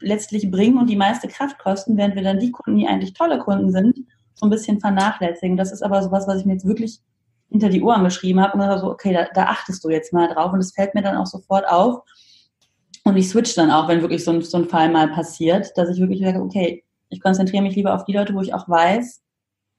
letztlich 0.00 0.50
bringen 0.50 0.78
und 0.78 0.88
die 0.88 0.96
meiste 0.96 1.28
Kraft 1.28 1.58
kosten, 1.58 1.98
während 1.98 2.14
wir 2.14 2.22
dann 2.22 2.38
die 2.38 2.50
Kunden, 2.50 2.78
die 2.78 2.86
eigentlich 2.86 3.12
tolle 3.12 3.40
Kunden 3.40 3.72
sind, 3.72 3.98
so 4.34 4.46
ein 4.46 4.50
bisschen 4.50 4.80
vernachlässigen. 4.80 5.58
Das 5.58 5.70
ist 5.70 5.82
aber 5.82 6.02
sowas, 6.02 6.26
was 6.26 6.40
ich 6.40 6.46
mir 6.46 6.54
jetzt 6.54 6.66
wirklich 6.66 7.00
hinter 7.50 7.68
die 7.68 7.82
Ohren 7.82 8.04
geschrieben 8.04 8.40
habe 8.40 8.56
und 8.56 8.80
so, 8.80 8.90
okay, 8.90 9.12
da, 9.12 9.26
da 9.34 9.44
achtest 9.44 9.84
du 9.84 9.90
jetzt 9.90 10.14
mal 10.14 10.28
drauf 10.28 10.52
und 10.52 10.60
es 10.60 10.72
fällt 10.72 10.94
mir 10.94 11.02
dann 11.02 11.16
auch 11.16 11.26
sofort 11.26 11.68
auf. 11.68 12.00
Und 13.04 13.16
ich 13.16 13.28
switch 13.28 13.54
dann 13.54 13.70
auch, 13.70 13.88
wenn 13.88 14.00
wirklich 14.00 14.24
so 14.24 14.32
ein, 14.32 14.42
so 14.42 14.56
ein 14.58 14.68
Fall 14.68 14.90
mal 14.90 15.08
passiert, 15.08 15.76
dass 15.76 15.90
ich 15.90 16.00
wirklich 16.00 16.20
sage, 16.20 16.40
okay, 16.40 16.84
ich 17.10 17.20
konzentriere 17.20 17.62
mich 17.62 17.76
lieber 17.76 17.94
auf 17.94 18.04
die 18.04 18.14
Leute, 18.14 18.34
wo 18.34 18.40
ich 18.40 18.54
auch 18.54 18.68
weiß, 18.68 19.22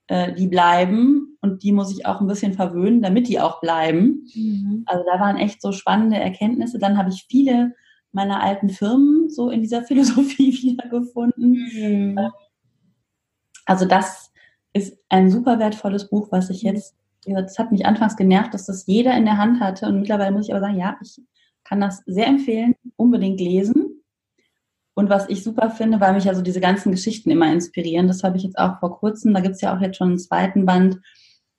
äh, 0.06 0.32
die 0.32 0.46
bleiben 0.46 1.36
und 1.40 1.64
die 1.64 1.72
muss 1.72 1.90
ich 1.90 2.06
auch 2.06 2.20
ein 2.20 2.28
bisschen 2.28 2.54
verwöhnen, 2.54 3.02
damit 3.02 3.28
die 3.28 3.40
auch 3.40 3.60
bleiben. 3.60 4.28
Mhm. 4.34 4.84
Also 4.86 5.04
da 5.04 5.18
waren 5.18 5.36
echt 5.36 5.60
so 5.60 5.72
spannende 5.72 6.16
Erkenntnisse. 6.16 6.78
Dann 6.78 6.96
habe 6.96 7.10
ich 7.10 7.26
viele 7.28 7.74
meiner 8.12 8.40
alten 8.40 8.70
Firmen 8.70 9.28
so 9.28 9.50
in 9.50 9.60
dieser 9.60 9.82
Philosophie 9.84 10.52
wiedergefunden. 10.62 11.68
Mhm. 11.74 12.30
Also 13.64 13.84
das 13.84 14.32
ist 14.72 14.96
ein 15.08 15.30
super 15.30 15.58
wertvolles 15.58 16.08
Buch, 16.08 16.28
was 16.30 16.50
ich 16.50 16.62
jetzt, 16.62 16.94
das 17.26 17.58
hat 17.58 17.72
mich 17.72 17.84
anfangs 17.84 18.16
genervt, 18.16 18.54
dass 18.54 18.66
das 18.66 18.86
jeder 18.86 19.16
in 19.16 19.24
der 19.24 19.38
Hand 19.38 19.58
hatte 19.58 19.86
und 19.86 19.98
mittlerweile 19.98 20.30
muss 20.30 20.46
ich 20.46 20.54
aber 20.54 20.60
sagen, 20.60 20.78
ja, 20.78 20.96
ich 21.02 21.20
kann 21.64 21.80
das 21.80 22.02
sehr 22.06 22.28
empfehlen, 22.28 22.76
unbedingt 22.96 23.40
lesen. 23.40 24.02
Und 24.94 25.10
was 25.10 25.28
ich 25.28 25.44
super 25.44 25.70
finde, 25.70 26.00
weil 26.00 26.14
mich 26.14 26.24
ja 26.24 26.34
so 26.34 26.42
diese 26.42 26.60
ganzen 26.60 26.90
Geschichten 26.90 27.30
immer 27.30 27.52
inspirieren, 27.52 28.08
das 28.08 28.22
habe 28.22 28.38
ich 28.38 28.44
jetzt 28.44 28.58
auch 28.58 28.80
vor 28.80 28.98
kurzem, 28.98 29.34
da 29.34 29.40
gibt 29.40 29.56
es 29.56 29.60
ja 29.60 29.76
auch 29.76 29.80
jetzt 29.80 29.98
schon 29.98 30.08
einen 30.08 30.18
zweiten 30.18 30.64
Band, 30.64 30.98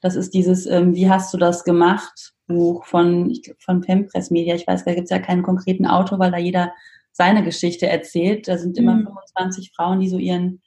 das 0.02 0.16
ist 0.16 0.34
dieses 0.34 0.66
ähm, 0.66 0.96
Wie 0.96 1.10
hast 1.10 1.34
du 1.34 1.38
das 1.38 1.64
gemacht? 1.64 2.34
Buch 2.48 2.86
von, 2.86 3.34
von 3.60 3.84
Fempress 3.84 4.32
Media. 4.32 4.56
Ich 4.56 4.66
weiß, 4.66 4.86
da 4.86 4.94
gibt 4.94 5.06
es 5.06 5.10
ja 5.10 5.20
keinen 5.20 5.44
konkreten 5.44 5.86
Autor, 5.86 6.20
weil 6.20 6.32
da 6.32 6.38
jeder 6.38 6.72
seine 7.12 7.44
Geschichte 7.44 7.88
erzählt. 7.88 8.48
Da 8.48 8.58
sind 8.58 8.78
immer 8.78 8.96
mhm. 8.96 9.06
25 9.06 9.72
Frauen, 9.76 10.00
die 10.00 10.08
so 10.08 10.18
ihren 10.18 10.62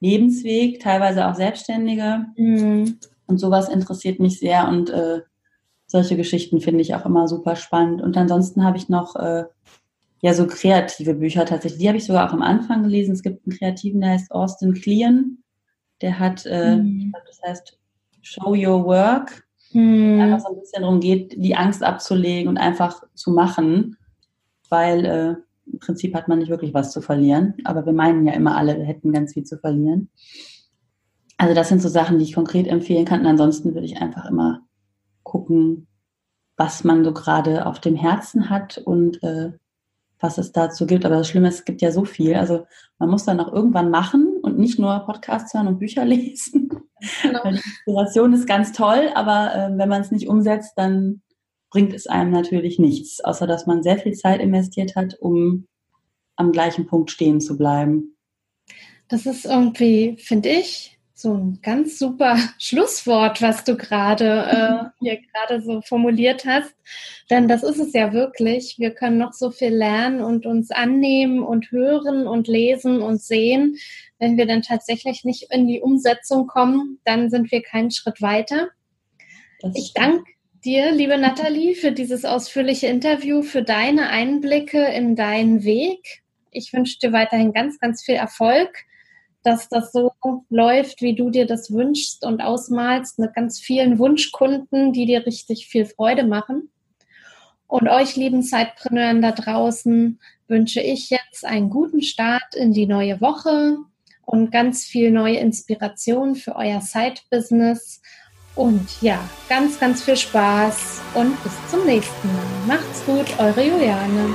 Lebensweg, 0.00 0.80
teilweise 0.80 1.26
auch 1.26 1.34
Selbstständige. 1.34 2.26
Mhm. 2.36 2.98
Und 3.26 3.38
sowas 3.38 3.68
interessiert 3.68 4.20
mich 4.20 4.38
sehr 4.38 4.68
und 4.68 4.90
äh, 4.90 5.22
solche 5.86 6.16
Geschichten 6.16 6.60
finde 6.60 6.82
ich 6.82 6.94
auch 6.94 7.06
immer 7.06 7.26
super 7.26 7.56
spannend. 7.56 8.02
Und 8.02 8.16
ansonsten 8.16 8.64
habe 8.64 8.76
ich 8.76 8.88
noch 8.88 9.16
äh, 9.16 9.44
ja 10.24 10.32
so 10.32 10.46
kreative 10.46 11.12
Bücher 11.12 11.44
tatsächlich. 11.44 11.80
Die 11.80 11.88
habe 11.88 11.98
ich 11.98 12.06
sogar 12.06 12.26
auch 12.26 12.32
am 12.32 12.40
Anfang 12.40 12.82
gelesen. 12.82 13.12
Es 13.12 13.22
gibt 13.22 13.46
einen 13.46 13.58
Kreativen, 13.58 14.00
der 14.00 14.12
heißt 14.12 14.30
Austin 14.30 14.72
Kleon. 14.72 15.44
Der 16.00 16.18
hat, 16.18 16.46
äh, 16.46 16.76
mhm. 16.76 16.98
ich 16.98 17.12
glaube, 17.12 17.26
das 17.26 17.40
heißt 17.46 17.78
Show 18.22 18.54
Your 18.54 18.86
Work. 18.86 19.46
Mhm. 19.74 20.20
Einfach 20.22 20.40
so 20.40 20.54
ein 20.54 20.60
bisschen 20.60 20.80
darum 20.80 21.00
geht, 21.00 21.34
die 21.36 21.54
Angst 21.54 21.82
abzulegen 21.82 22.48
und 22.48 22.56
einfach 22.56 23.02
zu 23.12 23.32
machen, 23.32 23.98
weil 24.70 25.04
äh, 25.04 25.34
im 25.70 25.78
Prinzip 25.78 26.14
hat 26.14 26.26
man 26.26 26.38
nicht 26.38 26.48
wirklich 26.48 26.72
was 26.72 26.90
zu 26.90 27.02
verlieren. 27.02 27.56
Aber 27.64 27.84
wir 27.84 27.92
meinen 27.92 28.26
ja 28.26 28.32
immer 28.32 28.56
alle, 28.56 28.78
wir 28.78 28.86
hätten 28.86 29.12
ganz 29.12 29.34
viel 29.34 29.44
zu 29.44 29.58
verlieren. 29.58 30.08
Also 31.36 31.54
das 31.54 31.68
sind 31.68 31.82
so 31.82 31.90
Sachen, 31.90 32.18
die 32.18 32.24
ich 32.24 32.34
konkret 32.34 32.66
empfehlen 32.66 33.04
kann. 33.04 33.20
Und 33.20 33.26
ansonsten 33.26 33.74
würde 33.74 33.86
ich 33.86 34.00
einfach 34.00 34.24
immer 34.24 34.62
gucken, 35.22 35.86
was 36.56 36.82
man 36.82 37.04
so 37.04 37.12
gerade 37.12 37.66
auf 37.66 37.78
dem 37.78 37.94
Herzen 37.94 38.48
hat 38.48 38.78
und 38.78 39.22
äh, 39.22 39.52
was 40.20 40.38
es 40.38 40.52
dazu 40.52 40.86
gibt. 40.86 41.04
Aber 41.04 41.16
das 41.16 41.28
Schlimme 41.28 41.48
ist, 41.48 41.60
es 41.60 41.64
gibt 41.64 41.82
ja 41.82 41.90
so 41.90 42.04
viel. 42.04 42.34
Also 42.34 42.66
man 42.98 43.10
muss 43.10 43.24
dann 43.24 43.40
auch 43.40 43.52
irgendwann 43.52 43.90
machen 43.90 44.38
und 44.42 44.58
nicht 44.58 44.78
nur 44.78 45.00
Podcasts 45.00 45.54
hören 45.54 45.66
und 45.66 45.78
Bücher 45.78 46.04
lesen. 46.04 46.70
Genau. 47.22 47.42
Die 47.44 47.56
Inspiration 47.56 48.32
ist 48.32 48.46
ganz 48.46 48.72
toll, 48.72 49.10
aber 49.14 49.54
äh, 49.54 49.78
wenn 49.78 49.88
man 49.88 50.00
es 50.00 50.10
nicht 50.10 50.28
umsetzt, 50.28 50.72
dann 50.76 51.22
bringt 51.70 51.92
es 51.92 52.06
einem 52.06 52.30
natürlich 52.30 52.78
nichts, 52.78 53.22
außer 53.22 53.46
dass 53.46 53.66
man 53.66 53.82
sehr 53.82 53.98
viel 53.98 54.12
Zeit 54.12 54.40
investiert 54.40 54.94
hat, 54.94 55.16
um 55.20 55.66
am 56.36 56.52
gleichen 56.52 56.86
Punkt 56.86 57.10
stehen 57.10 57.40
zu 57.40 57.56
bleiben. 57.56 58.16
Das 59.08 59.26
ist 59.26 59.44
irgendwie, 59.44 60.16
finde 60.18 60.48
ich, 60.48 60.93
so 61.14 61.32
ein 61.32 61.60
ganz 61.62 61.98
super 61.98 62.36
Schlusswort, 62.58 63.40
was 63.40 63.64
du 63.64 63.76
gerade 63.76 64.90
äh, 65.00 65.04
hier 65.04 65.20
gerade 65.32 65.62
so 65.62 65.80
formuliert 65.80 66.44
hast. 66.44 66.74
Denn 67.30 67.48
das 67.48 67.62
ist 67.62 67.78
es 67.78 67.92
ja 67.92 68.12
wirklich. 68.12 68.76
Wir 68.78 68.90
können 68.90 69.18
noch 69.18 69.32
so 69.32 69.50
viel 69.50 69.74
lernen 69.74 70.20
und 70.20 70.44
uns 70.44 70.70
annehmen 70.70 71.42
und 71.42 71.70
hören 71.70 72.26
und 72.26 72.48
lesen 72.48 73.00
und 73.00 73.22
sehen. 73.22 73.76
Wenn 74.18 74.36
wir 74.36 74.46
dann 74.46 74.62
tatsächlich 74.62 75.24
nicht 75.24 75.46
in 75.50 75.68
die 75.68 75.80
Umsetzung 75.80 76.46
kommen, 76.46 76.98
dann 77.04 77.30
sind 77.30 77.50
wir 77.50 77.62
keinen 77.62 77.90
Schritt 77.90 78.20
weiter. 78.20 78.68
ich 79.74 79.92
danke 79.94 80.24
dir, 80.64 80.92
liebe 80.92 81.16
Nathalie, 81.16 81.74
für 81.74 81.92
dieses 81.92 82.24
ausführliche 82.24 82.86
Interview, 82.86 83.42
für 83.42 83.62
deine 83.62 84.08
Einblicke 84.08 84.84
in 84.84 85.14
deinen 85.14 85.62
Weg. 85.64 86.22
Ich 86.50 86.72
wünsche 86.72 86.98
dir 86.98 87.12
weiterhin 87.12 87.52
ganz, 87.52 87.78
ganz 87.78 88.02
viel 88.02 88.14
Erfolg 88.14 88.70
dass 89.44 89.68
das 89.68 89.92
so 89.92 90.12
läuft, 90.48 91.02
wie 91.02 91.14
du 91.14 91.30
dir 91.30 91.46
das 91.46 91.72
wünschst 91.72 92.24
und 92.24 92.40
ausmalst, 92.40 93.18
mit 93.18 93.34
ganz 93.34 93.60
vielen 93.60 93.98
Wunschkunden, 93.98 94.92
die 94.92 95.06
dir 95.06 95.26
richtig 95.26 95.68
viel 95.68 95.84
Freude 95.84 96.24
machen. 96.24 96.70
Und 97.66 97.88
euch 97.88 98.16
lieben 98.16 98.42
Zeitpreneuren 98.42 99.22
da 99.22 99.32
draußen 99.32 100.18
wünsche 100.48 100.80
ich 100.80 101.10
jetzt 101.10 101.44
einen 101.44 101.70
guten 101.70 102.02
Start 102.02 102.54
in 102.54 102.72
die 102.72 102.86
neue 102.86 103.20
Woche 103.20 103.78
und 104.24 104.50
ganz 104.50 104.84
viel 104.84 105.10
neue 105.10 105.36
Inspiration 105.36 106.34
für 106.34 106.56
euer 106.56 106.80
Side-Business. 106.80 108.00
Und 108.54 109.02
ja, 109.02 109.18
ganz, 109.48 109.80
ganz 109.80 110.02
viel 110.02 110.16
Spaß 110.16 111.02
und 111.14 111.42
bis 111.42 111.52
zum 111.70 111.84
nächsten 111.84 112.28
Mal. 112.28 112.76
Macht's 112.76 113.04
gut, 113.04 113.26
eure 113.38 113.66
Juliane. 113.66 114.34